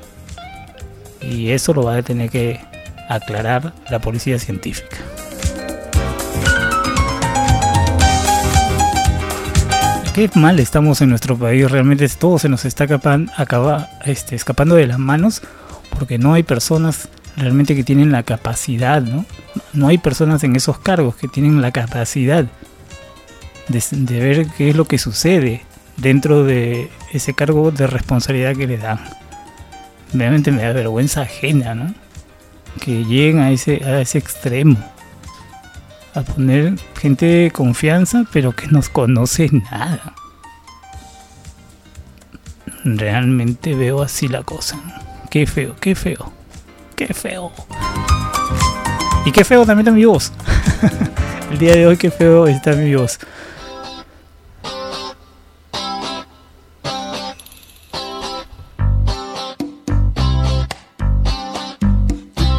Y 1.20 1.50
eso 1.50 1.72
lo 1.74 1.84
va 1.84 1.96
a 1.96 2.02
tener 2.02 2.30
que 2.30 2.58
aclarar 3.08 3.72
la 3.90 4.00
policía 4.00 4.38
científica. 4.38 4.96
Qué 10.14 10.28
mal 10.34 10.60
estamos 10.60 11.00
en 11.00 11.08
nuestro 11.08 11.38
país, 11.38 11.70
realmente 11.70 12.06
todo 12.10 12.38
se 12.38 12.50
nos 12.50 12.66
está 12.66 12.86
este, 14.04 14.36
escapando 14.36 14.74
de 14.74 14.86
las 14.86 14.98
manos 14.98 15.40
porque 15.98 16.18
no 16.18 16.34
hay 16.34 16.42
personas 16.42 17.08
realmente 17.34 17.74
que 17.74 17.82
tienen 17.82 18.12
la 18.12 18.22
capacidad, 18.22 19.00
¿no? 19.00 19.24
No 19.72 19.88
hay 19.88 19.96
personas 19.96 20.44
en 20.44 20.54
esos 20.54 20.78
cargos 20.78 21.16
que 21.16 21.28
tienen 21.28 21.62
la 21.62 21.72
capacidad 21.72 22.44
de, 23.68 24.20
ver 24.20 24.48
qué 24.48 24.68
es 24.68 24.76
lo 24.76 24.84
que 24.84 24.98
sucede 24.98 25.62
dentro 25.96 26.44
de 26.44 26.90
ese 27.14 27.32
cargo 27.32 27.70
de 27.70 27.86
responsabilidad 27.86 28.54
que 28.54 28.66
le 28.66 28.76
dan. 28.76 29.00
Realmente 30.12 30.52
me 30.52 30.62
da 30.62 30.74
vergüenza 30.74 31.22
ajena, 31.22 31.74
¿no? 31.74 31.94
Que 32.82 33.02
lleguen 33.06 33.38
a 33.38 33.50
ese 33.50 34.18
extremo. 34.18 34.91
A 36.14 36.20
poner 36.20 36.74
gente 37.00 37.24
de 37.24 37.50
confianza, 37.50 38.24
pero 38.32 38.52
que 38.52 38.66
no 38.66 38.80
conoce 38.92 39.48
nada. 39.70 40.14
Realmente 42.84 43.74
veo 43.74 44.02
así 44.02 44.28
la 44.28 44.42
cosa. 44.42 44.78
Qué 45.30 45.46
feo, 45.46 45.74
qué 45.80 45.94
feo. 45.94 46.32
Qué 46.96 47.14
feo. 47.14 47.50
Y 49.24 49.32
qué 49.32 49.44
feo 49.44 49.64
también 49.64 49.86
está 49.86 49.96
mi 49.96 50.04
voz. 50.04 50.32
El 51.50 51.58
día 51.58 51.72
de 51.74 51.86
hoy 51.86 51.96
qué 51.96 52.10
feo 52.10 52.46
está 52.46 52.72
mi 52.72 52.94
voz. 52.94 53.18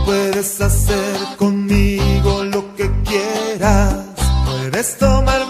Puedes 0.05 0.61
hacer 0.61 1.15
conmigo. 1.37 1.92
Puedes 4.83 4.97
tomarme 4.97 5.42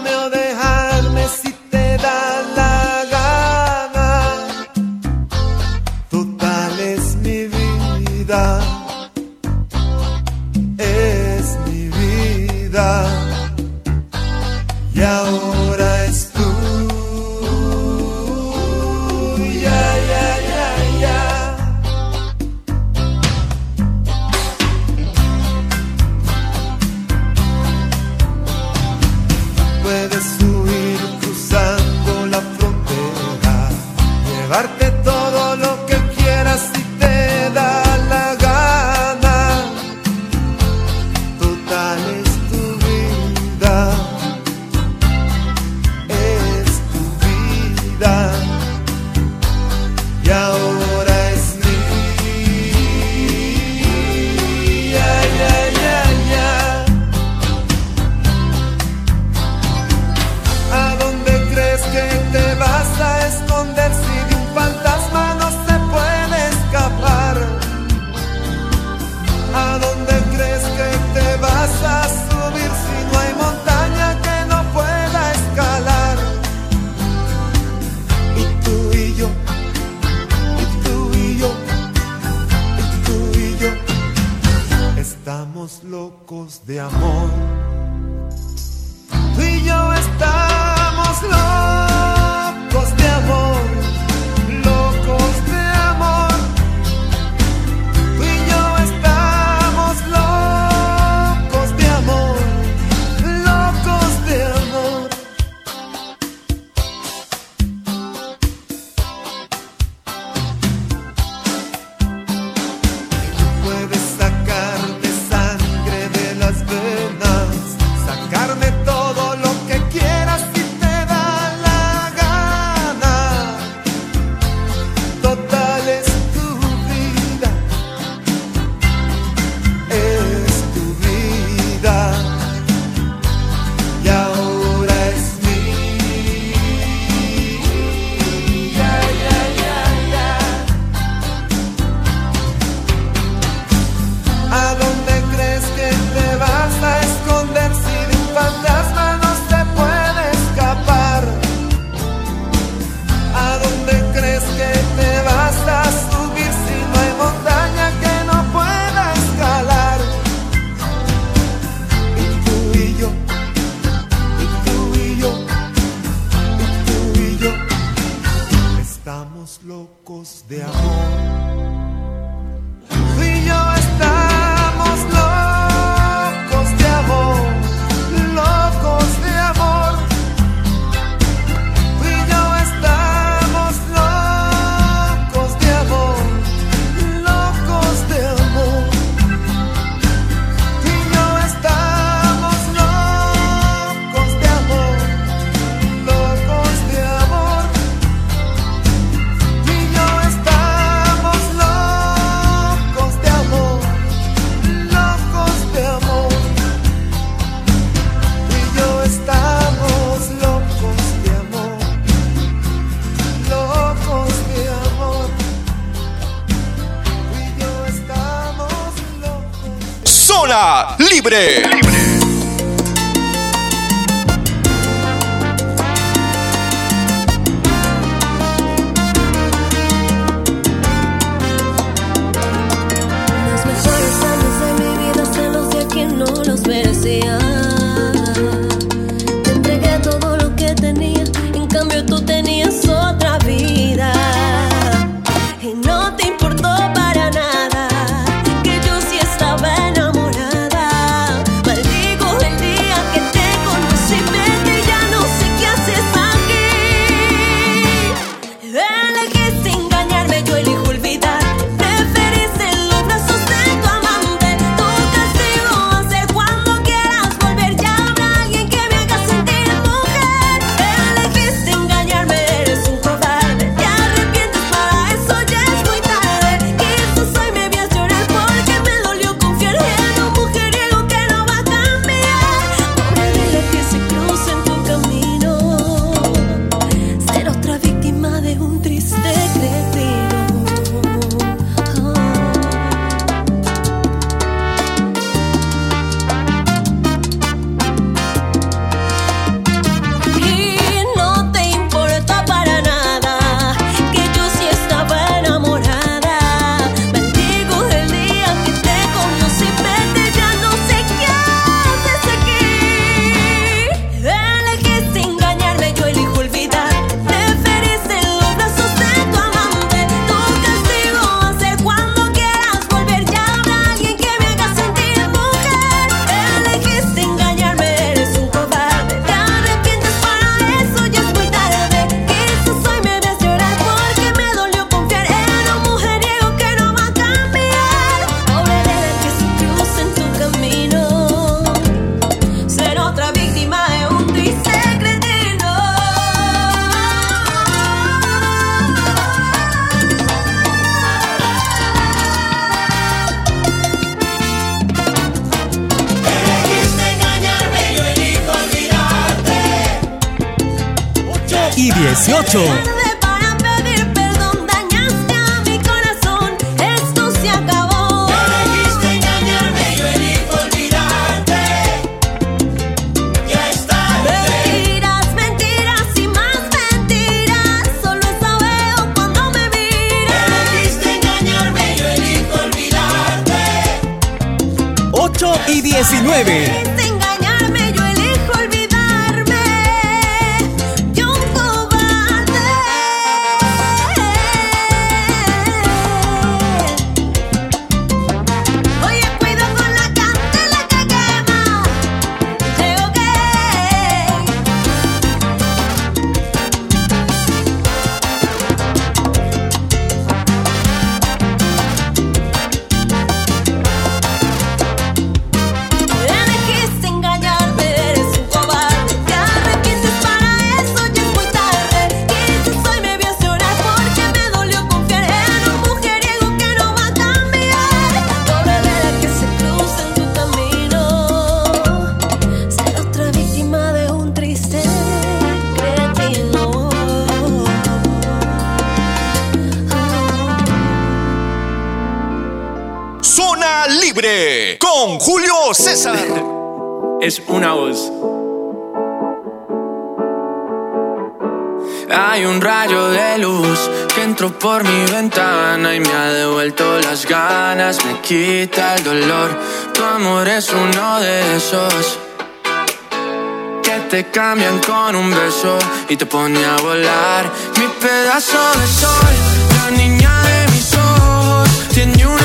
te 464.14 464.30
cambian 464.30 464.78
con 464.78 465.16
un 465.16 465.28
beso 465.28 465.76
y 466.08 466.16
te 466.16 466.24
pone 466.24 466.64
a 466.64 466.76
volar. 466.76 467.50
Mi 467.80 467.88
pedazo 468.00 468.58
de 468.78 468.86
sol, 468.86 469.34
la 469.76 469.90
niña 469.90 470.40
de 470.40 470.72
mis 470.72 470.94
ojos, 470.94 471.68
tiene 471.92 472.24
una 472.24 472.43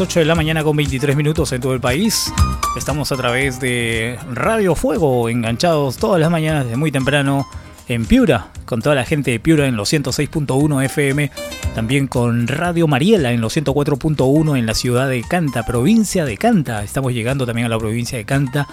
las 0.00 0.08
8 0.08 0.20
de 0.20 0.24
la 0.24 0.34
mañana 0.34 0.64
con 0.64 0.74
23 0.76 1.14
minutos 1.14 1.52
en 1.52 1.60
todo 1.60 1.74
el 1.74 1.80
país. 1.80 2.32
Estamos 2.74 3.12
a 3.12 3.16
través 3.16 3.60
de 3.60 4.18
Radio 4.32 4.74
Fuego, 4.74 5.28
enganchados 5.28 5.98
todas 5.98 6.18
las 6.18 6.30
mañanas 6.30 6.64
desde 6.64 6.78
muy 6.78 6.90
temprano 6.90 7.46
en 7.86 8.06
Piura, 8.06 8.48
con 8.64 8.80
toda 8.80 8.94
la 8.94 9.04
gente 9.04 9.30
de 9.30 9.40
Piura 9.40 9.66
en 9.66 9.76
los 9.76 9.92
106.1 9.92 10.84
FM, 10.84 11.30
también 11.74 12.06
con 12.06 12.46
Radio 12.46 12.86
Mariela 12.86 13.32
en 13.32 13.42
los 13.42 13.54
104.1 13.54 14.58
en 14.58 14.64
la 14.64 14.74
ciudad 14.74 15.06
de 15.06 15.22
Canta, 15.22 15.66
provincia 15.66 16.24
de 16.24 16.38
Canta. 16.38 16.82
Estamos 16.82 17.12
llegando 17.12 17.44
también 17.44 17.66
a 17.66 17.68
la 17.70 17.78
provincia 17.78 18.16
de 18.16 18.24
Canta, 18.24 18.68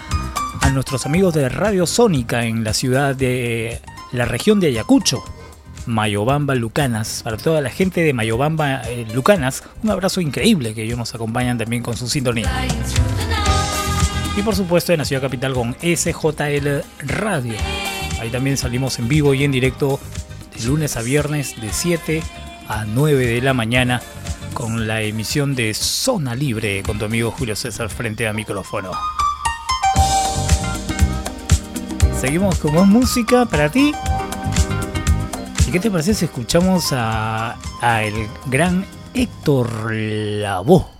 a 0.62 0.70
nuestros 0.70 1.04
amigos 1.04 1.34
de 1.34 1.50
Radio 1.50 1.86
Sónica 1.86 2.46
en 2.46 2.64
la 2.64 2.72
ciudad 2.72 3.14
de 3.14 3.82
la 4.12 4.24
región 4.24 4.60
de 4.60 4.68
Ayacucho. 4.68 5.22
Mayobamba 5.88 6.54
Lucanas. 6.54 7.22
Para 7.24 7.36
toda 7.36 7.60
la 7.60 7.70
gente 7.70 8.02
de 8.02 8.12
Mayobamba 8.12 8.82
eh, 8.82 9.06
Lucanas, 9.12 9.64
un 9.82 9.90
abrazo 9.90 10.20
increíble 10.20 10.74
que 10.74 10.84
ellos 10.84 10.98
nos 10.98 11.14
acompañan 11.14 11.58
también 11.58 11.82
con 11.82 11.96
su 11.96 12.08
sintonía. 12.08 12.50
Y 14.36 14.42
por 14.42 14.54
supuesto 14.54 14.92
en 14.92 14.98
la 14.98 15.04
ciudad 15.04 15.22
capital 15.22 15.54
con 15.54 15.74
SJL 15.82 16.82
Radio. 17.06 17.54
Ahí 18.20 18.30
también 18.30 18.56
salimos 18.56 18.98
en 18.98 19.08
vivo 19.08 19.34
y 19.34 19.44
en 19.44 19.50
directo 19.50 19.98
de 20.56 20.64
lunes 20.66 20.96
a 20.96 21.02
viernes 21.02 21.60
de 21.60 21.72
7 21.72 22.22
a 22.68 22.84
9 22.84 23.26
de 23.26 23.40
la 23.40 23.54
mañana 23.54 24.00
con 24.54 24.86
la 24.86 25.02
emisión 25.02 25.54
de 25.54 25.72
Zona 25.74 26.34
Libre 26.34 26.82
con 26.82 26.98
tu 26.98 27.04
amigo 27.04 27.30
Julio 27.30 27.56
César 27.56 27.88
frente 27.88 28.28
a 28.28 28.32
micrófono. 28.32 28.92
Seguimos 32.20 32.58
con 32.58 32.74
más 32.74 32.86
música 32.86 33.46
para 33.46 33.70
ti. 33.70 33.92
¿Y 35.68 35.70
qué 35.70 35.80
te 35.80 35.90
parece 35.90 36.14
si 36.14 36.24
escuchamos 36.24 36.94
a, 36.94 37.58
a 37.82 38.02
el 38.02 38.26
gran 38.46 38.86
Héctor 39.12 39.92
Lavoe? 39.92 40.97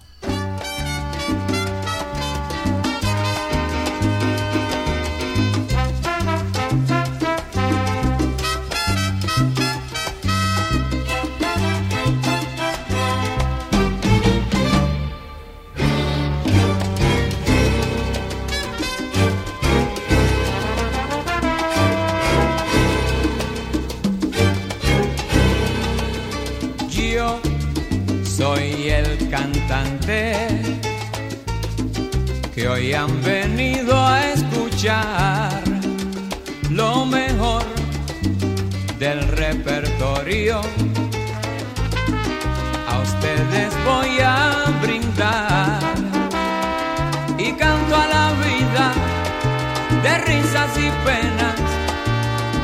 Y 50.77 50.91
penas, 51.07 51.61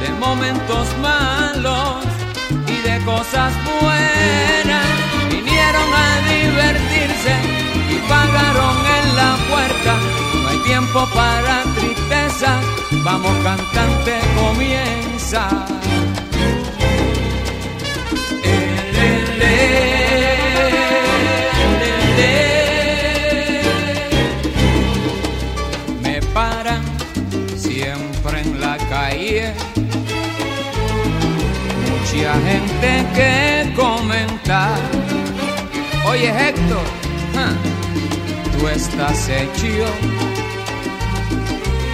de 0.01 0.09
momentos 0.19 0.89
malos 1.01 2.05
y 2.67 2.77
de 2.89 3.05
cosas 3.05 3.53
buenas. 3.81 4.87
Vinieron 5.31 5.89
a 5.95 6.11
divertirse 6.35 7.35
y 7.91 7.97
pagaron 8.09 8.77
en 8.99 9.17
la 9.17 9.37
puerta. 9.51 9.93
No 10.43 10.49
hay 10.49 10.59
tiempo 10.59 11.09
para 11.15 11.63
tristeza, 11.75 12.61
vamos 13.05 13.37
cantante, 13.43 14.21
comienza. 14.37 15.49
Mucha 32.15 32.35
gente 32.49 33.07
que 33.15 33.73
comentar. 33.77 34.79
Oye 36.11 36.31
Héctor, 36.31 36.87
tú 38.59 38.69
estás 38.69 39.29
hecho 39.29 39.87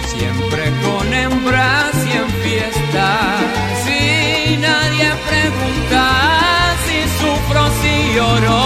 siempre 0.07 0.63
con 0.83 1.13
hembras 1.13 1.93
y 2.07 2.11
en 2.17 2.29
fiestas. 2.43 3.39
Si 3.83 4.57
nadie 4.57 5.09
pregunta 5.29 6.03
si 6.85 6.97
sufro, 7.19 7.63
si 7.81 8.15
lloro, 8.15 8.61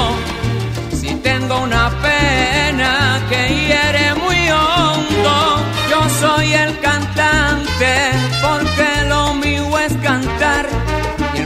si 1.00 1.10
tengo 1.16 1.60
una 1.62 1.90
pena 2.02 3.22
que 3.30 3.42
hiere 3.54 4.16
muy 4.16 4.50
hondo. 4.50 5.62
Yo 5.90 6.10
soy 6.22 6.54
el 6.54 6.80
cantante 6.80 8.35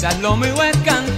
Tristeza, 0.00 0.20
lo 0.20 0.36
mío 0.36 0.54
es 0.62 0.76
cantar, 0.78 1.09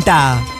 30. 0.00 0.51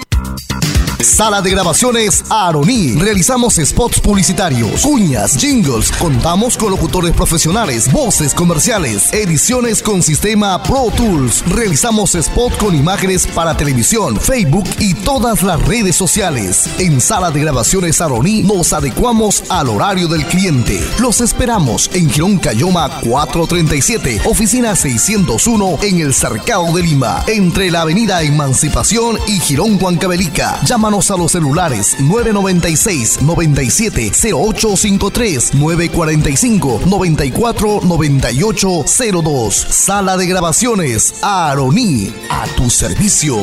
Sala 1.12 1.42
de 1.42 1.50
grabaciones 1.50 2.24
Aroní. 2.30 2.94
Realizamos 2.94 3.56
spots 3.62 4.00
publicitarios, 4.00 4.80
cuñas, 4.80 5.36
jingles. 5.36 5.92
Contamos 5.92 6.56
con 6.56 6.70
locutores 6.70 7.12
profesionales, 7.12 7.92
voces 7.92 8.32
comerciales, 8.32 9.12
ediciones 9.12 9.82
con 9.82 10.02
sistema 10.02 10.62
Pro 10.62 10.90
Tools. 10.96 11.44
Realizamos 11.50 12.16
spots 12.18 12.56
con 12.56 12.74
imágenes 12.74 13.26
para 13.26 13.54
televisión, 13.54 14.18
Facebook 14.18 14.64
y 14.78 14.94
todas 14.94 15.42
las 15.42 15.60
redes 15.60 15.96
sociales. 15.96 16.66
En 16.78 16.98
Sala 16.98 17.30
de 17.30 17.40
grabaciones 17.40 18.00
Aroní 18.00 18.42
nos 18.42 18.72
adecuamos 18.72 19.44
al 19.50 19.68
horario 19.68 20.08
del 20.08 20.24
cliente. 20.24 20.80
Los 20.98 21.20
esperamos 21.20 21.90
en 21.92 22.08
Girón 22.08 22.38
Cayoma 22.38 22.88
437, 23.02 24.22
oficina 24.24 24.74
601 24.74 25.78
en 25.82 26.00
el 26.00 26.14
Cercado 26.14 26.72
de 26.72 26.82
Lima, 26.82 27.22
entre 27.26 27.70
la 27.70 27.82
avenida 27.82 28.22
Emancipación 28.22 29.18
y 29.26 29.40
Girón 29.40 29.78
Huancavelica. 29.78 30.58
Llámanos 30.64 31.02
a 31.12 31.16
los 31.16 31.32
celulares 31.32 31.96
996 32.00 33.22
97 33.22 34.12
0853 34.12 35.54
945 35.54 36.80
94 36.86 37.80
98 37.82 38.84
02. 39.22 39.54
Sala 39.54 40.16
de 40.16 40.26
grabaciones 40.26 41.14
Aroní 41.22 42.12
a 42.30 42.46
tu 42.56 42.70
servicio. 42.70 43.36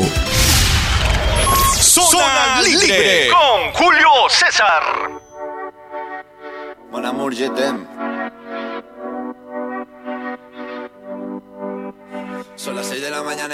Zona 1.79 2.61
Libre 2.63 3.29
con 3.29 3.71
Julio 3.73 4.09
César. 4.29 4.83
Mon 6.91 7.05
amour, 7.05 7.33
je 7.33 7.47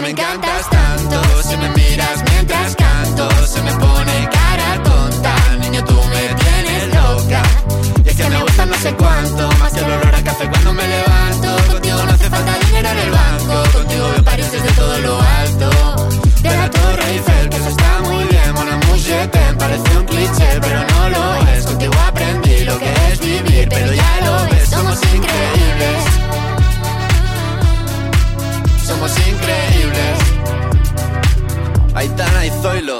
que 0.00 0.02
me 0.02 0.10
encantas 0.10 0.70
tanto 0.70 1.42
Si 1.42 1.56
me 1.56 1.68
miras 1.70 2.22
mientras 2.30 2.76
canto 2.76 3.28
Se 3.46 3.62
me 3.62 3.72
pone 3.72 4.28
cara 4.30 4.82
tonta. 4.82 5.34
Niño, 5.60 5.84
tú 5.84 5.94
me 5.94 6.34
tienes 6.34 6.94
loca. 6.94 7.42
Y 8.04 8.08
es 8.08 8.16
que 8.16 8.28
me 8.28 8.42
gusta 8.42 8.66
no 8.66 8.74
sé 8.76 8.94
cuánto 8.94 9.48
Más 9.58 9.72
que 9.72 9.80
el 9.80 9.84
olor 9.84 10.14
a 10.14 10.22
café 10.22 10.48
cuando 10.48 10.72
me 10.72 10.86
levanto. 10.86 11.72
Contigo 11.72 12.02
no 12.04 12.12
hace 12.12 12.30
falta 12.30 12.58
dinero 12.66 12.88
en 12.88 12.98
el 12.98 13.10
banco 13.10 13.70
Contigo 13.72 14.10
veo 14.10 14.24
París 14.24 14.52
desde 14.52 14.70
todo 14.72 14.98
lo 14.98 15.20
alto. 15.20 15.70
De 16.42 16.56
la 16.56 16.70
Torre 16.70 17.10
Eiffel, 17.12 17.49
Aitana 32.40 32.46
y 32.46 32.62
Zoilo. 32.62 32.99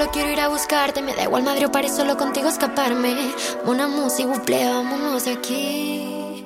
Solo 0.00 0.12
quiero 0.12 0.30
ir 0.30 0.40
a 0.40 0.48
buscarte, 0.48 1.02
me 1.02 1.14
da 1.14 1.24
igual 1.24 1.42
Madrid 1.42 1.66
o 1.66 1.70
París, 1.70 1.94
solo 1.94 2.16
contigo 2.16 2.48
escaparme. 2.48 3.14
Una 3.66 3.86
música, 3.86 4.30
buple, 4.30 4.64
vámonos 4.64 5.26
de 5.26 5.32
aquí. 5.32 6.42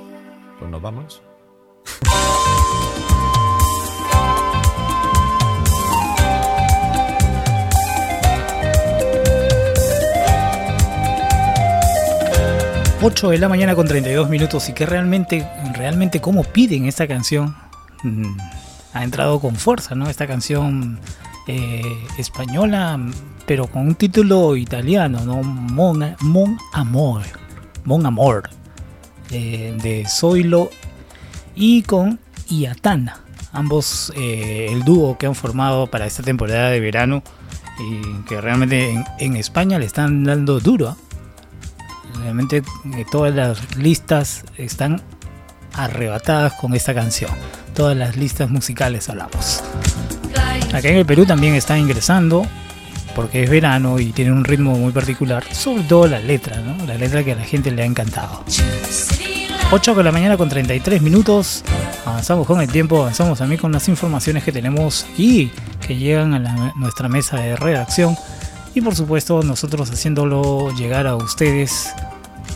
Pues 0.59 0.68
nos 0.72 0.82
vamos. 0.82 1.22
Ocho 13.01 13.31
de 13.31 13.39
la 13.39 13.48
mañana 13.48 13.76
con 13.76 13.86
32 13.86 14.28
minutos 14.28 14.68
y 14.68 14.72
que 14.72 14.85
realmente, 14.85 15.48
realmente 15.74 16.20
cómo 16.20 16.43
piden 16.43 16.86
esta 16.86 17.06
canción. 17.06 17.55
Mm, 18.02 18.36
ha 18.94 19.05
entrado 19.05 19.39
con 19.39 19.55
fuerza, 19.55 19.94
¿no? 19.94 20.10
Esta 20.10 20.26
canción 20.26 20.98
eh, 21.47 22.05
española, 22.18 22.98
pero 23.46 23.66
con 23.66 23.88
un 23.88 23.94
título 23.94 24.56
italiano, 24.56 25.20
¿no? 25.24 25.42
Mon, 25.42 26.16
Mon 26.20 26.58
Amor. 26.72 27.22
Mon 27.84 28.06
Amor. 28.06 28.48
eh, 29.30 29.76
de 29.82 30.06
Zoilo 30.08 30.70
y 31.54 31.82
con 31.82 32.20
Iatana. 32.48 33.20
Ambos, 33.52 34.12
eh, 34.16 34.68
el 34.70 34.84
dúo 34.84 35.16
que 35.16 35.26
han 35.26 35.34
formado 35.34 35.86
para 35.86 36.06
esta 36.06 36.22
temporada 36.22 36.70
de 36.70 36.80
verano 36.80 37.22
y 37.78 38.22
que 38.28 38.40
realmente 38.40 39.04
en, 39.18 39.36
España 39.36 39.78
le 39.78 39.86
están 39.86 40.24
dando 40.24 40.60
duro. 40.60 40.88
¿ah? 40.88 40.96
Realmente 42.20 42.58
eh, 42.58 43.04
todas 43.10 43.34
las 43.34 43.76
listas 43.76 44.44
están 44.56 45.02
arrebatadas 45.72 46.54
con 46.54 46.74
esta 46.74 46.94
canción. 46.94 47.30
Todas 47.74 47.96
las 47.96 48.16
listas 48.16 48.50
musicales 48.50 49.08
hablamos. 49.08 49.62
Acá 50.72 50.88
en 50.88 50.96
el 50.96 51.06
Perú 51.06 51.24
también 51.26 51.54
están 51.54 51.78
ingresando 51.78 52.46
porque 53.15 53.45
es 53.45 53.51
verano 53.51 53.99
y 53.99 54.12
tiene 54.12 54.32
un 54.32 54.45
ritmo 54.45 54.77
muy 54.77 54.93
particular, 54.93 55.45
sobre 55.53 55.82
todo 55.85 56.07
la 56.07 56.19
letra, 56.20 56.61
¿no? 56.61 56.85
La 56.86 56.95
letra 56.95 57.23
que 57.24 57.32
a 57.32 57.36
la 57.36 57.45
gente 57.45 57.70
le 57.70 57.82
ha 57.82 57.86
encantado. 57.86 58.43
8 59.70 59.95
de 59.95 60.03
la 60.05 60.12
mañana 60.12 60.36
con 60.36 60.49
33 60.49 61.03
minutos. 61.03 61.65
Avanzamos 62.05 62.47
con 62.47 62.61
el 62.61 62.69
tiempo, 62.70 63.01
avanzamos 63.03 63.39
también 63.39 63.61
con 63.61 63.73
las 63.73 63.89
informaciones 63.89 64.45
que 64.45 64.53
tenemos 64.53 65.07
y 65.16 65.51
que 65.86 65.97
llegan 65.97 66.35
a 66.35 66.39
la- 66.39 66.73
nuestra 66.77 67.09
mesa 67.09 67.39
de 67.39 67.57
redacción. 67.57 68.16
Y 68.74 68.81
por 68.81 68.95
supuesto 68.95 69.43
nosotros 69.43 69.91
haciéndolo 69.91 70.70
llegar 70.74 71.07
a 71.07 71.16
ustedes 71.16 71.93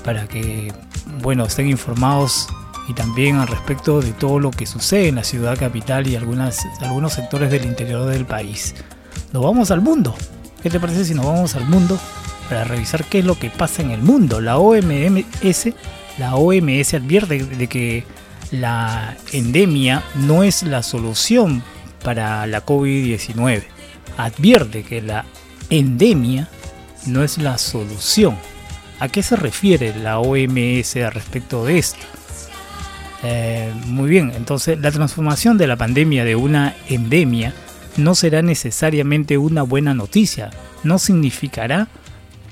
para 0.05 0.27
que, 0.27 0.73
bueno, 1.23 1.45
estén 1.45 1.69
informados 1.69 2.49
y 2.89 2.93
también 2.93 3.37
al 3.37 3.49
respecto 3.49 4.01
de 4.01 4.13
todo 4.13 4.39
lo 4.39 4.51
que 4.51 4.67
sucede 4.67 5.09
en 5.09 5.17
la 5.17 5.25
ciudad 5.25 5.59
capital 5.59 6.07
y 6.07 6.17
algunas, 6.17 6.59
algunos 6.81 7.13
sectores 7.15 7.51
del 7.51 7.65
interior 7.65 8.07
del 8.07 8.27
país. 8.27 8.75
Nos 9.33 9.43
vamos 9.43 9.71
al 9.71 9.81
mundo. 9.81 10.15
¿Qué 10.63 10.71
te 10.71 10.81
parece 10.81 11.05
si 11.05 11.15
nos 11.15 11.27
vamos 11.27 11.55
al 11.55 11.67
mundo 11.67 11.99
para 12.49 12.65
revisar 12.65 13.05
qué 13.05 13.21
es 13.21 13.25
lo 13.25 13.39
que 13.39 13.49
pasa 13.49 13.83
en 13.83 13.91
el 13.91 14.03
mundo? 14.03 14.41
La 14.41 14.59
OMS, 14.59 15.69
la 16.19 16.35
OMS 16.35 16.95
advierte 16.95 17.45
de 17.45 17.67
que 17.69 18.05
la 18.51 19.17
endemia 19.33 20.03
no 20.17 20.43
es 20.43 20.65
la 20.65 20.83
solución 20.83 21.63
para 22.03 22.47
la 22.47 22.67
COVID-19. 22.67 23.63
Advierte 24.17 24.83
que 24.83 25.01
la 25.01 25.25
endemia 25.71 26.49
no 27.07 27.23
es 27.23 27.39
la 27.39 27.57
solución. 27.57 28.37
¿A 28.99 29.09
qué 29.09 29.23
se 29.23 29.37
refiere 29.37 29.95
la 29.97 30.19
OMS 30.19 30.95
respecto 31.13 31.65
de 31.65 31.79
esto? 31.79 32.05
Eh, 33.23 33.73
muy 33.87 34.11
bien, 34.11 34.33
entonces 34.35 34.79
la 34.81 34.91
transformación 34.91 35.57
de 35.57 35.67
la 35.69 35.77
pandemia 35.77 36.25
de 36.25 36.37
una 36.37 36.75
endemia 36.89 37.53
no 37.99 38.15
será 38.15 38.43
necesariamente 38.43 39.37
una 39.37 39.63
buena 39.63 39.93
noticia, 39.93 40.51
no 40.85 40.99
significará 40.99 41.89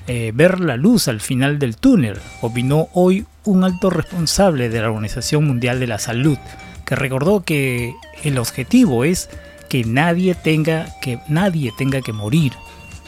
eh, 0.07 0.31
ver 0.33 0.59
la 0.59 0.77
luz 0.77 1.07
al 1.07 1.21
final 1.21 1.57
del 1.57 1.77
túnel, 1.77 2.17
opinó 2.41 2.89
hoy 2.93 3.25
un 3.45 3.63
alto 3.63 3.89
responsable 3.89 4.69
de 4.69 4.81
la 4.81 4.89
Organización 4.89 5.45
Mundial 5.45 5.79
de 5.79 5.87
la 5.87 5.99
Salud, 5.99 6.37
que 6.85 6.95
recordó 6.95 7.43
que 7.43 7.95
el 8.23 8.37
objetivo 8.37 9.03
es 9.03 9.29
que 9.69 9.83
nadie 9.83 10.35
tenga 10.35 10.87
que 11.01 11.19
nadie 11.27 11.73
tenga 11.77 12.01
que 12.01 12.13
morir, 12.13 12.53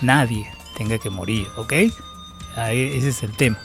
nadie 0.02 0.46
tenga 0.78 0.98
que 0.98 1.10
morir, 1.10 1.46
¿ok? 1.58 1.74
Ahí, 2.56 2.92
ese 2.96 3.10
es 3.10 3.24
el 3.24 3.36
tema. 3.36 3.60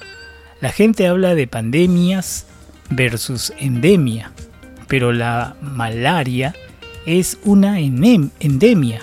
La 0.61 0.71
gente 0.71 1.07
habla 1.09 1.35
de 1.35 1.47
pandemias 1.47 2.47
versus 2.91 3.53
endemia, 3.59 4.33
pero 4.89 5.13
la 5.13 5.57
malaria 5.61 6.55
es 7.07 7.39
una 7.45 7.81
endemia, 7.81 9.01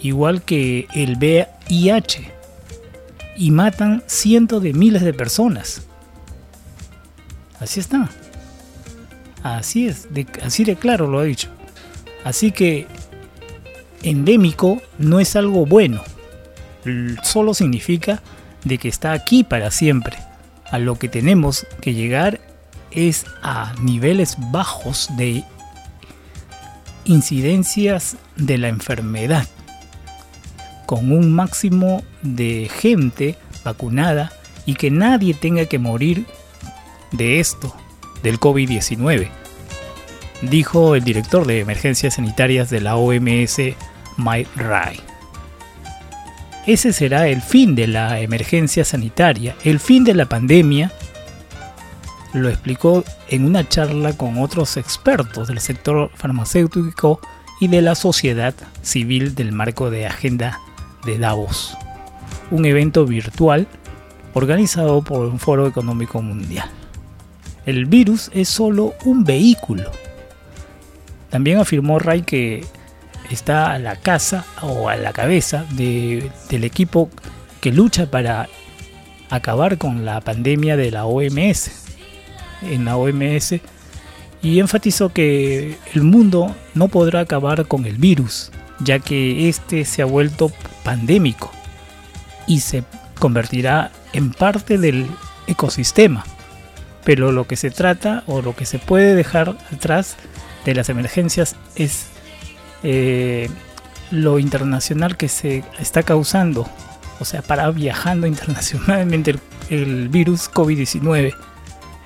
igual 0.00 0.42
que 0.42 0.86
el 0.94 1.16
VIH, 1.16 2.30
y 3.36 3.50
matan 3.50 4.02
cientos 4.06 4.62
de 4.62 4.72
miles 4.72 5.02
de 5.02 5.12
personas. 5.12 5.82
Así 7.60 7.80
está. 7.80 8.10
Así 9.42 9.88
es, 9.88 10.08
así 10.42 10.64
de 10.64 10.76
claro 10.76 11.06
lo 11.06 11.18
ha 11.18 11.24
dicho. 11.24 11.48
Así 12.24 12.52
que 12.52 12.86
endémico 14.02 14.80
no 14.98 15.20
es 15.20 15.34
algo 15.36 15.66
bueno, 15.66 16.02
solo 17.22 17.54
significa 17.54 18.22
de 18.64 18.78
que 18.78 18.88
está 18.88 19.12
aquí 19.12 19.44
para 19.44 19.70
siempre. 19.70 20.16
A 20.70 20.78
lo 20.78 20.98
que 20.98 21.08
tenemos 21.08 21.66
que 21.80 21.94
llegar 21.94 22.40
es 22.90 23.26
a 23.42 23.74
niveles 23.80 24.36
bajos 24.50 25.08
de 25.16 25.44
incidencias 27.04 28.16
de 28.36 28.58
la 28.58 28.68
enfermedad, 28.68 29.46
con 30.86 31.12
un 31.12 31.32
máximo 31.32 32.02
de 32.22 32.70
gente 32.72 33.36
vacunada 33.64 34.32
y 34.66 34.74
que 34.74 34.90
nadie 34.90 35.34
tenga 35.34 35.66
que 35.66 35.78
morir 35.78 36.26
de 37.12 37.40
esto, 37.40 37.74
del 38.22 38.38
COVID-19, 38.38 39.28
dijo 40.42 40.94
el 40.94 41.04
director 41.04 41.46
de 41.46 41.60
emergencias 41.60 42.14
sanitarias 42.14 42.70
de 42.70 42.80
la 42.80 42.96
OMS, 42.96 43.58
Mike 44.16 44.50
Ray. 44.56 45.00
Ese 46.66 46.92
será 46.92 47.26
el 47.26 47.42
fin 47.42 47.74
de 47.74 47.88
la 47.88 48.20
emergencia 48.20 48.84
sanitaria, 48.84 49.56
el 49.64 49.80
fin 49.80 50.04
de 50.04 50.14
la 50.14 50.26
pandemia 50.26 50.92
lo 52.32 52.48
explicó 52.48 53.04
en 53.28 53.44
una 53.44 53.68
charla 53.68 54.16
con 54.16 54.38
otros 54.38 54.76
expertos 54.76 55.48
del 55.48 55.60
sector 55.60 56.10
farmacéutico 56.14 57.20
y 57.60 57.68
de 57.68 57.82
la 57.82 57.94
sociedad 57.94 58.54
civil 58.82 59.34
del 59.34 59.52
marco 59.52 59.90
de 59.90 60.06
Agenda 60.06 60.58
de 61.04 61.18
Davos, 61.18 61.76
un 62.50 62.64
evento 62.64 63.04
virtual 63.06 63.66
organizado 64.34 65.02
por 65.02 65.26
un 65.26 65.38
foro 65.38 65.66
económico 65.66 66.22
mundial. 66.22 66.68
El 67.66 67.86
virus 67.86 68.30
es 68.34 68.48
solo 68.48 68.94
un 69.04 69.24
vehículo. 69.24 69.90
También 71.30 71.58
afirmó 71.58 71.98
Ray 71.98 72.22
que 72.22 72.64
está 73.30 73.72
a 73.72 73.78
la 73.78 73.96
casa 73.96 74.44
o 74.62 74.88
a 74.88 74.96
la 74.96 75.12
cabeza 75.12 75.64
del 75.70 76.64
equipo 76.64 77.08
que 77.60 77.72
lucha 77.72 78.10
para 78.10 78.48
acabar 79.30 79.78
con 79.78 80.04
la 80.04 80.20
pandemia 80.20 80.76
de 80.76 80.90
la 80.90 81.06
OMS, 81.06 81.70
en 82.62 82.84
la 82.84 82.96
OMS 82.96 83.54
y 84.42 84.58
enfatizó 84.58 85.12
que 85.12 85.78
el 85.94 86.02
mundo 86.02 86.54
no 86.74 86.88
podrá 86.88 87.20
acabar 87.20 87.66
con 87.66 87.86
el 87.86 87.96
virus, 87.96 88.50
ya 88.80 88.98
que 88.98 89.48
este 89.48 89.84
se 89.84 90.02
ha 90.02 90.04
vuelto 90.04 90.50
pandémico 90.84 91.52
y 92.46 92.60
se 92.60 92.82
convertirá 93.18 93.92
en 94.12 94.32
parte 94.32 94.78
del 94.78 95.06
ecosistema. 95.46 96.24
Pero 97.04 97.32
lo 97.32 97.46
que 97.46 97.56
se 97.56 97.70
trata 97.70 98.24
o 98.26 98.42
lo 98.42 98.54
que 98.54 98.66
se 98.66 98.78
puede 98.78 99.14
dejar 99.14 99.56
atrás 99.72 100.16
de 100.64 100.74
las 100.74 100.88
emergencias 100.88 101.56
es 101.76 102.06
eh, 102.82 103.48
lo 104.10 104.38
internacional 104.40 105.16
que 105.16 105.28
se 105.28 105.64
está 105.78 106.02
causando, 106.02 106.68
o 107.20 107.24
sea, 107.24 107.42
para 107.42 107.70
viajando 107.70 108.26
internacionalmente 108.28 109.36
el 109.70 110.08
virus 110.08 110.50
COVID-19 110.50 111.34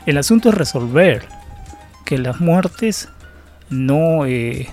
el 0.06 0.18
asunto 0.18 0.48
es 0.48 0.54
resolver 0.54 1.26
que 2.04 2.18
las 2.18 2.40
muertes 2.40 3.08
no... 3.68 4.24
Eh, 4.24 4.68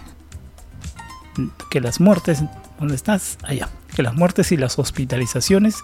que 1.70 1.82
las 1.82 2.00
muertes... 2.00 2.44
¿Dónde 2.80 2.96
estás? 2.96 3.38
Allá. 3.44 3.70
Que 3.96 4.04
las 4.04 4.14
muertes 4.14 4.52
y 4.52 4.58
las 4.58 4.78
hospitalizaciones 4.78 5.78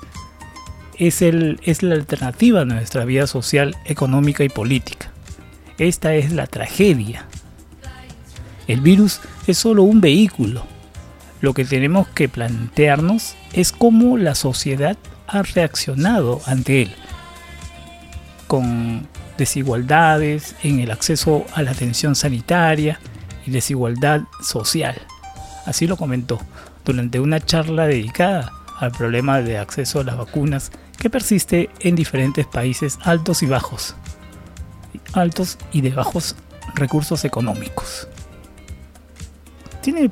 es, 0.97 1.21
el, 1.21 1.59
es 1.63 1.81
la 1.81 1.95
alternativa 1.95 2.61
a 2.61 2.65
nuestra 2.65 3.05
vida 3.05 3.25
social, 3.25 3.75
económica 3.85 4.43
y 4.43 4.49
política. 4.49 5.11
Esta 5.77 6.13
es 6.13 6.31
la 6.31 6.45
tragedia. 6.45 7.25
El 8.67 8.81
virus 8.81 9.21
es 9.47 9.57
solo 9.57 9.83
un 9.83 10.01
vehículo. 10.01 10.63
Lo 11.41 11.53
que 11.53 11.65
tenemos 11.65 12.07
que 12.09 12.29
plantearnos 12.29 13.35
es 13.53 13.71
cómo 13.71 14.17
la 14.17 14.35
sociedad 14.35 14.97
ha 15.25 15.41
reaccionado 15.41 16.41
ante 16.45 16.83
él. 16.83 16.95
Con 18.47 19.07
desigualdades 19.39 20.55
en 20.61 20.79
el 20.79 20.91
acceso 20.91 21.45
a 21.55 21.63
la 21.63 21.71
atención 21.71 22.15
sanitaria 22.15 22.99
y 23.47 23.51
desigualdad 23.51 24.21
social. 24.43 24.95
Así 25.65 25.87
lo 25.87 25.97
comentó 25.97 26.39
durante 26.85 27.19
una 27.19 27.39
charla 27.39 27.87
dedicada 27.87 28.51
al 28.77 28.91
problema 28.91 29.41
de 29.41 29.57
acceso 29.57 29.99
a 29.99 30.03
las 30.03 30.17
vacunas 30.17 30.71
que 30.97 31.09
persiste 31.09 31.69
en 31.79 31.95
diferentes 31.95 32.45
países 32.45 32.99
altos 33.01 33.41
y 33.41 33.45
bajos, 33.45 33.95
altos 35.13 35.57
y 35.71 35.81
de 35.81 35.91
bajos 35.91 36.35
recursos 36.75 37.25
económicos. 37.25 38.07
Tiene, 39.81 40.11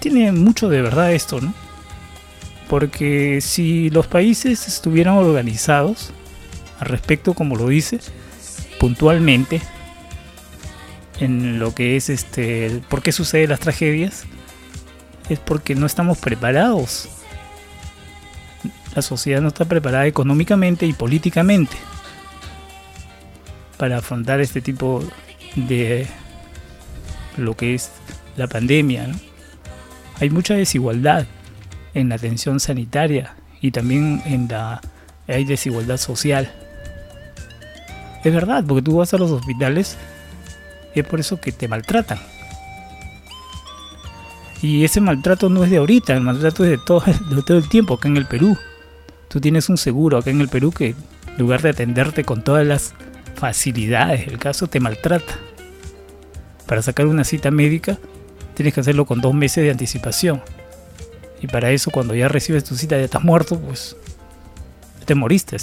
tiene 0.00 0.32
mucho 0.32 0.68
de 0.68 0.82
verdad 0.82 1.12
esto, 1.12 1.40
¿no? 1.40 1.52
Porque 2.68 3.40
si 3.42 3.90
los 3.90 4.06
países 4.06 4.66
estuvieran 4.68 5.14
organizados 5.14 6.12
al 6.80 6.88
respecto, 6.88 7.34
como 7.34 7.56
lo 7.56 7.68
dice, 7.68 8.00
puntualmente 8.78 9.60
en 11.20 11.58
lo 11.58 11.74
que 11.74 11.96
es 11.96 12.08
este 12.08 12.80
por 12.88 13.02
qué 13.02 13.12
suceden 13.12 13.50
las 13.50 13.60
tragedias 13.60 14.24
es 15.28 15.38
porque 15.38 15.74
no 15.74 15.86
estamos 15.86 16.18
preparados. 16.18 17.08
La 18.94 19.02
sociedad 19.02 19.40
no 19.40 19.48
está 19.48 19.64
preparada 19.64 20.06
económicamente 20.06 20.86
y 20.86 20.92
políticamente 20.92 21.76
para 23.76 23.98
afrontar 23.98 24.40
este 24.40 24.60
tipo 24.60 25.04
de 25.54 26.06
lo 27.36 27.56
que 27.56 27.74
es 27.74 27.90
la 28.36 28.48
pandemia 28.48 29.08
hay 30.20 30.30
mucha 30.30 30.54
desigualdad 30.54 31.26
en 31.94 32.08
la 32.08 32.16
atención 32.16 32.58
sanitaria 32.58 33.36
y 33.60 33.70
también 33.70 34.22
en 34.26 34.48
la 34.48 34.80
hay 35.28 35.44
desigualdad 35.44 35.98
social 35.98 36.52
es 38.24 38.32
verdad, 38.32 38.64
porque 38.66 38.82
tú 38.82 38.96
vas 38.96 39.14
a 39.14 39.18
los 39.18 39.30
hospitales 39.30 39.96
y 40.94 41.00
es 41.00 41.06
por 41.06 41.20
eso 41.20 41.40
que 41.40 41.52
te 41.52 41.68
maltratan. 41.68 42.18
Y 44.60 44.84
ese 44.84 45.00
maltrato 45.00 45.48
no 45.48 45.62
es 45.62 45.70
de 45.70 45.76
ahorita, 45.76 46.14
el 46.14 46.22
maltrato 46.22 46.64
es 46.64 46.70
de 46.78 46.78
todo, 46.78 47.04
el 47.04 47.68
tiempo 47.68 47.94
acá 47.94 48.08
en 48.08 48.16
el 48.16 48.26
Perú. 48.26 48.56
Tú 49.28 49.40
tienes 49.40 49.68
un 49.68 49.76
seguro 49.76 50.18
acá 50.18 50.30
en 50.30 50.40
el 50.40 50.48
Perú 50.48 50.72
que 50.72 50.88
en 50.88 50.96
lugar 51.38 51.62
de 51.62 51.70
atenderte 51.70 52.24
con 52.24 52.42
todas 52.42 52.66
las 52.66 52.94
facilidades 53.36 54.26
del 54.26 54.38
caso, 54.38 54.66
te 54.66 54.80
maltrata. 54.80 55.38
Para 56.66 56.82
sacar 56.82 57.06
una 57.06 57.24
cita 57.24 57.50
médica 57.50 57.98
tienes 58.54 58.74
que 58.74 58.80
hacerlo 58.80 59.06
con 59.06 59.20
dos 59.20 59.34
meses 59.34 59.62
de 59.62 59.70
anticipación. 59.70 60.42
Y 61.40 61.46
para 61.46 61.70
eso 61.70 61.92
cuando 61.92 62.14
ya 62.16 62.26
recibes 62.26 62.64
tu 62.64 62.74
cita 62.74 62.96
ya 62.96 63.04
estás 63.04 63.22
muerto, 63.22 63.58
pues 63.60 63.96
te 65.04 65.14
moriste. 65.14 65.56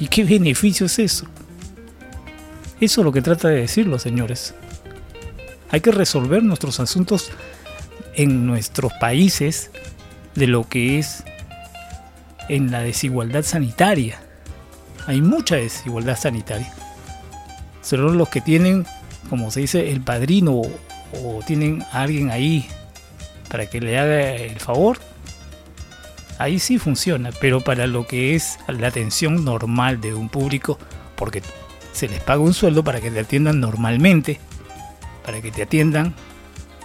¿Y 0.00 0.08
qué 0.08 0.24
beneficio 0.24 0.86
es 0.86 0.98
eso? 0.98 1.26
Eso 2.82 3.02
es 3.02 3.04
lo 3.04 3.12
que 3.12 3.22
trata 3.22 3.46
de 3.46 3.60
decir 3.60 3.86
los 3.86 4.02
señores. 4.02 4.56
Hay 5.70 5.80
que 5.80 5.92
resolver 5.92 6.42
nuestros 6.42 6.80
asuntos 6.80 7.30
en 8.16 8.44
nuestros 8.44 8.92
países 8.94 9.70
de 10.34 10.48
lo 10.48 10.68
que 10.68 10.98
es 10.98 11.22
en 12.48 12.72
la 12.72 12.80
desigualdad 12.80 13.44
sanitaria. 13.44 14.20
Hay 15.06 15.20
mucha 15.20 15.54
desigualdad 15.54 16.18
sanitaria. 16.18 16.74
Son 17.82 18.18
los 18.18 18.28
que 18.28 18.40
tienen, 18.40 18.84
como 19.30 19.52
se 19.52 19.60
dice, 19.60 19.92
el 19.92 20.00
padrino 20.00 20.50
o, 20.52 20.68
o 21.22 21.40
tienen 21.46 21.84
a 21.92 22.02
alguien 22.02 22.32
ahí 22.32 22.66
para 23.48 23.66
que 23.66 23.80
le 23.80 23.96
haga 23.96 24.32
el 24.34 24.58
favor. 24.58 24.98
Ahí 26.36 26.58
sí 26.58 26.78
funciona, 26.78 27.30
pero 27.40 27.60
para 27.60 27.86
lo 27.86 28.08
que 28.08 28.34
es 28.34 28.58
la 28.66 28.88
atención 28.88 29.44
normal 29.44 30.00
de 30.00 30.14
un 30.14 30.28
público, 30.28 30.80
porque 31.14 31.42
se 31.92 32.08
les 32.08 32.20
paga 32.20 32.40
un 32.40 32.54
sueldo 32.54 32.82
para 32.82 33.00
que 33.00 33.10
te 33.10 33.20
atiendan 33.20 33.60
normalmente, 33.60 34.40
para 35.24 35.40
que 35.40 35.50
te 35.50 35.62
atiendan 35.62 36.14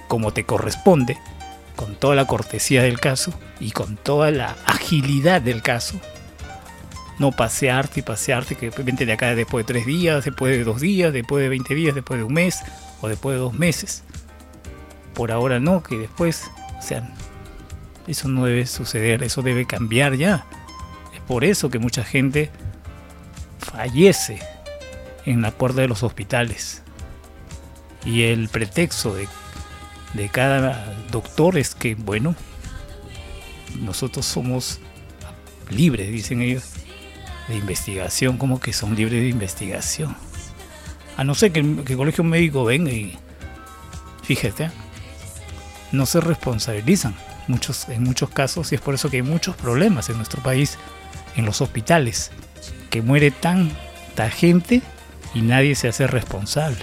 como 0.08 0.32
te 0.32 0.46
corresponde, 0.46 1.18
con 1.76 1.96
toda 1.96 2.16
la 2.16 2.26
cortesía 2.26 2.82
del 2.82 3.00
caso 3.00 3.34
y 3.60 3.72
con 3.72 3.98
toda 3.98 4.32
la 4.32 4.56
agilidad 4.66 5.42
del 5.42 5.62
caso. 5.62 6.00
No 7.20 7.32
pasearte 7.32 8.02
y 8.02 8.04
pasearte, 8.04 8.56
que 8.56 8.70
vente 8.70 9.06
de 9.06 9.14
acá 9.14 9.34
después 9.36 9.66
de 9.66 9.74
tres 9.74 9.86
días, 9.86 10.24
después 10.26 10.56
de 10.56 10.64
dos 10.64 10.82
días, 10.82 11.12
después 11.14 11.42
de 11.42 11.50
20 11.50 11.76
días, 11.76 11.96
después 11.96 12.20
de 12.20 12.24
un 12.24 12.34
mes 12.34 12.62
o 13.02 13.08
después 13.08 13.36
de 13.36 13.40
dos 13.40 13.54
meses. 13.54 14.04
Por 15.14 15.32
ahora 15.32 15.60
no, 15.60 15.82
que 15.82 15.98
después, 15.98 16.52
o 16.78 16.82
sea, 16.82 17.10
eso 18.08 18.28
no 18.28 18.46
debe 18.46 18.66
suceder, 18.66 19.24
eso 19.24 19.42
debe 19.42 19.66
cambiar 19.66 20.16
ya. 20.16 20.46
Es 21.14 21.22
por 21.22 21.44
eso 21.44 21.70
que 21.70 21.80
mucha 21.80 22.04
gente 22.04 22.52
fallece 23.60 24.40
en 25.28 25.42
la 25.42 25.52
puerta 25.52 25.82
de 25.82 25.90
los 25.90 26.04
hospitales. 26.04 26.82
Y 28.06 28.24
el 28.24 28.48
pretexto 28.48 29.14
de, 29.14 29.28
de 30.14 30.30
cada 30.30 30.96
doctor 31.12 31.58
es 31.58 31.76
que, 31.76 31.96
bueno, 31.96 32.34
nosotros 33.82 34.26
somos 34.26 34.80
libres, 35.70 36.10
dicen 36.10 36.42
ellos, 36.42 36.64
de 37.50 37.58
investigación, 37.58 38.38
como 38.38 38.62
que 38.62 38.72
son 38.72 38.96
libres 38.96 39.22
de 39.22 39.28
investigación. 39.28 40.16
A 41.18 41.26
no 41.26 41.36
ser 41.36 41.52
que 41.52 41.62
que 41.84 41.94
el 41.94 41.98
colegio 41.98 42.24
médico 42.24 42.64
venga 42.64 42.92
y, 42.92 43.18
fíjate, 44.24 44.72
no 45.92 46.06
se 46.06 46.22
responsabilizan 46.22 47.16
muchos, 47.50 47.90
en 47.90 48.04
muchos 48.04 48.30
casos 48.30 48.72
y 48.72 48.76
es 48.76 48.82
por 48.82 48.96
eso 48.96 49.10
que 49.10 49.18
hay 49.18 49.24
muchos 49.24 49.58
problemas 49.58 50.10
en 50.10 50.16
nuestro 50.16 50.42
país, 50.42 50.78
en 51.36 51.46
los 51.46 51.60
hospitales, 51.60 52.32
que 52.90 53.02
muere 53.02 53.32
tanta 53.32 54.30
gente 54.30 54.82
y 55.34 55.42
nadie 55.42 55.76
se 55.76 55.88
hace 55.88 56.08
responsable. 56.08 56.80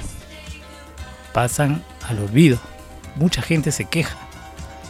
Pasan 1.33 1.83
al 2.09 2.19
olvido. 2.19 2.59
Mucha 3.17 3.43
gente 3.43 3.73
se 3.73 3.87
queja. 3.87 4.17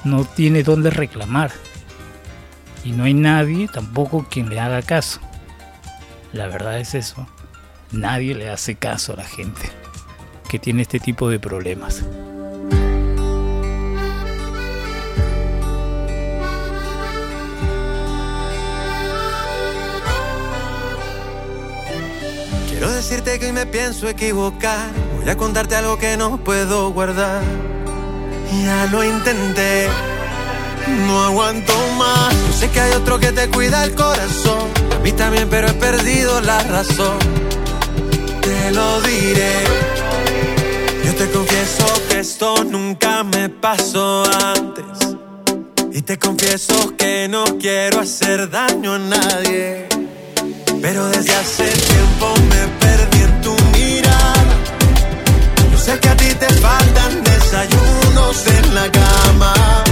No 0.05 0.25
tiene 0.25 0.63
dónde 0.63 0.91
reclamar. 0.91 1.51
Y 2.85 2.93
no 2.93 3.05
hay 3.05 3.15
nadie 3.15 3.69
tampoco 3.69 4.27
quien 4.31 4.51
le 4.51 4.61
haga 4.61 4.83
caso. 4.83 5.21
La 6.33 6.47
verdad 6.49 6.79
es 6.79 6.95
eso. 6.95 7.27
Nadie 7.93 8.35
le 8.35 8.51
hace 8.51 8.75
caso 8.75 9.13
a 9.13 9.17
la 9.17 9.25
gente 9.25 9.71
que 10.49 10.59
tiene 10.59 10.83
este 10.83 11.01
tipo 11.01 11.31
de 11.31 11.39
problemas. 11.39 12.05
Quiero 22.85 22.97
decirte 22.97 23.39
que 23.39 23.47
hoy 23.47 23.53
me 23.53 23.65
pienso 23.65 24.11
equivocar. 24.11 24.91
Voy 25.17 25.31
a 25.31 25.39
contarte 25.39 25.75
algo 25.75 25.99
que 25.99 26.19
no 26.19 26.37
puedo 26.37 26.91
guardar. 26.91 27.43
Ya 28.63 28.85
lo 28.93 29.03
intenté, 29.03 29.89
no 31.07 31.25
aguanto 31.25 31.73
más. 31.97 32.35
Yo 32.35 32.53
sé 32.53 32.69
que 32.69 32.81
hay 32.81 32.93
otro 32.93 33.19
que 33.19 33.33
te 33.33 33.49
cuida 33.49 33.85
el 33.85 33.95
corazón. 33.95 34.69
A 34.95 34.99
mí 34.99 35.13
también, 35.13 35.49
pero 35.49 35.69
he 35.69 35.73
perdido 35.73 36.43
la 36.43 36.63
razón. 36.65 37.17
Te 38.43 38.71
lo 38.73 39.01
diré. 39.01 39.55
Yo 41.07 41.15
te 41.15 41.31
confieso 41.31 41.87
que 42.11 42.21
esto 42.21 42.65
nunca 42.65 43.25
me 43.25 43.49
pasó 43.49 44.25
antes. 44.55 45.17
Y 45.91 46.03
te 46.03 46.19
confieso 46.19 46.95
que 46.99 47.29
no 47.31 47.45
quiero 47.59 48.01
hacer 48.01 48.51
daño 48.51 48.93
a 48.93 48.99
nadie. 48.99 49.89
Pero 50.87 51.09
desde 51.09 51.35
hace 51.35 51.65
tiempo 51.65 52.35
me 52.51 52.69
perdí 52.79 53.23
en 53.23 53.41
tu 53.41 53.57
mirada. 53.73 54.55
Yo 55.73 55.79
sé 55.79 55.99
que 55.99 56.09
a 56.11 56.15
ti 56.15 56.35
te 56.35 56.51
faltan 56.61 57.25
desayunos 57.25 58.47
en 58.49 58.75
la 58.75 58.93
cama. 58.93 59.84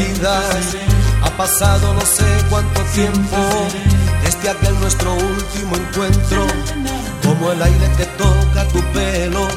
Ha 0.00 1.30
pasado 1.36 1.92
no 1.92 2.00
sé 2.02 2.24
cuánto 2.48 2.82
tiempo 2.94 3.36
desde 4.22 4.50
aquel 4.50 4.78
nuestro 4.78 5.12
último 5.12 5.74
encuentro. 5.74 6.46
Como 7.24 7.50
el 7.50 7.60
aire 7.60 7.90
que 7.96 8.04
toca 8.04 8.68
tu 8.68 8.80
pelo, 8.92 9.48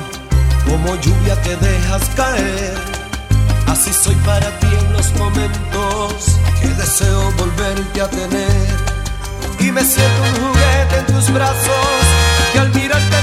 como 0.66 0.96
lluvia 0.96 1.40
que 1.44 1.56
dejas 1.58 2.10
caer. 2.16 2.74
Así 3.68 3.94
soy 3.94 4.16
para 4.26 4.50
ti 4.60 4.66
en 4.66 4.94
los 4.94 5.14
momentos 5.14 6.40
que 6.60 6.70
deseo 6.70 7.32
volverte 7.38 8.02
a 8.02 8.10
tener. 8.10 8.68
Y 9.60 9.72
me 9.72 9.86
siento 9.86 10.22
un 10.24 10.54
juguete 10.54 10.98
en 10.98 11.06
tus 11.06 11.32
brazos 11.32 12.02
que 12.52 12.60
al 12.60 12.74
mirarte 12.74 13.21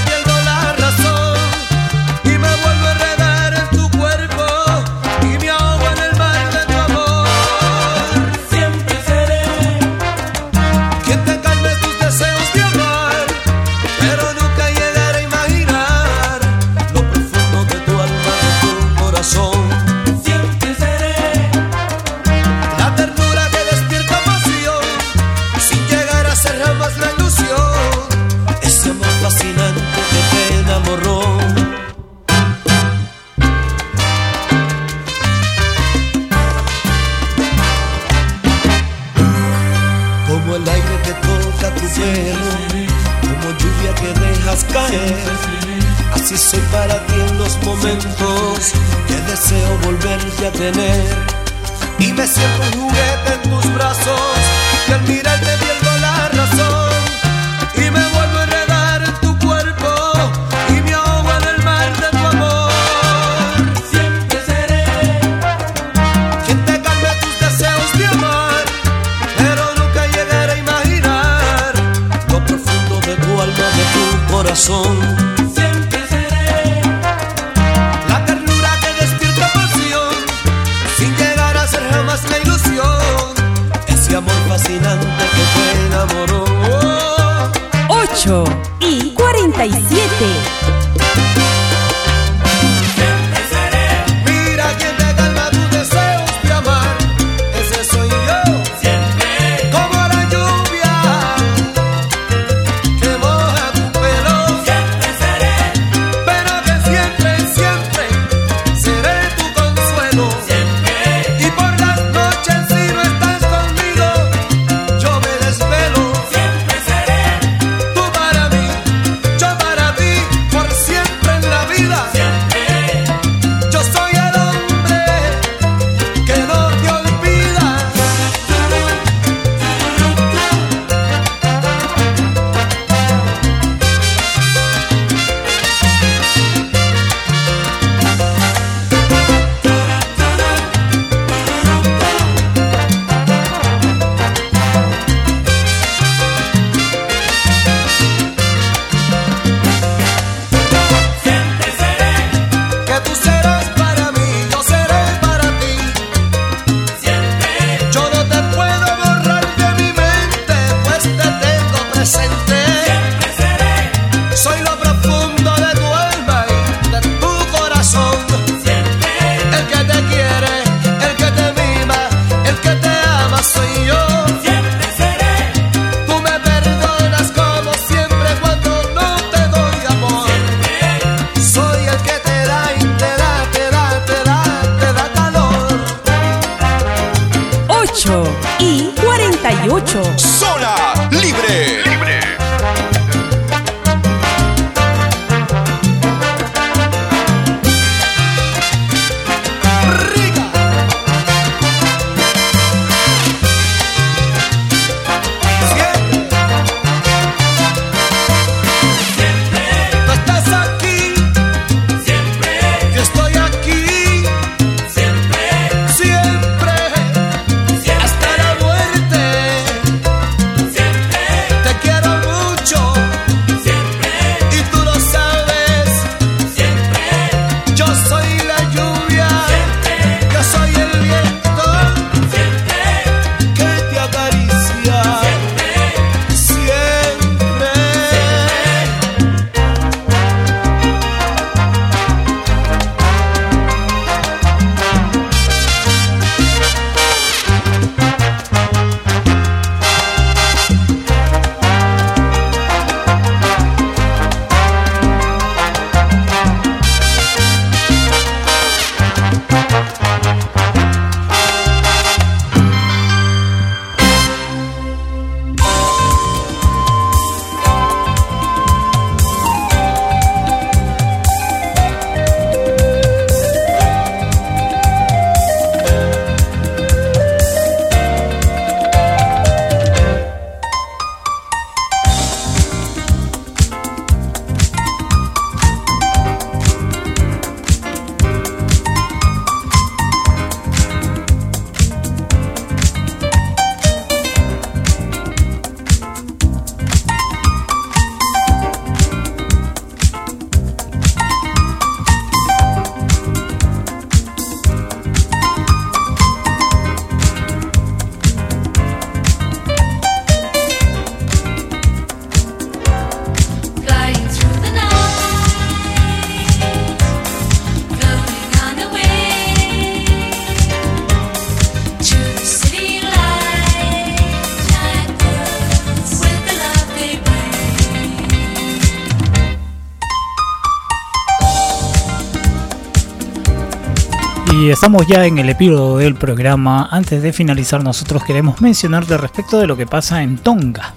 Y 334.61 334.71
estamos 334.71 335.07
ya 335.07 335.25
en 335.25 335.39
el 335.39 335.49
epílogo 335.51 335.99
del 335.99 336.17
programa. 336.17 336.89
Antes 336.91 337.23
de 337.23 337.33
finalizar, 337.33 337.85
nosotros 337.85 338.25
queremos 338.25 338.61
mencionarte 338.61 339.17
respecto 339.17 339.61
de 339.61 339.69
lo 339.69 339.77
que 339.77 339.87
pasa 339.87 340.25
en 340.25 340.37
Tonga. 340.37 340.95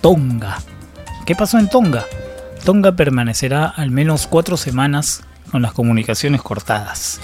Tonga. 0.00 0.58
¿Qué 1.24 1.36
pasó 1.36 1.60
en 1.60 1.68
Tonga? 1.68 2.04
Tonga 2.64 2.90
permanecerá 2.96 3.66
al 3.66 3.92
menos 3.92 4.26
cuatro 4.26 4.56
semanas 4.56 5.22
con 5.52 5.62
las 5.62 5.74
comunicaciones 5.74 6.42
cortadas. 6.42 7.20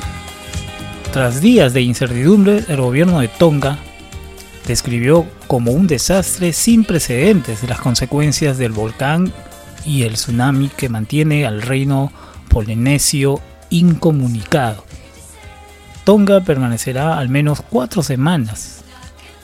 Tras 1.12 1.40
días 1.40 1.72
de 1.72 1.82
incertidumbre, 1.82 2.64
el 2.68 2.80
gobierno 2.80 3.18
de 3.18 3.26
Tonga 3.26 3.76
describió 4.68 5.26
como 5.48 5.72
un 5.72 5.88
desastre 5.88 6.52
sin 6.52 6.84
precedentes 6.84 7.64
las 7.68 7.80
consecuencias 7.80 8.58
del 8.58 8.70
volcán 8.70 9.32
y 9.84 10.04
el 10.04 10.14
tsunami 10.14 10.68
que 10.68 10.88
mantiene 10.88 11.46
al 11.46 11.62
reino 11.62 12.12
polinesio 12.48 13.40
incomunicado. 13.70 14.83
Tonga 16.04 16.40
permanecerá 16.40 17.18
al 17.18 17.28
menos 17.28 17.62
cuatro 17.62 18.02
semanas 18.02 18.84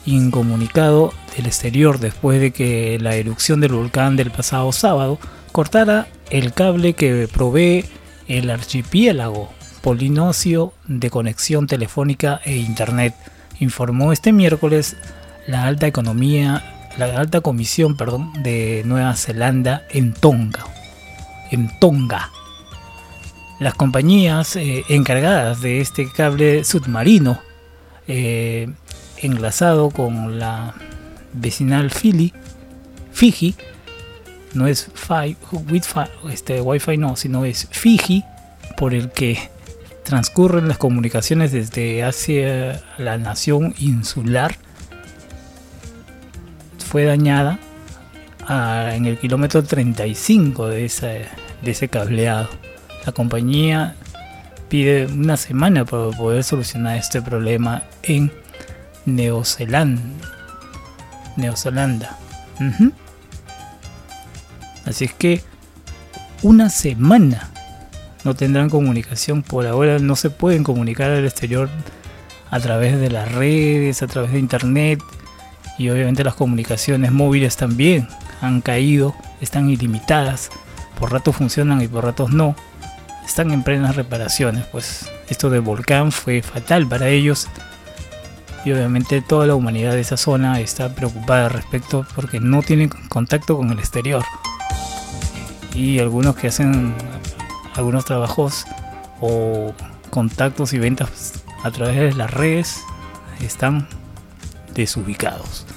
incomunicado 0.07 1.13
del 1.37 1.47
exterior 1.47 1.99
después 1.99 2.41
de 2.41 2.53
que 2.53 2.99
la 3.01 3.17
erupción 3.17 3.61
del 3.61 3.73
volcán 3.73 4.17
del 4.17 4.31
pasado 4.31 4.71
sábado 4.73 5.19
cortara 5.53 6.07
el 6.31 6.53
cable 6.53 6.95
que 6.95 7.29
provee 7.33 7.85
el 8.29 8.51
archipiélago 8.51 9.51
polinosio 9.81 10.73
de 10.87 11.11
conexión 11.11 11.67
telefónica 11.67 12.41
e 12.45 12.57
internet, 12.57 13.15
informó 13.59 14.13
este 14.13 14.33
miércoles 14.33 14.97
la 15.47 15.65
alta 15.65 15.87
economía, 15.87 16.89
la 16.99 17.19
alta 17.19 17.41
comisión, 17.41 17.97
de 18.43 18.83
Nueva 18.85 19.15
Zelanda 19.17 19.83
en 19.91 20.13
Tonga. 20.13 20.65
En 21.51 21.71
Tonga. 21.81 22.31
Las 23.61 23.75
compañías 23.75 24.57
eh, 24.57 24.85
encargadas 24.89 25.61
de 25.61 25.83
este 25.83 26.11
cable 26.11 26.65
submarino 26.65 27.41
eh, 28.09 28.73
enlazado 29.19 29.91
con 29.91 30.39
la 30.39 30.75
vecinal 31.35 31.91
Fiji, 31.91 32.33
no 34.55 34.67
es 34.67 34.91
fi, 34.95 35.37
este, 36.31 36.61
Wi-Fi 36.63 36.97
no, 36.97 37.17
sino 37.17 37.45
es 37.45 37.69
Fiji, 37.71 38.25
por 38.79 38.95
el 38.95 39.11
que 39.11 39.39
transcurren 40.05 40.67
las 40.67 40.79
comunicaciones 40.79 41.53
desde 41.53 42.03
hacia 42.03 42.83
la 42.97 43.19
nación 43.19 43.75
insular, 43.79 44.57
fue 46.89 47.05
dañada 47.05 47.59
a, 48.49 48.95
en 48.95 49.05
el 49.05 49.19
kilómetro 49.19 49.63
35 49.63 50.67
de, 50.69 50.87
esa, 50.87 51.09
de 51.09 51.71
ese 51.71 51.89
cableado. 51.89 52.49
La 53.07 53.13
compañía 53.13 53.97
pide 54.69 55.07
una 55.07 55.37
semana 55.37 55.85
para 55.85 56.11
poder 56.11 56.45
solucionar 56.45 56.97
este 56.97 57.21
problema 57.21 57.83
en 58.03 58.33
Neozelanda. 59.07 60.03
Neozelanda. 61.37 62.17
Así 64.85 65.07
es 65.07 65.13
que 65.13 65.43
una 66.43 66.69
semana 66.69 67.51
no 68.25 68.35
tendrán 68.35 68.71
comunicación. 68.71 69.43
Por 69.43 69.67
ahora 69.67 69.99
no 69.99 70.17
se 70.17 70.31
pueden 70.31 70.63
comunicar 70.63 71.11
al 71.11 71.25
exterior 71.25 71.69
a 72.51 72.61
través 72.61 72.99
de 73.01 73.11
las 73.11 73.33
redes, 73.33 74.03
a 74.03 74.07
través 74.07 74.33
de 74.33 74.39
internet. 74.39 75.01
Y 75.79 75.89
obviamente 75.89 76.25
las 76.25 76.35
comunicaciones 76.35 77.13
móviles 77.13 77.57
también 77.57 78.09
han 78.41 78.61
caído, 78.61 79.15
están 79.41 79.71
ilimitadas. 79.71 80.51
Por 80.99 81.13
ratos 81.13 81.37
funcionan 81.37 81.81
y 81.81 81.89
por 81.89 82.05
ratos 82.05 82.31
no. 82.31 82.55
Están 83.31 83.53
en 83.53 83.63
plenas 83.63 83.95
reparaciones. 83.95 84.67
Pues 84.67 85.09
esto 85.29 85.51
del 85.51 85.61
volcán 85.61 86.11
fue 86.11 86.43
fatal 86.43 86.89
para 86.89 87.11
ellos. 87.11 87.47
Y 88.65 88.73
obviamente 88.73 89.23
toda 89.23 89.47
la 89.47 89.55
humanidad 89.55 89.93
de 89.93 90.01
esa 90.01 90.17
zona 90.17 90.59
está 90.59 90.93
preocupada 90.97 91.45
al 91.45 91.53
respecto 91.53 92.05
porque 92.17 92.41
no 92.41 92.61
tienen 92.61 92.89
contacto 92.89 93.57
con 93.57 93.71
el 93.71 93.79
exterior. 93.79 94.25
Y 95.77 96.01
algunos 96.01 96.35
que 96.35 96.49
hacen 96.49 96.93
algunos 97.77 98.05
trabajos 98.05 98.67
o 99.21 99.75
contactos 100.11 100.73
y 100.73 100.81
ventas 100.81 101.35
a 101.63 101.71
través 101.71 101.99
de 101.99 102.13
las 102.15 102.33
redes 102.33 102.81
están 103.41 103.87
desubicados. 104.75 105.69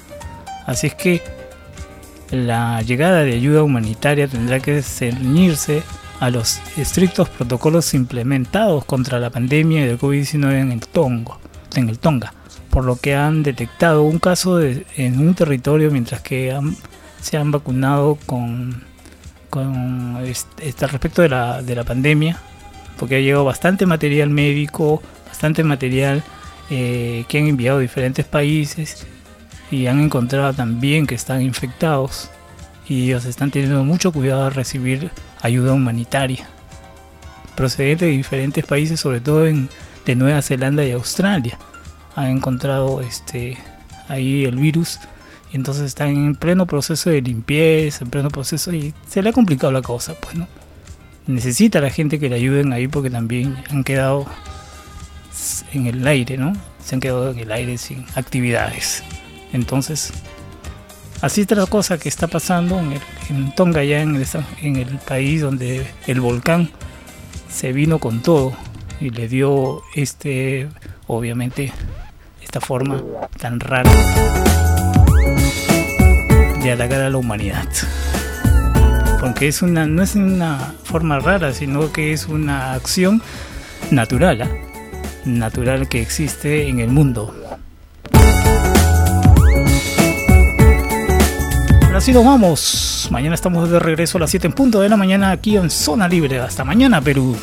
Así 0.66 0.88
es 0.88 0.96
que 0.96 1.22
la 2.32 2.82
llegada 2.82 3.22
de 3.22 3.34
ayuda 3.34 3.62
humanitaria 3.62 4.26
tendrá 4.26 4.58
que 4.58 4.82
ceñirse 4.82 5.84
a 6.24 6.30
los 6.30 6.60
estrictos 6.76 7.28
protocolos 7.28 7.92
implementados 7.94 8.84
contra 8.84 9.18
la 9.20 9.30
pandemia 9.30 9.84
del 9.86 9.98
COVID-19 9.98 10.60
en 10.60 10.72
el 10.72 10.80
Tongo, 10.80 11.38
en 11.76 11.88
el 11.88 11.98
Tonga, 11.98 12.32
por 12.70 12.84
lo 12.84 12.96
que 12.96 13.14
han 13.14 13.42
detectado 13.42 14.02
un 14.02 14.18
caso 14.18 14.56
de- 14.56 14.86
en 14.96 15.18
un 15.20 15.34
territorio 15.34 15.90
mientras 15.90 16.20
que 16.22 16.52
han- 16.52 16.76
se 17.20 17.36
han 17.36 17.50
vacunado 17.50 18.18
con 18.26 18.82
con 19.50 20.16
este, 20.24 20.86
respecto 20.88 21.22
de 21.22 21.28
la, 21.28 21.62
de 21.62 21.76
la 21.76 21.84
pandemia, 21.84 22.38
porque 22.98 23.14
ha 23.14 23.20
llegado 23.20 23.44
bastante 23.44 23.86
material 23.86 24.28
médico, 24.28 25.00
bastante 25.28 25.62
material 25.62 26.24
eh, 26.70 27.24
que 27.28 27.38
han 27.38 27.46
enviado 27.46 27.78
a 27.78 27.80
diferentes 27.80 28.24
países 28.24 29.06
y 29.70 29.86
han 29.86 30.00
encontrado 30.00 30.52
también 30.54 31.06
que 31.06 31.14
están 31.14 31.40
infectados 31.40 32.30
y 32.88 33.04
ellos 33.04 33.26
están 33.26 33.52
teniendo 33.52 33.84
mucho 33.84 34.10
cuidado 34.10 34.46
al 34.46 34.54
recibir 34.54 35.12
ayuda 35.44 35.74
humanitaria 35.74 36.48
procedente 37.54 38.06
de 38.06 38.12
diferentes 38.12 38.64
países, 38.64 38.98
sobre 38.98 39.20
todo 39.20 39.42
de 39.42 40.16
Nueva 40.16 40.42
Zelanda 40.42 40.84
y 40.84 40.90
Australia. 40.90 41.58
Han 42.16 42.28
encontrado 42.28 43.00
este 43.00 43.58
ahí 44.08 44.44
el 44.44 44.56
virus 44.56 44.98
y 45.52 45.56
entonces 45.56 45.84
están 45.84 46.08
en 46.08 46.34
pleno 46.34 46.66
proceso 46.66 47.10
de 47.10 47.20
limpieza, 47.20 48.04
en 48.04 48.10
pleno 48.10 48.30
proceso 48.30 48.72
y 48.72 48.94
se 49.06 49.22
le 49.22 49.30
ha 49.30 49.32
complicado 49.32 49.72
la 49.72 49.82
cosa, 49.82 50.14
pues 50.14 50.34
no. 50.34 50.48
Necesita 51.26 51.80
la 51.80 51.90
gente 51.90 52.18
que 52.18 52.28
le 52.28 52.36
ayuden 52.36 52.72
ahí 52.72 52.88
porque 52.88 53.10
también 53.10 53.56
han 53.70 53.84
quedado 53.84 54.26
en 55.72 55.86
el 55.86 56.06
aire, 56.06 56.36
¿no? 56.38 56.54
Se 56.82 56.94
han 56.94 57.00
quedado 57.00 57.30
en 57.30 57.38
el 57.38 57.52
aire 57.52 57.78
sin 57.78 58.04
actividades. 58.14 59.02
Entonces, 59.52 60.12
así 61.24 61.40
está 61.40 61.54
la 61.54 61.66
cosa 61.66 61.96
que 61.98 62.08
está 62.08 62.26
pasando 62.26 62.78
en, 62.78 62.92
el- 62.92 63.54
Tonga, 63.54 63.82
ya 63.82 64.02
en 64.02 64.14
el, 64.16 64.98
país 64.98 65.40
donde 65.40 65.86
el 66.06 66.20
volcán 66.20 66.70
se 67.50 67.72
vino 67.72 67.98
con 67.98 68.20
todo 68.20 68.52
y 69.00 69.08
le 69.08 69.26
dio 69.26 69.82
este, 69.94 70.68
obviamente, 71.06 71.72
esta 72.42 72.60
forma 72.60 73.02
tan 73.38 73.58
rara 73.58 73.90
de 76.62 76.72
atacar 76.72 77.00
a 77.00 77.10
la 77.10 77.16
humanidad. 77.16 77.68
Porque 79.20 79.48
es 79.48 79.62
una, 79.62 79.86
no 79.86 80.02
es 80.02 80.14
una 80.16 80.74
forma 80.84 81.18
rara, 81.20 81.54
sino 81.54 81.90
que 81.90 82.12
es 82.12 82.26
una 82.26 82.74
acción 82.74 83.22
natural, 83.90 84.42
¿ah? 84.42 84.50
natural 85.24 85.88
que 85.88 86.02
existe 86.02 86.68
en 86.68 86.80
el 86.80 86.88
mundo. 86.90 87.34
Ahora 91.94 92.04
sí 92.04 92.12
nos 92.12 92.24
vamos. 92.24 93.06
Mañana 93.12 93.36
estamos 93.36 93.70
de 93.70 93.78
regreso 93.78 94.18
a 94.18 94.22
las 94.22 94.30
7 94.30 94.48
en 94.48 94.52
punto 94.52 94.80
de 94.80 94.88
la 94.88 94.96
mañana 94.96 95.30
aquí 95.30 95.56
en 95.56 95.70
Zona 95.70 96.08
Libre. 96.08 96.40
Hasta 96.40 96.64
mañana, 96.64 97.00
Perú. 97.00 97.36